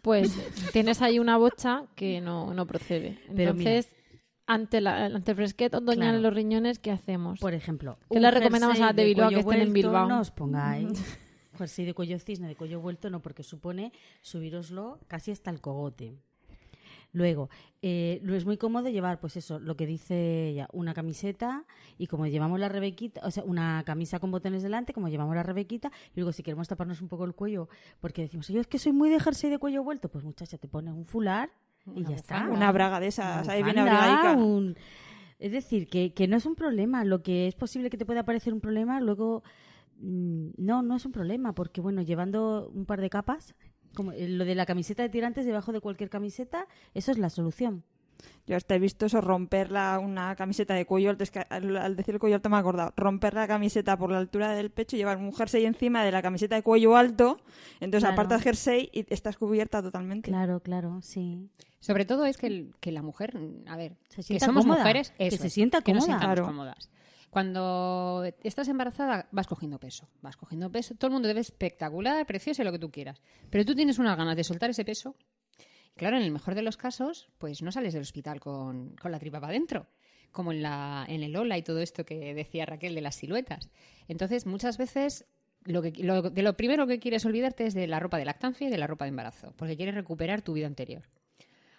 pues 0.00 0.32
tienes 0.72 1.02
ahí 1.02 1.18
una 1.18 1.36
bocha 1.36 1.82
que 1.94 2.22
no, 2.22 2.54
no 2.54 2.66
procede. 2.66 3.18
Entonces, 3.28 3.90
ante, 4.46 4.80
la, 4.80 5.04
ante 5.04 5.32
el 5.32 5.36
fresquet 5.36 5.74
otoñal 5.74 5.96
Claro. 5.98 6.16
en 6.16 6.22
los 6.22 6.32
riñones, 6.34 6.78
¿qué 6.78 6.90
hacemos? 6.92 7.40
Por 7.40 7.52
ejemplo, 7.52 7.98
¿Qué 8.10 8.20
le 8.20 8.30
recomendamos 8.30 8.80
a 8.80 8.86
las 8.86 8.96
de 8.96 9.04
Bilbao 9.04 9.28
que 9.28 9.40
estén 9.40 9.60
en 9.60 9.72
Bilbao? 9.74 10.08
No 10.08 10.20
os 10.20 10.30
pongáis 10.30 10.88
jersey 11.56 11.84
de 11.84 11.94
cuello 11.94 12.18
cisne, 12.18 12.48
de 12.48 12.56
cuello 12.56 12.80
vuelto, 12.80 13.10
no, 13.10 13.20
porque 13.20 13.42
supone 13.42 13.92
subiroslo 14.20 14.98
casi 15.08 15.30
hasta 15.30 15.50
el 15.50 15.60
cogote. 15.60 16.14
Luego, 17.14 17.50
eh, 17.82 18.20
lo 18.22 18.34
es 18.34 18.46
muy 18.46 18.56
cómodo 18.56 18.88
llevar, 18.88 19.20
pues 19.20 19.36
eso, 19.36 19.58
lo 19.58 19.76
que 19.76 19.84
dice 19.86 20.48
ella, 20.48 20.66
una 20.72 20.94
camiseta 20.94 21.66
y 21.98 22.06
como 22.06 22.26
llevamos 22.26 22.58
la 22.58 22.70
rebequita, 22.70 23.20
o 23.24 23.30
sea, 23.30 23.44
una 23.44 23.82
camisa 23.84 24.18
con 24.18 24.30
botones 24.30 24.62
delante, 24.62 24.94
como 24.94 25.08
llevamos 25.10 25.34
la 25.34 25.42
rebequita, 25.42 25.92
y 26.14 26.20
luego 26.20 26.32
si 26.32 26.42
queremos 26.42 26.68
taparnos 26.68 27.02
un 27.02 27.08
poco 27.08 27.26
el 27.26 27.34
cuello, 27.34 27.68
porque 28.00 28.22
decimos, 28.22 28.48
yo 28.48 28.62
es 28.62 28.66
que 28.66 28.78
soy 28.78 28.92
muy 28.92 29.10
de 29.10 29.20
jersey 29.20 29.50
de 29.50 29.58
cuello 29.58 29.84
vuelto, 29.84 30.08
pues 30.08 30.24
muchacha, 30.24 30.56
te 30.56 30.68
pones 30.68 30.94
un 30.94 31.04
fular 31.04 31.50
y 31.94 32.02
ya 32.04 32.14
está. 32.14 32.48
Una 32.48 32.72
braga 32.72 32.98
de 32.98 33.08
esas, 33.08 33.46
ahí 33.48 33.62
abrigadica. 33.82 34.32
un- 34.42 34.76
Es 35.38 35.52
decir, 35.52 35.88
que, 35.88 36.14
que 36.14 36.28
no 36.28 36.36
es 36.38 36.46
un 36.46 36.54
problema. 36.54 37.04
Lo 37.04 37.22
que 37.22 37.46
es 37.48 37.54
posible 37.56 37.90
que 37.90 37.98
te 37.98 38.06
pueda 38.06 38.24
parecer 38.24 38.54
un 38.54 38.60
problema, 38.60 39.00
luego 39.00 39.42
no, 40.02 40.82
no 40.82 40.96
es 40.96 41.04
un 41.06 41.12
problema, 41.12 41.54
porque 41.54 41.80
bueno, 41.80 42.02
llevando 42.02 42.68
un 42.74 42.84
par 42.86 43.00
de 43.00 43.08
capas, 43.10 43.54
como 43.94 44.12
eh, 44.12 44.28
lo 44.28 44.44
de 44.44 44.54
la 44.54 44.66
camiseta 44.66 45.02
de 45.02 45.08
tirantes 45.08 45.46
debajo 45.46 45.72
de 45.72 45.80
cualquier 45.80 46.10
camiseta, 46.10 46.66
eso 46.94 47.12
es 47.12 47.18
la 47.18 47.30
solución. 47.30 47.84
Yo 48.46 48.56
hasta 48.56 48.74
he 48.76 48.78
visto 48.78 49.06
eso, 49.06 49.20
romper 49.20 49.72
la- 49.72 49.98
una 49.98 50.36
camiseta 50.36 50.74
de 50.74 50.86
cuello 50.86 51.10
alto. 51.10 51.24
Es 51.24 51.30
que 51.32 51.40
al, 51.48 51.76
al 51.76 51.96
decir 51.96 52.14
el 52.14 52.20
cuello 52.20 52.36
alto 52.36 52.48
me 52.50 52.56
he 52.56 52.60
acordado. 52.60 52.92
Romper 52.96 53.34
la 53.34 53.48
camiseta 53.48 53.96
por 53.96 54.12
la 54.12 54.18
altura 54.18 54.52
del 54.52 54.70
pecho 54.70 54.94
y 54.94 55.00
llevar 55.00 55.16
un 55.18 55.32
jersey 55.32 55.64
encima 55.64 56.04
de 56.04 56.12
la 56.12 56.22
camiseta 56.22 56.54
de 56.54 56.62
cuello 56.62 56.96
alto. 56.96 57.38
Entonces 57.80 58.02
Claro. 58.08 58.12
apartas 58.14 58.42
jersey 58.42 58.90
y 58.92 59.12
estás 59.12 59.36
cubierta 59.38 59.82
totalmente. 59.82 60.30
Claro, 60.30 60.60
claro, 60.60 61.00
sí. 61.02 61.48
Sobre 61.80 62.04
todo 62.04 62.24
es 62.24 62.36
que, 62.36 62.46
el- 62.46 62.74
que 62.80 62.92
la 62.92 63.02
mujer, 63.02 63.36
a 63.66 63.76
ver, 63.76 63.96
que 64.14 64.22
sienta 64.22 64.46
somos 64.46 64.64
cómoda, 64.64 64.78
mujeres, 64.80 65.10
que 65.18 65.30
se 65.32 65.50
sienta 65.50 65.82
que 65.82 65.92
nos 65.92 66.04
cómoda. 66.06 66.20
Claro. 66.20 66.44
cómodas. 66.46 66.90
Cuando 67.32 68.30
estás 68.42 68.68
embarazada 68.68 69.26
vas 69.32 69.46
cogiendo 69.46 69.80
peso, 69.80 70.06
vas 70.20 70.36
cogiendo 70.36 70.70
peso, 70.70 70.94
todo 70.96 71.06
el 71.08 71.12
mundo 71.14 71.28
te 71.30 71.32
ve 71.34 71.40
espectacular, 71.40 72.26
preciosa, 72.26 72.62
lo 72.62 72.72
que 72.72 72.78
tú 72.78 72.90
quieras, 72.90 73.22
pero 73.48 73.64
tú 73.64 73.74
tienes 73.74 73.98
unas 73.98 74.18
ganas 74.18 74.36
de 74.36 74.44
soltar 74.44 74.68
ese 74.68 74.84
peso. 74.84 75.16
Claro, 75.96 76.18
en 76.18 76.24
el 76.24 76.30
mejor 76.30 76.54
de 76.54 76.60
los 76.60 76.76
casos, 76.76 77.30
pues 77.38 77.62
no 77.62 77.72
sales 77.72 77.94
del 77.94 78.02
hospital 78.02 78.38
con, 78.38 78.94
con 78.96 79.10
la 79.12 79.18
tripa 79.18 79.40
para 79.40 79.50
adentro, 79.52 79.86
como 80.30 80.52
en, 80.52 80.60
la, 80.60 81.06
en 81.08 81.22
el 81.22 81.34
Ola 81.34 81.56
y 81.56 81.62
todo 81.62 81.80
esto 81.80 82.04
que 82.04 82.34
decía 82.34 82.66
Raquel 82.66 82.94
de 82.94 83.00
las 83.00 83.14
siluetas. 83.14 83.70
Entonces, 84.08 84.44
muchas 84.44 84.76
veces 84.76 85.24
lo 85.64 85.80
que, 85.80 85.92
lo- 86.04 86.20
de 86.28 86.42
lo 86.42 86.54
primero 86.54 86.86
que 86.86 86.98
quieres 86.98 87.24
olvidarte 87.24 87.64
es 87.64 87.72
de 87.72 87.86
la 87.86 87.98
ropa 87.98 88.18
de 88.18 88.26
lactancia 88.26 88.66
y 88.68 88.70
de 88.70 88.76
la 88.76 88.86
ropa 88.86 89.06
de 89.06 89.08
embarazo, 89.08 89.54
porque 89.56 89.78
quieres 89.78 89.94
recuperar 89.94 90.42
tu 90.42 90.52
vida 90.52 90.66
anterior. 90.66 91.08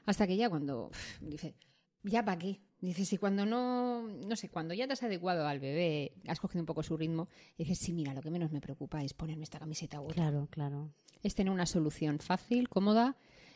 Hasta 0.07 0.25
que 0.25 0.35
ya 0.35 0.49
cuando 0.49 0.89
dice, 1.21 1.53
¿ya 2.03 2.23
para 2.23 2.37
qué? 2.37 2.61
Dices, 2.81 3.13
y 3.13 3.17
cuando 3.17 3.45
no, 3.45 4.07
no 4.07 4.35
sé, 4.35 4.49
cuando 4.49 4.73
ya 4.73 4.87
te 4.87 4.93
has 4.93 5.03
adecuado 5.03 5.47
al 5.47 5.59
bebé, 5.59 6.13
has 6.27 6.39
cogido 6.39 6.61
un 6.61 6.65
poco 6.65 6.83
su 6.83 6.97
ritmo, 6.97 7.29
dices, 7.57 7.79
sí, 7.79 7.93
mira, 7.93 8.13
lo 8.13 8.21
que 8.21 8.29
menos 8.29 8.51
me 8.51 8.59
preocupa 8.59 9.01
es 9.01 9.13
ponerme 9.13 9.43
esta 9.43 9.57
camiseta 9.57 10.01
otra. 10.01 10.15
Claro, 10.15 10.47
claro. 10.51 10.91
Es 11.21 11.33
tener 11.33 11.53
una 11.53 11.65
solución 11.65 12.19
fácil, 12.19 12.67
cómoda 12.67 13.15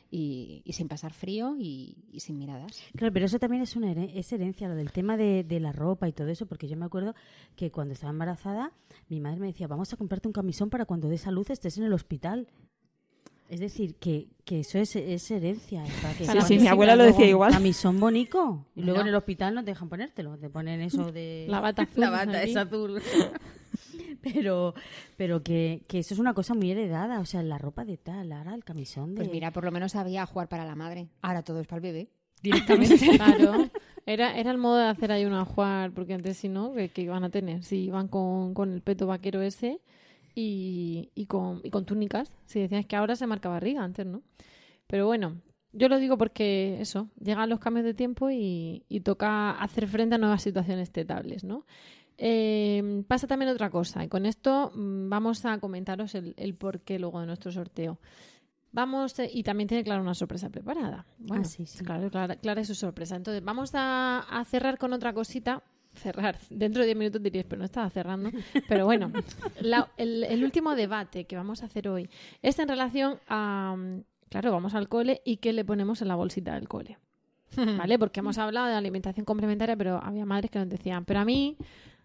y, 0.09 0.61
y 0.63 0.71
sin 0.71 0.87
pasar 0.87 1.11
frío 1.11 1.57
y, 1.59 2.05
y 2.09 2.21
sin 2.21 2.37
miradas. 2.37 2.81
Claro, 2.95 3.11
pero 3.11 3.25
eso 3.25 3.37
también 3.39 3.63
es 3.63 3.75
una 3.75 3.91
es 3.91 4.31
herencia, 4.31 4.69
lo 4.69 4.75
del 4.75 4.93
tema 4.93 5.17
de, 5.17 5.43
de 5.43 5.59
la 5.59 5.73
ropa 5.73 6.07
y 6.07 6.13
todo 6.13 6.29
eso, 6.29 6.45
porque 6.45 6.69
yo 6.69 6.77
me 6.77 6.85
acuerdo 6.85 7.13
que 7.57 7.69
cuando 7.69 7.93
estaba 7.93 8.11
embarazada, 8.11 8.71
mi 9.09 9.19
madre 9.19 9.41
me 9.41 9.47
decía, 9.47 9.67
vamos 9.67 9.91
a 9.91 9.97
comprarte 9.97 10.29
un 10.29 10.33
camisón 10.33 10.69
para 10.69 10.85
cuando 10.85 11.09
des 11.09 11.27
a 11.27 11.31
luz 11.31 11.49
estés 11.49 11.77
en 11.77 11.83
el 11.83 11.91
hospital. 11.91 12.47
Es 13.49 13.59
decir, 13.61 13.95
que, 13.95 14.27
que 14.43 14.59
eso 14.59 14.77
es, 14.79 14.95
es 14.95 15.31
herencia. 15.31 15.83
para 16.01 16.13
que 16.13 16.25
Sí, 16.25 16.41
sí, 16.47 16.59
mi 16.59 16.67
abuela 16.67 16.95
lo 16.95 17.03
decía 17.05 17.23
un 17.25 17.29
igual. 17.29 17.51
Camisón 17.53 17.99
bonico. 17.99 18.65
Y 18.75 18.81
luego 18.81 18.97
No. 18.97 19.03
en 19.03 19.07
el 19.09 19.15
hospital 19.15 19.55
no 19.55 19.63
te 19.63 19.71
dejan 19.71 19.87
ponértelo, 19.89 20.37
te 20.37 20.49
ponen 20.49 20.81
eso 20.81 21.11
de... 21.11 21.45
La 21.49 21.59
bata 21.61 21.81
azul 21.89 22.01
La 22.01 22.09
bata 22.09 22.43
es 22.43 22.55
azul. 22.57 23.01
pero 24.21 24.73
pero 25.15 25.41
que, 25.43 25.83
que 25.87 25.99
eso 25.99 26.13
es 26.13 26.19
una 26.19 26.33
cosa 26.33 26.53
muy 26.53 26.71
heredada, 26.71 27.19
o 27.19 27.25
sea, 27.25 27.41
la 27.41 27.57
ropa 27.57 27.85
de 27.85 27.97
tal, 27.97 28.31
ahora 28.31 28.53
el 28.53 28.63
camisón 28.63 29.15
de... 29.15 29.21
Pues 29.21 29.31
mira, 29.31 29.51
por 29.51 29.63
lo 29.63 29.71
menos 29.71 29.95
había 29.95 30.25
jugar 30.25 30.47
para 30.49 30.65
la 30.65 30.75
madre. 30.75 31.07
Ahora 31.21 31.41
todo 31.43 31.59
es 31.59 31.67
para 31.67 31.77
el 31.77 31.83
bebé. 31.83 32.09
Directamente. 32.41 33.17
Claro. 33.17 33.69
Era, 34.05 34.37
era 34.37 34.51
el 34.51 34.57
modo 34.57 34.77
de 34.77 34.85
hacer 34.87 35.11
ahí 35.11 35.25
una 35.25 35.43
jugar, 35.43 35.91
porque 35.91 36.13
antes 36.13 36.37
si 36.37 36.49
no, 36.49 36.73
¿qué, 36.73 36.89
qué 36.89 37.01
iban 37.01 37.23
a 37.23 37.29
tener? 37.29 37.63
Si 37.63 37.77
iban 37.77 38.07
con, 38.07 38.53
con 38.53 38.71
el 38.71 38.81
peto 38.81 39.07
vaquero 39.07 39.41
ese 39.41 39.81
y, 40.39 41.09
y, 41.15 41.25
con, 41.25 41.61
y 41.63 41.71
con 41.71 41.85
túnicas. 41.85 42.31
Si 42.45 42.59
decías 42.59 42.85
que 42.85 42.95
ahora 42.95 43.15
se 43.15 43.25
marca 43.25 43.49
barriga, 43.49 43.83
antes 43.83 44.05
no. 44.05 44.21
Pero 44.85 45.07
bueno, 45.07 45.41
yo 45.73 45.89
lo 45.89 45.97
digo 45.97 46.17
porque 46.17 46.79
eso, 46.79 47.09
llegan 47.19 47.49
los 47.49 47.59
cambios 47.59 47.85
de 47.85 47.93
tiempo 47.95 48.29
y, 48.29 48.83
y 48.87 48.99
toca 49.01 49.51
hacer 49.51 49.87
frente 49.87 50.15
a 50.15 50.17
nuevas 50.19 50.43
situaciones 50.43 50.91
tetables, 50.91 51.43
¿no? 51.43 51.65
Eh, 52.19 53.03
pasa 53.07 53.27
también 53.27 53.51
otra 53.51 53.69
cosa, 53.69 54.03
y 54.03 54.07
con 54.07 54.25
esto 54.25 54.71
mm, 54.73 55.09
vamos 55.09 55.45
a 55.45 55.59
comentaros 55.59 56.15
el, 56.15 56.33
el 56.37 56.55
porqué 56.55 56.99
luego 56.99 57.19
de 57.19 57.27
nuestro 57.27 57.51
sorteo. 57.51 57.99
Vamos, 58.71 59.17
eh, 59.19 59.29
y 59.33 59.43
también 59.43 59.67
tiene 59.67 59.83
claro 59.83 60.01
una 60.01 60.13
sorpresa 60.13 60.49
preparada. 60.49 61.05
Bueno, 61.17 61.43
Ah, 61.45 61.47
sí, 61.47 61.65
sí. 61.65 61.83
Claro, 61.83 62.09
Clara, 62.11 62.35
Clara 62.35 62.61
es 62.61 62.67
su 62.67 62.75
sorpresa. 62.75 63.15
Entonces, 63.15 63.43
vamos 63.43 63.71
a, 63.73 64.19
a 64.19 64.45
cerrar 64.45 64.77
con 64.77 64.93
otra 64.93 65.13
cosita. 65.13 65.63
Cerrar. 65.97 66.37
Dentro 66.49 66.81
de 66.81 66.87
10 66.87 66.97
minutos 66.97 67.21
dirías, 67.23 67.45
pero 67.47 67.59
no 67.59 67.65
estaba 67.65 67.89
cerrando. 67.89 68.31
Pero 68.67 68.85
bueno, 68.85 69.11
la- 69.61 69.91
el, 69.97 70.23
el 70.23 70.43
último 70.43 70.75
debate 70.75 71.25
que 71.25 71.35
vamos 71.35 71.63
a 71.63 71.65
hacer 71.65 71.87
hoy 71.89 72.09
es 72.41 72.57
en 72.59 72.67
relación 72.67 73.19
a. 73.27 73.75
Claro, 74.29 74.51
vamos 74.51 74.73
al 74.75 74.89
cole 74.89 75.21
y 75.23 75.37
qué 75.37 75.53
le 75.53 75.63
ponemos 75.63 76.01
en 76.01 76.09
la 76.09 76.15
bolsita 76.15 76.53
del 76.55 76.67
cole. 76.67 76.97
¿Vale? 77.55 77.97
Porque 77.97 78.19
hemos 78.19 78.37
hablado 78.37 78.67
de 78.67 78.73
alimentación 78.75 79.25
complementaria, 79.25 79.75
pero 79.77 79.99
había 80.03 80.25
madres 80.25 80.51
que 80.51 80.59
nos 80.59 80.67
decían, 80.69 81.05
pero 81.05 81.21
a 81.21 81.25
mí, 81.25 81.55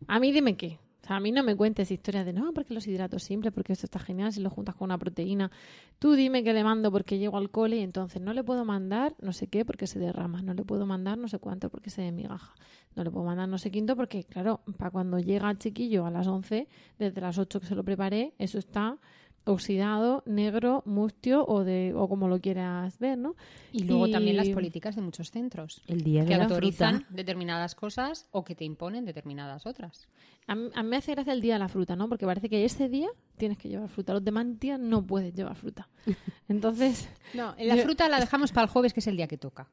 a 0.07 0.21
mí 0.21 0.31
dime 0.33 0.57
qué. 0.57 0.79
O 1.03 1.07
sea, 1.07 1.17
a 1.17 1.21
mí 1.21 1.33
no 1.33 1.43
me 1.43 1.57
cuentes 1.57 1.91
historias 1.91 2.25
de 2.25 2.33
no, 2.33 2.53
porque 2.53 2.75
los 2.75 2.87
hidratos 2.87 3.25
simples, 3.25 3.53
porque 3.53 3.73
esto 3.73 3.87
está 3.87 3.99
genial 3.99 4.33
si 4.33 4.41
lo 4.41 4.51
juntas 4.51 4.77
con 4.77 4.87
una 4.87 4.99
proteína. 4.99 5.51
Tú 5.99 6.13
dime 6.13 6.45
que 6.45 6.53
le 6.53 6.63
mando 6.63 6.93
porque 6.93 7.19
llego 7.19 7.37
al 7.39 7.51
cole 7.51 7.79
y 7.79 7.81
entonces 7.81 8.23
no 8.23 8.33
le 8.33 8.45
puedo 8.45 8.65
mandar 8.65 9.15
no 9.21 9.33
sé 9.33 9.49
qué 9.49 9.65
porque 9.65 9.89
se 9.89 9.99
derrama, 9.99 10.43
no 10.43 10.55
le 10.55 10.65
puedo 10.65 10.87
mandar 10.87 11.19
no 11.19 11.27
sé 11.27 11.41
cuánto 11.41 11.71
porque 11.71 11.91
se 11.91 12.13
migaja, 12.13 12.55
no 12.95 13.03
le 13.03 13.11
puedo 13.11 13.27
mandar 13.27 13.49
no 13.49 13.59
sé 13.59 13.73
quinto 13.73 13.97
porque, 13.97 14.23
claro, 14.23 14.61
para 14.79 14.93
cuando 14.93 15.19
llega 15.19 15.51
el 15.51 15.59
chiquillo 15.59 16.07
a 16.07 16.11
las 16.11 16.29
11, 16.29 16.69
desde 16.99 17.21
las 17.21 17.37
8 17.37 17.59
que 17.61 17.67
se 17.67 17.75
lo 17.75 17.83
preparé, 17.83 18.35
eso 18.39 18.59
está 18.59 18.99
oxidado, 19.45 20.23
negro, 20.27 20.83
mustio 20.87 21.45
o 21.47 21.65
de 21.65 21.93
o 21.97 22.09
como 22.09 22.29
lo 22.29 22.41
quieras 22.41 22.99
ver, 22.99 23.19
¿no? 23.19 23.35
Y 23.73 23.85
luego 23.85 24.09
también 24.09 24.37
las 24.37 24.49
políticas 24.51 24.95
de 24.97 25.03
muchos 25.03 25.31
centros 25.31 25.83
El 25.87 26.03
día 26.03 26.23
que 26.25 26.31
de 26.33 26.37
la 26.39 26.45
autorizan 26.45 27.01
fruta. 27.01 27.15
determinadas 27.15 27.75
cosas 27.75 28.29
o 28.31 28.45
que 28.45 28.55
te 28.55 28.65
imponen 28.65 29.05
determinadas 29.05 29.67
otras. 29.67 30.09
A 30.47 30.55
mí, 30.55 30.71
a 30.75 30.83
mí 30.83 30.89
me 30.89 30.97
hace 30.97 31.13
gracia 31.13 31.33
el 31.33 31.41
día 31.41 31.55
de 31.55 31.59
la 31.61 31.69
fruta, 31.69 31.97
¿no? 31.97 32.09
Porque 32.09 32.27
parece 32.27 32.49
que 32.49 32.65
ese 32.65 32.89
día 32.89 33.09
tienes 33.37 33.59
que 33.59 33.69
llevar 33.69 33.89
fruta. 33.89 34.13
Los 34.13 34.25
demás 34.25 34.47
días 34.59 34.79
no 34.81 35.05
puedes 35.07 35.35
llevar 35.35 35.57
fruta. 35.57 35.89
Entonces, 36.49 37.09
No, 37.35 37.55
la 37.59 37.77
Yo- 37.77 37.83
fruta 37.85 38.09
la 38.09 38.21
dejamos 38.21 38.53
para 38.53 38.65
el 38.65 38.71
jueves, 38.71 38.93
que 38.93 39.01
es 39.01 39.07
el 39.07 39.17
día 39.17 39.27
que 39.29 39.39
toca. 39.39 39.71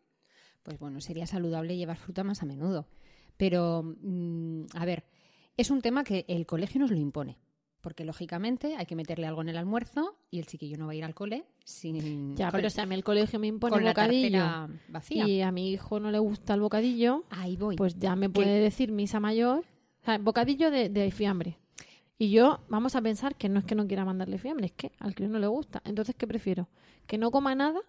Pues 0.63 0.77
bueno, 0.79 1.01
sería 1.01 1.25
saludable 1.25 1.77
llevar 1.77 1.97
fruta 1.97 2.23
más 2.23 2.43
a 2.43 2.45
menudo. 2.45 2.87
Pero, 3.37 3.95
mm, 4.01 4.65
a 4.75 4.85
ver, 4.85 5.05
es 5.57 5.71
un 5.71 5.81
tema 5.81 6.03
que 6.03 6.25
el 6.27 6.45
colegio 6.45 6.79
nos 6.81 6.91
lo 6.91 6.97
impone. 6.97 7.37
Porque, 7.81 8.03
lógicamente, 8.03 8.75
hay 8.75 8.85
que 8.85 8.95
meterle 8.95 9.25
algo 9.27 9.41
en 9.41 9.49
el 9.49 9.57
almuerzo 9.57 10.15
y 10.29 10.39
el 10.39 10.45
chiquillo 10.45 10.77
no 10.77 10.85
va 10.87 10.91
a 10.91 10.95
ir 10.95 11.03
al 11.05 11.13
cole 11.15 11.45
sin... 11.63 12.35
ya, 12.35 12.51
pero 12.51 12.69
si 12.69 12.81
a 12.81 12.85
mí 12.85 12.93
el 12.95 13.03
colegio 13.03 13.39
me 13.39 13.47
impone 13.47 13.71
con 13.71 13.83
bocadillo 13.85 14.67
vacía. 14.89 15.27
y 15.27 15.41
a 15.41 15.51
mi 15.51 15.71
hijo 15.71 15.99
no 15.99 16.11
le 16.11 16.19
gusta 16.19 16.55
el 16.55 16.61
bocadillo, 16.61 17.23
Ahí 17.29 17.55
voy. 17.55 17.75
pues 17.77 17.97
ya 17.97 18.15
me 18.15 18.29
puede 18.29 18.59
decir 18.59 18.91
misa 18.91 19.19
mayor, 19.19 19.59
o 20.01 20.05
sea, 20.05 20.17
bocadillo 20.17 20.71
de, 20.71 20.89
de 20.89 21.09
fiambre. 21.11 21.57
Y 22.17 22.31
yo, 22.31 22.59
vamos 22.67 22.95
a 22.97 23.01
pensar 23.01 23.35
que 23.35 23.47
no 23.47 23.59
es 23.59 23.65
que 23.65 23.75
no 23.75 23.87
quiera 23.87 24.03
mandarle 24.03 24.37
fiambre, 24.39 24.65
es 24.65 24.71
que 24.73 24.91
al 24.99 25.15
crío 25.15 25.29
no 25.29 25.39
le 25.39 25.47
gusta. 25.47 25.81
Entonces, 25.85 26.15
¿qué 26.17 26.27
prefiero? 26.27 26.67
¿Que 27.07 27.17
no 27.17 27.31
coma 27.31 27.55
nada? 27.55 27.79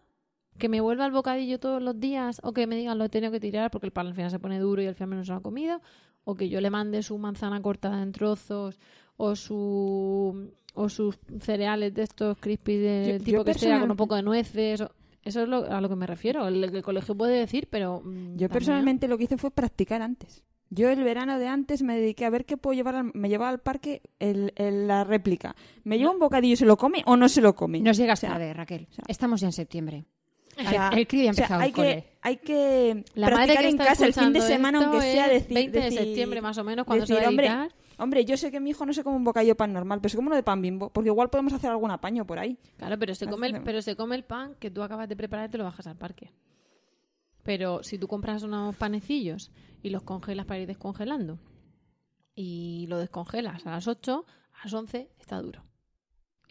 ¿Que 0.57 0.69
me 0.69 0.81
vuelva 0.81 1.05
el 1.07 1.11
bocadillo 1.11 1.59
todos 1.59 1.83
los 1.83 1.99
días? 1.99 2.41
¿O 2.45 2.53
que 2.53 2.69
me 2.69 2.77
digan 2.77 2.97
lo 2.97 3.07
he 3.07 3.09
tenido 3.09 3.33
que 3.33 3.41
tirar 3.41 3.73
porque 3.73 3.87
el 3.89 3.93
pan 3.93 4.07
al 4.07 4.15
final 4.15 4.31
se 4.31 4.39
pone 4.39 4.61
duro 4.61 4.83
y 4.83 4.87
el 4.87 4.95
fiambre 4.95 5.19
no 5.19 5.25
se 5.25 5.33
lo 5.33 5.39
ha 5.39 5.43
comido? 5.43 5.81
¿O 6.23 6.37
que 6.37 6.49
yo 6.49 6.61
le 6.61 6.71
mande 6.71 7.03
su 7.03 7.19
manzana 7.19 7.61
cortada 7.61 8.03
en 8.03 8.13
trozos? 8.13 8.79
¿O 9.23 9.37
su 9.37 10.51
o 10.75 10.89
sus 10.89 11.19
cereales 11.41 11.93
de 11.95 12.03
estos 12.05 12.39
crispy 12.39 12.81
Yo- 12.83 13.17
yo 13.17 13.19
tipo 13.25 13.45
que 13.45 13.55
sea 13.55 13.81
con 13.81 13.91
un 13.91 13.97
poco 13.97 14.15
de 14.17 14.23
nueces? 14.23 14.81
o- 14.81 14.91
Eso 15.23 15.43
es 15.43 15.49
lo- 15.49 15.71
a 15.71 15.81
lo 15.83 15.89
que 15.91 15.97
me 15.97 16.07
refiero. 16.07 16.49
El, 16.49 16.65
el 16.65 16.83
colegio 16.83 17.15
puede 17.15 17.39
decir, 17.39 17.69
pero... 17.71 18.01
mm, 18.03 18.37
Yo 18.39 18.49
personalmente 18.49 19.07
lo 19.09 19.19
que 19.19 19.25
hice 19.25 19.37
fue 19.37 19.51
practicar 19.51 20.01
antes. 20.01 20.43
Yo 20.71 20.89
el 20.89 21.03
verano 21.05 21.39
de 21.39 21.47
antes 21.49 21.83
me 21.83 21.97
dediqué 21.99 22.25
a 22.25 22.31
ver 22.31 22.47
qué 22.47 22.57
puedo 22.57 22.75
llevar. 22.75 22.95
al- 22.95 23.11
me 23.13 23.29
llevaba 23.29 23.51
al 23.51 23.59
parque 23.61 24.01
el, 24.19 24.53
el- 24.57 24.87
la 24.89 25.05
réplica. 25.05 25.55
¿Me 25.85 25.99
lleva 25.99 26.13
un 26.13 26.19
bocadillo 26.19 26.55
y 26.55 26.57
se 26.57 26.65
lo 26.65 26.79
come 26.79 27.03
o 27.05 27.17
no 27.17 27.29
se 27.29 27.43
lo 27.43 27.55
come? 27.55 27.81
Nos 27.81 27.99
llegas 27.99 28.21
O 28.21 28.23
sea, 28.23 28.31
tarde, 28.31 28.55
Raquel. 28.55 28.89
Estamos 29.09 29.41
ya 29.43 29.49
en 29.49 29.53
septiembre. 29.53 30.05
o 30.59 30.63
sea, 30.69 30.89
el 30.95 31.07
crío 31.07 31.25
ya 31.25 31.31
ha 31.31 31.33
empezado 31.33 31.61
hay 31.61 31.69
el 31.69 31.75
cole. 31.75 31.89
que, 32.03 32.13
hay 32.23 32.37
que 32.39 33.05
La 33.15 33.29
madre 33.31 33.37
practicar 33.55 33.63
que 33.65 33.69
en 33.69 33.77
casa 33.77 34.07
el 34.07 34.15
fin 34.15 34.33
de 34.33 34.41
semana, 34.41 34.79
aunque 34.83 35.01
sea 35.03 35.29
decir, 35.29 35.55
20 35.55 35.79
de 35.79 35.85
decir- 35.85 35.99
septiembre 35.99 36.41
más 36.41 36.57
o 36.57 36.65
menos, 36.65 36.87
cuando 36.87 37.05
se 37.07 37.15
va 37.15 37.21
a 37.25 37.29
hombre. 37.29 37.49
Hombre, 38.01 38.25
yo 38.25 38.37
sé 38.37 38.51
que 38.51 38.61
mi 38.61 38.71
hijo 38.71 38.87
no 38.87 38.93
se 38.93 39.05
come 39.05 39.17
un 39.17 39.25
bocadillo 39.25 39.53
de 39.53 39.57
pan 39.57 39.73
normal, 39.73 40.01
pero 40.01 40.11
se 40.11 40.17
come 40.17 40.29
uno 40.29 40.37
de 40.37 40.43
pan 40.43 40.61
bimbo, 40.61 40.91
porque 40.91 41.09
igual 41.09 41.31
podemos 41.31 41.53
hacer 41.53 41.71
algún 41.71 41.91
apaño 41.91 42.27
por 42.27 42.39
ahí. 42.39 42.59
Claro, 42.77 42.99
pero 42.99 43.15
se, 43.15 43.27
come 43.27 43.49
el, 43.49 43.63
pero 43.63 43.83
se 43.83 43.97
come 43.97 44.17
el 44.17 44.25
pan 44.25 44.57
que 44.59 44.71
tú 44.71 44.83
acabas 44.83 45.09
de 45.09 45.17
preparar 45.17 45.49
y 45.49 45.53
te 45.53 45.59
lo 45.59 45.65
bajas 45.65 45.87
al 45.87 45.97
parque. 45.97 46.33
Pero 47.43 47.83
si 47.83 47.99
tú 47.99 48.09
compras 48.09 48.43
unos 48.43 48.77
panecillos 48.77 49.51
y 49.83 49.91
los 49.91 50.03
congelas 50.03 50.47
para 50.47 50.61
ir 50.61 50.67
descongelando 50.67 51.39
y 52.35 52.87
lo 52.89 52.99
descongelas 52.99 53.67
a 53.67 53.71
las 53.71 53.87
8, 53.87 54.25
a 54.53 54.65
las 54.65 54.73
11 54.73 55.11
está 55.19 55.41
duro. 55.41 55.70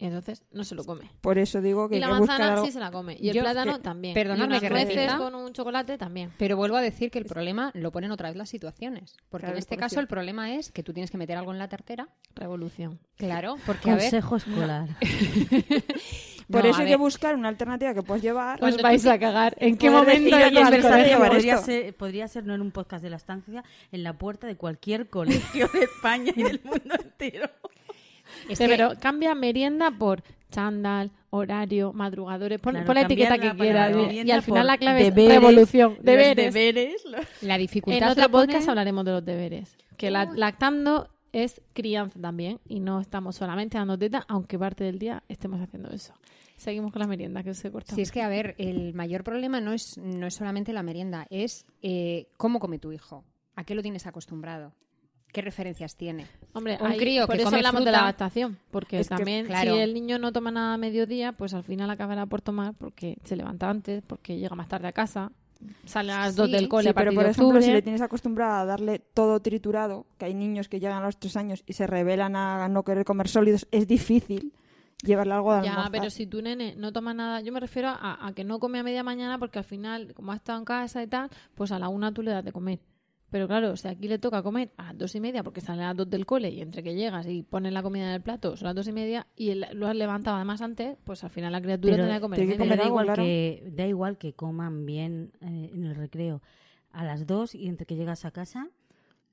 Y 0.00 0.06
entonces 0.06 0.42
no 0.50 0.64
se 0.64 0.74
lo 0.74 0.82
come. 0.84 1.10
Por 1.20 1.36
eso 1.38 1.60
digo 1.60 1.88
que 1.88 1.96
Y 1.96 2.00
la 2.00 2.06
hay 2.06 2.12
que 2.14 2.18
buscar 2.20 2.38
manzana 2.38 2.54
algo- 2.54 2.66
sí 2.66 2.72
se 2.72 2.80
la 2.80 2.90
come. 2.90 3.16
Y 3.20 3.28
el 3.28 3.34
Yo- 3.36 3.42
plátano 3.42 3.76
que- 3.76 3.82
también. 3.82 4.14
perdonadme 4.14 4.44
y 4.44 4.48
unas 4.48 4.60
que 4.62 4.70
nueces 4.70 4.94
repita. 4.96 5.18
con 5.18 5.34
un 5.34 5.52
chocolate 5.52 5.98
también. 5.98 6.32
Pero 6.38 6.56
vuelvo 6.56 6.76
a 6.76 6.80
decir 6.80 7.10
que 7.10 7.18
el 7.18 7.26
problema 7.26 7.70
lo 7.74 7.92
ponen 7.92 8.10
otra 8.10 8.28
vez 8.30 8.36
las 8.36 8.48
situaciones. 8.48 9.16
Porque 9.28 9.42
Claro, 9.44 9.56
en 9.56 9.58
este 9.58 9.76
caso 9.76 10.00
el 10.00 10.06
problema 10.06 10.54
es 10.54 10.72
que 10.72 10.82
tú 10.82 10.94
tienes 10.94 11.10
que 11.10 11.18
meter 11.18 11.36
algo 11.36 11.52
en 11.52 11.58
la 11.58 11.68
tartera. 11.68 12.08
Revolución. 12.34 12.98
Claro, 13.16 13.56
porque 13.66 13.90
a 13.90 13.94
ver... 13.96 14.04
Consejo 14.04 14.36
escolar. 14.38 14.88
Por 16.50 16.64
No, 16.64 16.70
eso 16.70 16.78
a 16.78 16.80
hay 16.80 16.86
que 16.86 16.92
ver. 16.92 16.98
buscar 16.98 17.36
una 17.36 17.48
alternativa 17.48 17.94
que 17.94 18.02
puedas 18.02 18.22
llevar. 18.22 18.62
Os 18.64 18.76
vais 18.82 19.06
a 19.06 19.18
cagar. 19.20 19.54
¿En 19.60 19.76
qué 19.76 19.88
Poder 19.88 20.00
momento 20.18 20.36
decir, 20.36 20.52
de 20.52 20.58
oye, 20.58 20.76
el 20.76 20.82
colegio? 20.82 21.18
podría 21.18 21.54
esto. 21.54 21.66
ser, 21.66 21.94
podría 21.94 22.26
ser, 22.28 22.44
no 22.44 22.54
en 22.56 22.60
un 22.60 22.72
podcast 22.72 23.04
de 23.04 23.10
la 23.10 23.16
estancia, 23.16 23.62
en 23.92 24.02
la 24.02 24.14
puerta 24.18 24.48
de 24.48 24.56
cualquier 24.56 25.08
colegio 25.08 25.68
de 25.72 25.80
España 25.84 26.32
y 26.34 26.42
del 26.42 26.60
mundo 26.64 26.94
entero. 27.00 27.48
Es 28.48 28.58
Sí, 28.58 28.64
que- 28.64 28.70
pero 28.70 28.92
cambia 29.00 29.34
merienda 29.34 29.90
por 29.90 30.22
chándal, 30.50 31.10
horario, 31.30 31.92
madrugadores. 31.92 32.60
Pon, 32.60 32.72
Claro, 32.72 32.86
pon 32.86 32.94
la 32.96 33.02
etiqueta 33.02 33.38
que 33.38 33.54
quieras. 33.56 33.96
Y- 34.12 34.30
al 34.30 34.42
final 34.42 34.66
la 34.66 34.78
clave 34.78 35.06
es 35.06 35.14
deberes, 35.14 35.40
revolución. 35.40 35.94
los 35.96 36.04
Deberes. 36.04 36.52
deberes, 36.54 37.04
los- 37.04 37.42
La 37.42 37.54
En 37.54 37.60
dificultad 37.60 38.10
otro 38.12 38.22
la 38.22 38.28
pone- 38.28 38.46
podcast 38.46 38.68
hablaremos 38.68 39.04
de 39.04 39.10
los 39.12 39.24
deberes. 39.24 39.76
Que 39.96 40.10
la- 40.10 40.24
lactando 40.24 41.08
es 41.32 41.60
crianza 41.72 42.18
también. 42.20 42.58
Y 42.66 42.80
no 42.80 43.00
estamos 43.00 43.36
solamente 43.36 43.78
dando 43.78 43.96
teta, 43.96 44.24
aunque 44.28 44.58
parte 44.58 44.82
del 44.82 44.98
día 44.98 45.22
estemos 45.28 45.60
haciendo 45.60 45.90
eso. 45.90 46.12
Seguimos 46.56 46.92
con 46.92 47.00
la 47.00 47.06
merienda, 47.06 47.42
que 47.44 47.54
se 47.54 47.70
corta. 47.70 47.94
Si 47.94 48.02
es 48.02 48.10
que, 48.10 48.20
a 48.20 48.28
ver, 48.28 48.54
el 48.58 48.92
mayor 48.92 49.22
problema 49.24 49.60
no 49.60 49.72
es, 49.72 49.96
no 49.98 50.26
es 50.26 50.34
solamente 50.34 50.72
la 50.72 50.82
merienda, 50.82 51.26
es 51.30 51.64
eh, 51.82 52.26
cómo 52.36 52.58
come 52.58 52.78
tu 52.78 52.92
hijo, 52.92 53.24
a 53.54 53.64
qué 53.64 53.74
lo 53.74 53.80
tienes 53.82 54.06
acostumbrado, 54.06 54.74
qué 55.32 55.42
referencias 55.42 55.96
tiene. 55.96 56.26
Hombre, 56.52 56.78
un 56.80 56.86
ahí- 56.88 56.98
crío 56.98 57.26
por 57.26 57.36
que 57.36 57.42
eso 57.42 57.50
come 57.50 57.58
hablamos 57.58 57.80
de 57.80 57.84
fruta- 57.86 57.92
la 57.92 58.02
adaptación. 58.04 58.58
Porque 58.70 59.00
Es 59.00 59.08
que, 59.08 59.14
también, 59.16 59.46
claro. 59.46 59.74
si 59.74 59.80
el 59.80 59.94
niño 59.94 60.18
no 60.18 60.32
toma 60.32 60.50
nada 60.50 60.74
a 60.74 60.78
mediodía, 60.78 61.32
pues 61.32 61.54
al 61.54 61.64
final 61.64 61.88
acabará 61.90 62.26
por 62.26 62.40
tomar 62.42 62.74
porque 62.74 63.16
se 63.24 63.36
levanta 63.36 63.68
antes, 63.70 64.02
porque 64.06 64.36
llega 64.38 64.54
más 64.56 64.68
tarde 64.68 64.88
a 64.88 64.92
casa, 64.92 65.30
sale 65.84 66.12
a 66.12 66.20
las 66.20 66.36
dos 66.36 66.46
Sí, 66.46 66.52
del 66.52 66.68
cole 66.68 66.84
Sí, 66.84 66.88
a 66.88 66.94
partir 66.94 67.08
pero 67.10 67.14
por 67.16 67.24
de 67.24 67.30
ejemplo, 67.32 67.46
octubre. 67.48 67.62
si 67.66 67.72
le 67.72 67.82
tienes 67.82 68.00
acostumbrado 68.00 68.54
a 68.60 68.64
darle 68.64 68.98
todo 68.98 69.40
triturado, 69.40 70.06
que 70.18 70.24
hay 70.24 70.34
niños 70.34 70.68
que 70.68 70.80
llegan 70.80 71.02
a 71.02 71.06
los 71.06 71.18
tres 71.18 71.36
años 71.36 71.62
y 71.66 71.74
se 71.74 71.86
revelan 71.86 72.34
a 72.34 72.68
no 72.68 72.82
querer 72.82 73.04
comer 73.04 73.28
sólidos, 73.28 73.68
es 73.70 73.86
difícil 73.86 74.52
llevarle 75.02 75.32
algo 75.34 75.54
de 75.54 75.62
Ya, 75.64 75.70
almorzar. 75.72 75.92
pero 75.92 76.10
si 76.10 76.26
tu 76.26 76.42
nene 76.42 76.74
no 76.76 76.92
toma 76.92 77.14
nada, 77.14 77.40
yo 77.40 77.52
me 77.52 77.60
refiero 77.60 77.88
a, 77.88 78.26
a 78.26 78.32
que 78.32 78.44
no 78.44 78.58
come 78.58 78.78
a 78.78 78.82
media 78.82 79.02
mañana 79.02 79.38
porque 79.38 79.58
al 79.58 79.64
final, 79.64 80.12
como 80.14 80.32
ha 80.32 80.36
estado 80.36 80.58
en 80.58 80.64
casa 80.64 81.02
y 81.02 81.06
tal, 81.06 81.30
pues 81.54 81.72
a 81.72 81.78
la 81.78 81.88
una 81.88 82.12
tú 82.12 82.22
le 82.22 82.30
das 82.32 82.44
de 82.44 82.52
comer. 82.52 82.80
Pero 83.30 83.46
claro, 83.46 83.76
si 83.76 83.86
aquí 83.86 84.08
le 84.08 84.18
toca 84.18 84.42
comer 84.42 84.72
a 84.76 84.86
las 84.86 84.98
dos 84.98 85.14
y 85.14 85.20
media 85.20 85.44
porque 85.44 85.60
sale 85.60 85.82
a 85.82 85.88
las 85.88 85.96
dos 85.96 86.10
del 86.10 86.26
cole 86.26 86.50
y 86.50 86.60
entre 86.60 86.82
que 86.82 86.94
llegas 86.94 87.26
y 87.28 87.42
pones 87.42 87.72
la 87.72 87.82
comida 87.82 88.06
en 88.08 88.14
el 88.14 88.20
plato 88.20 88.56
son 88.56 88.66
las 88.66 88.74
dos 88.74 88.88
y 88.88 88.92
media 88.92 89.26
y 89.36 89.50
él 89.50 89.66
lo 89.72 89.86
has 89.86 89.94
levantado 89.94 90.36
además 90.36 90.60
antes, 90.62 90.96
pues 91.04 91.22
al 91.22 91.30
final 91.30 91.52
la 91.52 91.60
criatura 91.62 91.94
tiene 91.94 92.14
que 92.14 92.20
comer. 92.20 92.38
tiene 92.38 92.52
que 92.54 92.58
pero 92.64 92.76
da, 92.76 92.86
igual 92.88 93.06
claro. 93.06 93.22
que, 93.22 93.72
da 93.72 93.86
igual 93.86 94.18
que 94.18 94.32
coman 94.32 94.84
bien 94.84 95.30
eh, 95.40 95.70
en 95.72 95.84
el 95.84 95.94
recreo 95.94 96.42
a 96.92 97.04
las 97.04 97.26
dos 97.26 97.54
y 97.54 97.68
entre 97.68 97.86
que 97.86 97.94
llegas 97.94 98.24
a 98.24 98.32
casa, 98.32 98.68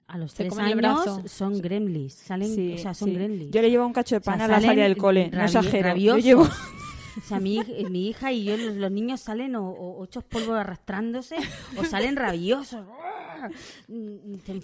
a 0.05 0.17
los 0.19 0.31
Se 0.31 0.43
tres 0.43 0.57
años 0.59 1.21
son 1.25 1.59
gremlins. 1.59 2.13
Salen, 2.13 2.53
Sí, 2.53 2.73
o 2.75 2.77
sea, 2.77 2.93
son 2.93 3.09
sí. 3.09 3.15
gremlins. 3.15 3.51
Yo 3.51 3.61
le 3.61 3.69
llevo 3.71 3.85
un 3.85 3.93
cacho 3.93 4.15
de 4.15 4.19
O 4.19 4.23
sea, 4.23 4.33
pan 4.33 4.41
a 4.41 4.47
la 4.47 4.53
salen 4.55 4.69
salida 4.69 4.83
del 4.83 4.97
cole, 4.97 5.29
no 5.31 5.43
exagero. 5.43 5.95
Yo 5.97 6.17
llevo... 6.17 6.43
O 6.43 7.21
sea, 7.21 7.39
mi, 7.39 7.59
mi 7.89 8.09
hija 8.09 8.31
y 8.31 8.43
yo, 8.43 8.55
los, 8.57 8.75
los 8.75 8.91
niños 8.91 9.21
salen 9.21 9.55
o, 9.55 9.67
o 9.71 10.05
hechos 10.05 10.23
polvo 10.23 10.53
arrastrándose 10.53 11.35
o 11.75 11.83
salen 11.83 12.15
rabiosos. 12.15 12.85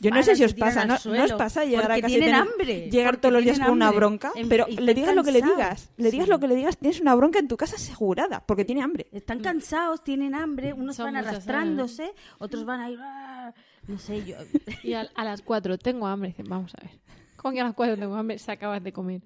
Yo 0.01 0.11
no 0.11 0.23
sé 0.23 0.35
si 0.35 0.43
os 0.43 0.53
pasa, 0.53 0.85
¿no, 0.85 0.95
¿no 1.05 1.23
os 1.23 1.33
pasa 1.33 1.65
llegar 1.65 1.91
a 1.91 1.95
casa 1.95 2.07
y 2.07 2.11
tienen 2.19 2.29
tener- 2.29 2.35
hambre. 2.41 2.89
llegar 2.91 3.17
todos 3.17 3.33
los 3.33 3.43
días 3.43 3.59
con 3.59 3.71
una 3.71 3.91
bronca? 3.91 4.31
En- 4.35 4.49
Pero 4.49 4.65
le 4.67 4.93
digas 4.93 5.15
lo 5.15 5.23
que 5.23 5.31
le 5.31 5.41
digas, 5.41 5.89
le 5.97 6.11
digas 6.11 6.25
Sí. 6.25 6.31
lo 6.31 6.39
que 6.39 6.47
le 6.47 6.55
digas, 6.55 6.77
tienes 6.77 6.99
una 7.01 7.15
bronca 7.15 7.39
en 7.39 7.47
tu 7.47 7.57
casa 7.57 7.75
asegurada, 7.75 8.43
porque 8.45 8.65
tiene 8.65 8.81
hambre. 8.81 9.07
Están 9.11 9.39
cansados, 9.39 10.03
tienen 10.03 10.35
hambre, 10.35 10.73
unos 10.73 10.95
Son 10.95 11.05
van 11.05 11.15
arrastrándose, 11.17 12.13
otros 12.39 12.65
van 12.65 12.79
a 12.81 12.89
ir... 12.89 12.99
"Ah", 13.01 13.53
No 13.87 13.97
sé, 13.99 14.23
yo... 14.25 14.35
Y 14.83 14.93
a, 14.93 15.09
a 15.15 15.23
las 15.25 15.41
cuatro 15.41 15.77
tengo 15.77 16.07
hambre. 16.07 16.29
Dicen, 16.29 16.45
vamos 16.47 16.73
a 16.79 16.81
ver. 16.83 16.91
¿Cómo 17.35 17.53
que 17.53 17.59
a 17.61 17.65
las 17.65 17.73
cuatro 17.73 17.97
tengo 17.97 18.15
hambre? 18.15 18.37
Se 18.39 18.51
acabas 18.51 18.81
de 18.83 18.93
comer. 18.93 19.21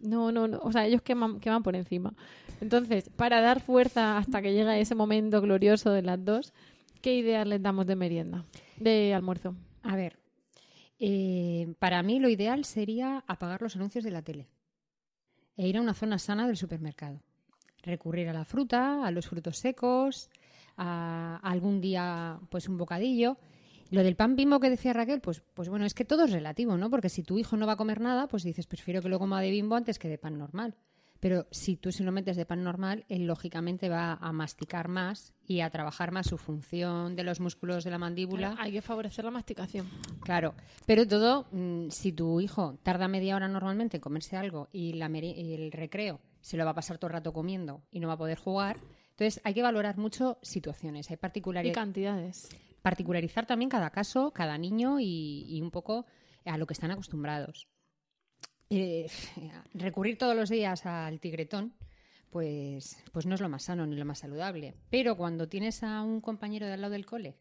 No, 0.00 0.32
no, 0.32 0.48
no. 0.48 0.58
O 0.62 0.72
sea, 0.72 0.86
ellos 0.86 1.02
queman, 1.02 1.40
queman 1.40 1.62
por 1.62 1.76
encima. 1.76 2.14
Entonces, 2.60 3.10
para 3.16 3.40
dar 3.40 3.60
fuerza 3.60 4.16
hasta 4.18 4.40
que 4.40 4.52
llega 4.54 4.78
ese 4.78 4.94
momento 4.94 5.40
glorioso 5.42 5.90
de 5.92 6.02
las 6.02 6.22
dos, 6.24 6.52
¿qué 7.02 7.14
ideas 7.14 7.46
les 7.46 7.60
damos 7.62 7.86
de 7.86 7.96
merienda? 7.96 8.44
De 8.78 9.14
almuerzo. 9.14 9.54
A 9.82 9.96
ver, 9.96 10.18
eh, 10.98 11.74
para 11.78 12.02
mí 12.02 12.20
lo 12.20 12.28
ideal 12.28 12.64
sería 12.64 13.24
apagar 13.26 13.62
los 13.62 13.76
anuncios 13.76 14.04
de 14.04 14.10
la 14.10 14.22
tele 14.22 14.48
e 15.56 15.68
ir 15.68 15.76
a 15.76 15.80
una 15.80 15.94
zona 15.94 16.18
sana 16.18 16.46
del 16.46 16.56
supermercado. 16.56 17.20
recurrir 17.82 18.30
a 18.30 18.32
la 18.32 18.46
fruta, 18.46 19.06
a 19.06 19.10
los 19.10 19.26
frutos 19.26 19.58
secos, 19.58 20.30
a, 20.78 21.38
algún 21.42 21.82
día 21.82 22.40
pues 22.48 22.66
un 22.66 22.78
bocadillo. 22.78 23.36
Lo 23.90 24.02
del 24.02 24.16
pan 24.16 24.36
bimbo 24.36 24.58
que 24.58 24.70
decía 24.70 24.94
Raquel, 24.94 25.20
pues, 25.20 25.42
pues 25.52 25.68
bueno, 25.68 25.84
es 25.84 25.92
que 25.92 26.06
todo 26.06 26.24
es 26.24 26.32
relativo, 26.32 26.78
¿no? 26.78 26.88
Porque 26.88 27.10
si 27.10 27.22
tu 27.22 27.38
hijo 27.38 27.58
no 27.58 27.66
va 27.66 27.74
a 27.74 27.76
comer 27.76 28.00
nada, 28.00 28.26
pues 28.26 28.42
dices, 28.42 28.66
prefiero 28.66 29.02
que 29.02 29.10
lo 29.10 29.18
coma 29.18 29.42
de 29.42 29.50
bimbo 29.50 29.76
antes 29.76 29.98
que 29.98 30.08
de 30.08 30.16
pan 30.16 30.38
normal. 30.38 30.74
Pero 31.24 31.46
si 31.50 31.78
tú 31.78 31.90
se 31.90 32.04
lo 32.04 32.12
metes 32.12 32.36
de 32.36 32.44
pan 32.44 32.62
normal, 32.62 33.06
él 33.08 33.24
lógicamente 33.26 33.88
va 33.88 34.18
a 34.20 34.30
masticar 34.32 34.88
más 34.88 35.32
y 35.46 35.60
a 35.60 35.70
trabajar 35.70 36.12
más 36.12 36.26
su 36.26 36.36
función 36.36 37.16
de 37.16 37.24
los 37.24 37.40
músculos 37.40 37.82
de 37.82 37.90
la 37.90 37.96
mandíbula. 37.96 38.54
Hay 38.58 38.72
que 38.72 38.82
favorecer 38.82 39.24
la 39.24 39.30
masticación. 39.30 39.88
Claro, 40.20 40.54
pero 40.84 41.08
todo, 41.08 41.46
mm, 41.50 41.88
si 41.88 42.12
tu 42.12 42.42
hijo 42.42 42.78
tarda 42.82 43.08
media 43.08 43.36
hora 43.36 43.48
normalmente 43.48 43.96
en 43.96 44.00
comerse 44.02 44.36
algo 44.36 44.68
y, 44.70 44.92
la 44.92 45.08
y 45.08 45.54
el 45.54 45.72
recreo 45.72 46.20
se 46.42 46.58
lo 46.58 46.66
va 46.66 46.72
a 46.72 46.74
pasar 46.74 46.98
todo 46.98 47.06
el 47.06 47.14
rato 47.14 47.32
comiendo 47.32 47.82
y 47.90 48.00
no 48.00 48.08
va 48.08 48.14
a 48.14 48.18
poder 48.18 48.36
jugar, 48.36 48.76
entonces 49.12 49.40
hay 49.44 49.54
que 49.54 49.62
valorar 49.62 49.96
mucho 49.96 50.36
situaciones. 50.42 51.08
Hay 51.08 51.14
Y 51.14 51.16
particularidades 51.16 51.74
cantidades. 51.74 52.48
particularizar 52.82 53.46
también 53.46 53.70
cada 53.70 53.88
caso, 53.88 54.30
cada 54.32 54.58
niño 54.58 55.00
y, 55.00 55.46
y 55.48 55.62
un 55.62 55.70
poco 55.70 56.04
a 56.44 56.58
lo 56.58 56.66
que 56.66 56.74
están 56.74 56.90
acostumbrados. 56.90 57.66
Eh, 58.76 59.06
recurrir 59.74 60.18
todos 60.18 60.34
los 60.34 60.48
días 60.48 60.84
al 60.86 61.20
tigretón, 61.20 61.72
pues, 62.30 62.96
pues 63.12 63.26
no 63.26 63.34
es 63.34 63.40
lo 63.40 63.48
más 63.48 63.62
sano 63.64 63.86
ni 63.86 63.96
lo 63.96 64.04
más 64.04 64.18
saludable. 64.18 64.74
Pero 64.90 65.16
cuando 65.16 65.48
tienes 65.48 65.82
a 65.82 66.02
un 66.02 66.20
compañero 66.20 66.66
de 66.66 66.72
al 66.72 66.80
lado 66.80 66.92
del 66.92 67.06
cole 67.06 67.36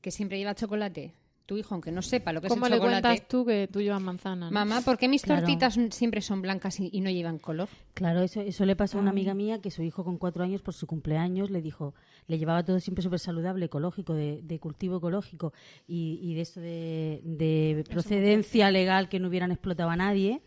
que 0.00 0.10
siempre 0.10 0.38
lleva 0.38 0.54
chocolate, 0.54 1.14
tu 1.44 1.58
hijo, 1.58 1.74
aunque 1.74 1.92
no 1.92 2.02
sepa 2.02 2.32
lo 2.32 2.40
que 2.40 2.48
¿Cómo 2.48 2.66
es 2.66 2.70
le 2.70 2.76
el 2.76 2.80
chocolate, 2.82 3.02
cuentas 3.08 3.28
tú 3.28 3.44
que 3.44 3.68
tú 3.70 3.80
llevas 3.82 4.00
manzana? 4.00 4.46
no? 4.46 4.52
mamá, 4.52 4.80
¿por 4.80 4.96
qué 4.96 5.08
mis 5.08 5.22
Claro. 5.22 5.40
tortitas 5.42 5.78
siempre 5.90 6.22
son 6.22 6.40
blancas 6.40 6.78
y, 6.80 6.88
y 6.92 7.00
no 7.00 7.10
llevan 7.10 7.38
color? 7.38 7.68
Claro, 7.94 8.22
eso, 8.22 8.40
eso 8.40 8.64
le 8.64 8.74
pasó 8.76 8.98
a 8.98 9.00
una 9.02 9.10
amiga 9.10 9.34
mía 9.34 9.60
que 9.60 9.70
su 9.70 9.82
hijo 9.82 10.02
con 10.04 10.18
cuatro 10.18 10.44
años 10.44 10.62
por 10.62 10.72
su 10.72 10.86
cumpleaños 10.86 11.50
le 11.50 11.60
dijo, 11.60 11.94
le 12.26 12.38
llevaba 12.38 12.64
todo 12.64 12.80
siempre 12.80 13.02
súper 13.02 13.18
saludable, 13.18 13.66
ecológico, 13.66 14.14
de, 14.14 14.40
de 14.42 14.58
cultivo 14.60 14.96
ecológico 14.98 15.52
y, 15.86 16.20
y 16.22 16.34
de 16.34 16.40
esto 16.40 16.60
de, 16.60 17.20
de 17.24 17.84
procedencia 17.90 18.70
legal 18.70 19.08
que 19.08 19.18
no 19.20 19.28
hubieran 19.28 19.50
explotado 19.52 19.90
a 19.90 19.96
nadie. 19.96 20.40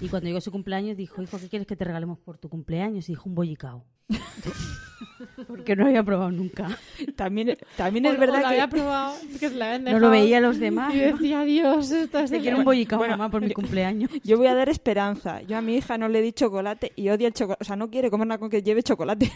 Y 0.00 0.08
cuando 0.08 0.26
llegó 0.28 0.40
su 0.40 0.50
cumpleaños 0.50 0.96
dijo, 0.96 1.22
hijo, 1.22 1.38
¿qué 1.38 1.48
quieres 1.48 1.66
que 1.66 1.76
te 1.76 1.84
regalemos 1.84 2.18
por 2.18 2.38
tu 2.38 2.48
cumpleaños? 2.48 3.08
Y 3.08 3.12
dijo, 3.12 3.28
un 3.28 3.34
bollicao. 3.34 3.84
Porque 5.46 5.74
no 5.76 5.82
lo 5.84 5.88
había 5.88 6.02
probado 6.02 6.30
nunca. 6.30 6.68
También, 7.16 7.56
también 7.76 8.06
O- 8.06 8.10
es 8.10 8.16
o 8.16 8.20
verdad 8.20 8.36
lo 8.36 8.40
que... 8.42 8.46
había 8.48 8.68
probado, 8.68 9.14
que 9.38 9.48
se 9.48 9.54
la 9.54 9.74
habían 9.74 9.84
No 9.92 9.98
lo 9.98 10.10
veía 10.10 10.38
a 10.38 10.40
los 10.40 10.58
demás. 10.58 10.94
Y 10.94 10.98
decía, 10.98 11.42
Dios, 11.42 11.90
esto 11.90 12.18
es 12.18 12.30
Te 12.30 12.36
de 12.36 12.42
quiero 12.42 12.58
un 12.58 12.64
bollicao, 12.64 13.00
mamá, 13.06 13.30
por 13.30 13.42
mi 13.42 13.52
cumpleaños. 13.52 14.10
Yo 14.24 14.36
voy 14.36 14.46
a 14.46 14.54
dar 14.54 14.68
esperanza. 14.68 15.42
Yo 15.42 15.56
a 15.56 15.60
mi 15.62 15.76
hija 15.76 15.98
no 15.98 16.08
le 16.08 16.20
di 16.22 16.32
chocolate 16.32 16.92
y 16.96 17.08
odia 17.08 17.28
el 17.28 17.34
chocolate. 17.34 17.62
O 17.62 17.64
sea, 17.64 17.76
no 17.76 17.90
quiere 17.90 18.10
comer 18.10 18.26
nada 18.26 18.38
con 18.38 18.50
que 18.50 18.62
lleve 18.62 18.82
chocolate. 18.82 19.30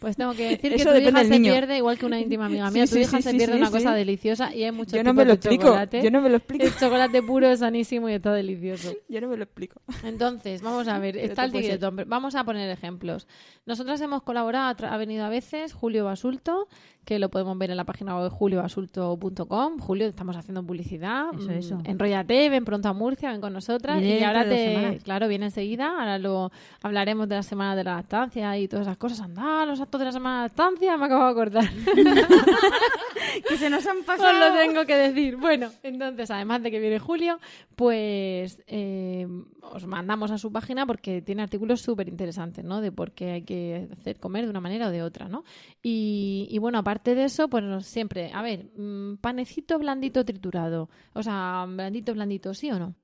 Pues 0.00 0.16
tengo 0.16 0.32
que 0.32 0.48
decir 0.48 0.74
que 0.74 0.82
tu 0.84 0.96
hija 0.96 1.22
se 1.24 1.28
niño. 1.28 1.52
pierde 1.52 1.76
igual 1.76 1.98
que 1.98 2.06
una 2.06 2.18
íntima 2.18 2.46
amiga 2.46 2.68
Sí, 2.68 2.74
mía. 2.74 2.84
tu 2.86 2.94
sí, 2.94 3.00
hija 3.02 3.16
sí, 3.18 3.22
se 3.22 3.34
pierde 3.34 3.56
una 3.56 3.70
cosa 3.70 3.94
deliciosa 3.94 4.54
y 4.54 4.64
hay 4.64 4.72
muchos 4.72 4.94
Yo 4.94 5.04
no 5.04 5.12
me 5.12 5.26
lo 5.26 5.34
explico. 5.34 5.64
chocolate. 5.64 6.02
Yo 6.02 6.10
no 6.10 6.22
me 6.22 6.30
lo 6.30 6.36
explico. 6.38 6.64
El 6.64 6.74
chocolate 6.74 7.22
puro 7.22 7.46
es 7.48 7.60
sanísimo 7.60 8.08
y 8.08 8.14
está 8.14 8.32
delicioso. 8.32 8.92
Yo 9.08 9.20
no 9.20 9.28
me 9.28 9.36
lo 9.36 9.44
explico. 9.44 9.80
Entonces, 10.02 10.62
vamos 10.62 10.88
a 10.88 10.98
ver, 10.98 11.16
está 11.18 11.44
el 11.44 11.52
pero 11.52 11.92
Vamos 12.06 12.34
a 12.34 12.44
poner 12.44 12.70
ejemplos. 12.70 13.28
Nosotras 13.66 14.00
hemos 14.00 14.22
colaborado, 14.22 14.86
ha 14.88 14.96
venido 14.96 15.24
a 15.24 15.28
veces 15.28 15.74
Julio 15.74 16.06
Basulto, 16.06 16.66
que 17.04 17.18
lo 17.18 17.28
podemos 17.28 17.56
ver 17.58 17.70
en 17.70 17.76
la 17.76 17.84
página 17.84 18.16
web 18.18 18.30
juliobasulto.com. 18.30 19.78
Julio, 19.78 20.06
estamos 20.06 20.36
haciendo 20.36 20.62
publicidad. 20.62 21.26
Eso, 21.34 21.48
Mm, 21.48 21.50
eso. 21.50 21.78
Enróllate, 21.84 22.48
ven 22.48 22.64
pronto 22.64 22.88
a 22.88 22.92
Murcia, 22.92 23.30
ven 23.32 23.40
con 23.40 23.52
nosotras. 23.52 24.00
Viene 24.00 24.20
y 24.20 24.22
ahora 24.24 24.44
te, 24.48 25.00
claro, 25.02 25.26
viene 25.26 25.46
enseguida. 25.46 25.90
Ahora 25.98 26.18
lo 26.18 26.52
hablaremos 26.82 27.28
de 27.28 27.36
la 27.36 27.42
semana 27.42 27.74
de 27.74 27.84
la 27.84 27.96
lactancia 27.96 28.56
y 28.58 28.68
todas 28.68 28.86
esas 28.86 28.96
cosas. 28.98 29.20
Anda, 29.20 29.66
los 29.66 29.80
actos 29.80 29.98
de 29.98 30.04
la 30.04 30.12
semana 30.12 30.42
de 30.42 30.48
lactancia, 30.48 30.96
me 30.96 31.06
acabo 31.06 31.24
de 31.24 31.30
acordar. 31.30 31.64
que 33.48 33.56
se 33.56 33.70
nos 33.70 33.86
han 33.86 33.98
Os 33.98 34.04
pasado. 34.04 34.38
lo 34.38 34.56
tengo 34.58 34.84
que 34.84 34.96
decir. 34.96 35.36
Bueno, 35.36 35.70
entonces, 35.82 36.30
además 36.30 36.62
de 36.62 36.70
que 36.70 36.78
viene 36.80 36.98
Julio, 36.98 37.38
pues 37.76 38.62
eh, 38.66 39.26
os 39.62 39.86
mandamos 39.86 40.30
a 40.30 40.38
su 40.38 40.52
página 40.52 40.86
porque 40.86 41.22
tiene 41.22 41.42
artículos 41.42 41.80
súper 41.80 42.08
interesantes, 42.08 42.64
¿no? 42.64 42.80
De 42.80 42.92
por 42.92 43.12
qué 43.12 43.32
hay 43.32 43.42
que 43.42 43.88
hacer 43.98 44.18
comer 44.18 44.44
de 44.44 44.50
una 44.50 44.60
manera 44.60 44.88
o 44.88 44.90
de 44.90 45.02
otra, 45.02 45.28
¿no? 45.28 45.44
Y, 45.82 46.46
y 46.50 46.58
bueno, 46.58 46.78
aparte 46.78 46.89
de 46.98 47.24
eso, 47.24 47.48
pues 47.48 47.86
siempre, 47.86 48.32
a 48.32 48.42
ver, 48.42 48.66
mm, 48.76 49.16
panecito 49.20 49.78
blandito 49.78 50.24
triturado. 50.24 50.88
O 51.14 51.22
sea, 51.22 51.64
blandito, 51.68 52.12
blandito, 52.12 52.52
¿sí 52.54 52.70
o 52.70 52.78
no? 52.78 52.94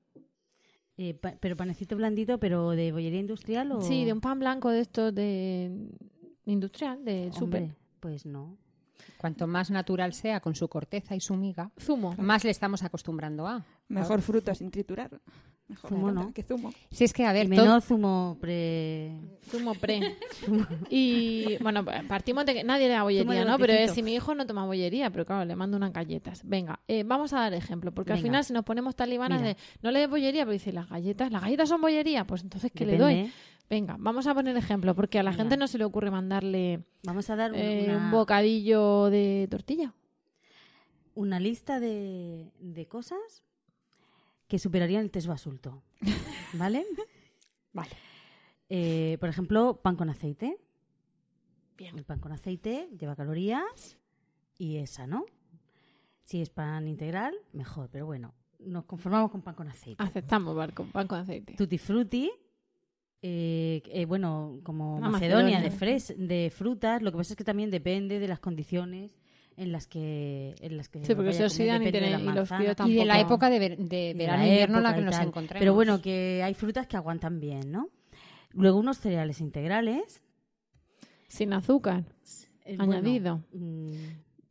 Eh, 0.97 1.13
pa- 1.13 1.35
pero 1.39 1.55
panecito 1.55 1.95
blandito, 1.95 2.39
pero 2.39 2.71
de 2.71 2.91
bollería 2.91 3.19
industrial 3.19 3.71
o... 3.71 3.81
Sí, 3.81 4.03
de 4.03 4.13
un 4.13 4.19
pan 4.21 4.39
blanco 4.39 4.69
de 4.71 4.79
estos 4.81 5.13
de 5.13 5.89
industrial, 6.45 7.03
de 7.05 7.31
súper. 7.33 7.75
Pues 7.99 8.25
no. 8.25 8.57
Cuanto 9.17 9.47
más 9.47 9.69
natural 9.71 10.13
sea 10.13 10.39
con 10.39 10.53
su 10.55 10.67
corteza 10.67 11.15
y 11.15 11.19
su 11.19 11.35
miga, 11.35 11.71
Zumo. 11.79 12.15
más 12.17 12.43
le 12.43 12.51
estamos 12.51 12.83
acostumbrando 12.83 13.47
a. 13.47 13.63
Mejor 13.87 14.21
fruta 14.21 14.53
sin 14.55 14.69
triturar. 14.71 15.19
Mejor 15.69 15.89
Zumo 15.89 16.11
no. 16.13 16.31
que 16.33 16.43
zumo. 16.43 16.71
Si 16.91 17.03
es 17.03 17.11
que, 17.11 17.25
a 17.25 17.33
ver, 17.33 17.49
menos 17.49 17.65
todo- 17.65 17.81
zumo 17.81 18.37
pre... 18.39 19.11
Zumo 19.49 19.73
pre. 19.75 20.15
Y 20.89 21.57
bueno, 21.61 21.83
partimos 22.07 22.45
de 22.45 22.53
que 22.53 22.63
nadie 22.63 22.87
le 22.87 22.93
da 22.93 23.03
bollería, 23.03 23.43
¿no? 23.43 23.57
Pero 23.57 23.73
es 23.73 23.91
si 23.91 24.01
mi 24.01 24.13
hijo 24.13 24.33
no 24.33 24.45
toma 24.47 24.65
bollería, 24.65 25.09
pero 25.09 25.25
claro, 25.25 25.43
le 25.45 25.55
mando 25.57 25.75
unas 25.75 25.91
galletas. 25.91 26.41
Venga, 26.45 26.79
eh, 26.87 27.03
vamos 27.03 27.33
a 27.33 27.39
dar 27.41 27.53
ejemplo, 27.53 27.91
porque 27.91 28.13
al 28.13 28.19
final 28.19 28.43
si 28.45 28.53
nos 28.53 28.63
ponemos 28.63 28.95
talibanas 28.95 29.41
Mira. 29.41 29.53
de 29.55 29.57
no 29.81 29.91
le 29.91 29.99
des 29.99 30.09
bollería, 30.09 30.43
pero 30.43 30.53
dice 30.53 30.71
las 30.71 30.87
galletas, 30.89 31.31
las 31.31 31.41
galletas 31.41 31.67
son 31.67 31.81
bollería, 31.81 32.25
pues 32.25 32.43
entonces 32.43 32.71
¿qué 32.73 32.85
le 32.85 32.97
doy? 32.97 33.31
Venga, 33.69 33.97
vamos 33.99 34.25
a 34.27 34.33
poner 34.33 34.55
ejemplo, 34.55 34.95
porque 34.95 35.19
a 35.19 35.23
la 35.23 35.31
Venga. 35.31 35.43
gente 35.43 35.57
no 35.57 35.67
se 35.67 35.77
le 35.77 35.83
ocurre 35.83 36.09
mandarle 36.11 36.85
Vamos 37.03 37.29
a 37.29 37.35
dar 37.35 37.51
un- 37.51 37.57
eh, 37.59 37.83
una, 37.89 37.97
un 38.05 38.11
bocadillo 38.11 39.09
de 39.09 39.47
tortilla. 39.51 39.93
una 41.15 41.39
lista 41.41 41.79
de, 41.81 42.51
de 42.59 42.85
cosas 42.87 43.43
que 44.47 44.59
superarían 44.59 45.03
el 45.03 45.11
test 45.11 45.27
basulto. 45.27 45.83
¿Vale? 46.53 46.85
Vale. 47.73 47.91
Eh, 48.69 49.17
por 49.19 49.29
ejemplo, 49.29 49.79
pan 49.81 49.95
con 49.95 50.09
aceite. 50.09 50.57
Bien. 51.77 51.97
El 51.97 52.05
pan 52.05 52.19
con 52.19 52.31
aceite 52.31 52.89
lleva 52.97 53.15
calorías 53.15 53.97
y 54.57 54.77
es 54.77 54.91
sano. 54.91 55.25
Si 56.23 56.41
es 56.41 56.49
pan 56.49 56.87
integral, 56.87 57.33
mejor, 57.53 57.89
pero 57.89 58.05
bueno, 58.05 58.33
nos 58.59 58.85
conformamos 58.85 59.31
con 59.31 59.41
pan 59.41 59.55
con 59.55 59.69
aceite. 59.69 60.03
Aceptamos 60.03 60.55
barco, 60.55 60.85
pan 60.91 61.07
con 61.07 61.19
aceite. 61.19 61.53
Tutti 61.55 61.77
frutti, 61.77 62.29
eh, 63.21 63.81
eh, 63.85 64.05
bueno, 64.05 64.59
como 64.63 64.97
Una 64.97 65.09
Macedonia, 65.09 65.57
Macedonia. 65.57 65.61
de, 65.61 65.71
fres, 65.71 66.13
de 66.17 66.51
frutas. 66.53 67.01
Lo 67.01 67.11
que 67.11 67.17
pasa 67.17 67.33
es 67.33 67.37
que 67.37 67.43
también 67.43 67.71
depende 67.71 68.19
de 68.19 68.27
las 68.27 68.39
condiciones 68.39 69.15
en 69.57 69.71
las 69.71 69.87
que 69.87 70.55
en 70.61 70.77
las 70.77 70.87
que 70.87 71.03
Sí, 71.03 71.15
porque 71.15 71.33
se 71.33 71.43
oxidan 71.45 71.81
y 71.81 71.85
de 71.85 71.91
tienen- 71.91 72.11
la 72.13 72.19
y 72.19 72.23
los 72.35 72.49
y 72.87 72.93
de 72.93 73.05
la 73.05 73.19
época 73.19 73.49
de, 73.49 73.59
ver- 73.59 73.77
de 73.77 73.85
de 73.85 74.13
verano 74.13 74.43
la 74.43 74.47
invierno 74.49 74.77
en 74.77 74.83
la 74.83 74.95
que 74.95 75.01
nos 75.01 75.15
tal. 75.15 75.27
encontremos. 75.27 75.59
Pero 75.59 75.73
bueno, 75.73 76.01
que 76.01 76.41
hay 76.43 76.53
frutas 76.53 76.87
que 76.87 76.95
aguantan 76.95 77.39
bien, 77.39 77.71
¿no? 77.71 77.89
Luego 78.53 78.79
unos 78.79 78.97
cereales 78.99 79.41
integrales. 79.41 80.21
Sin 81.27 81.51
azúcar, 81.53 82.05
eh, 82.65 82.77
bueno, 82.77 82.93
añadido. 82.93 83.41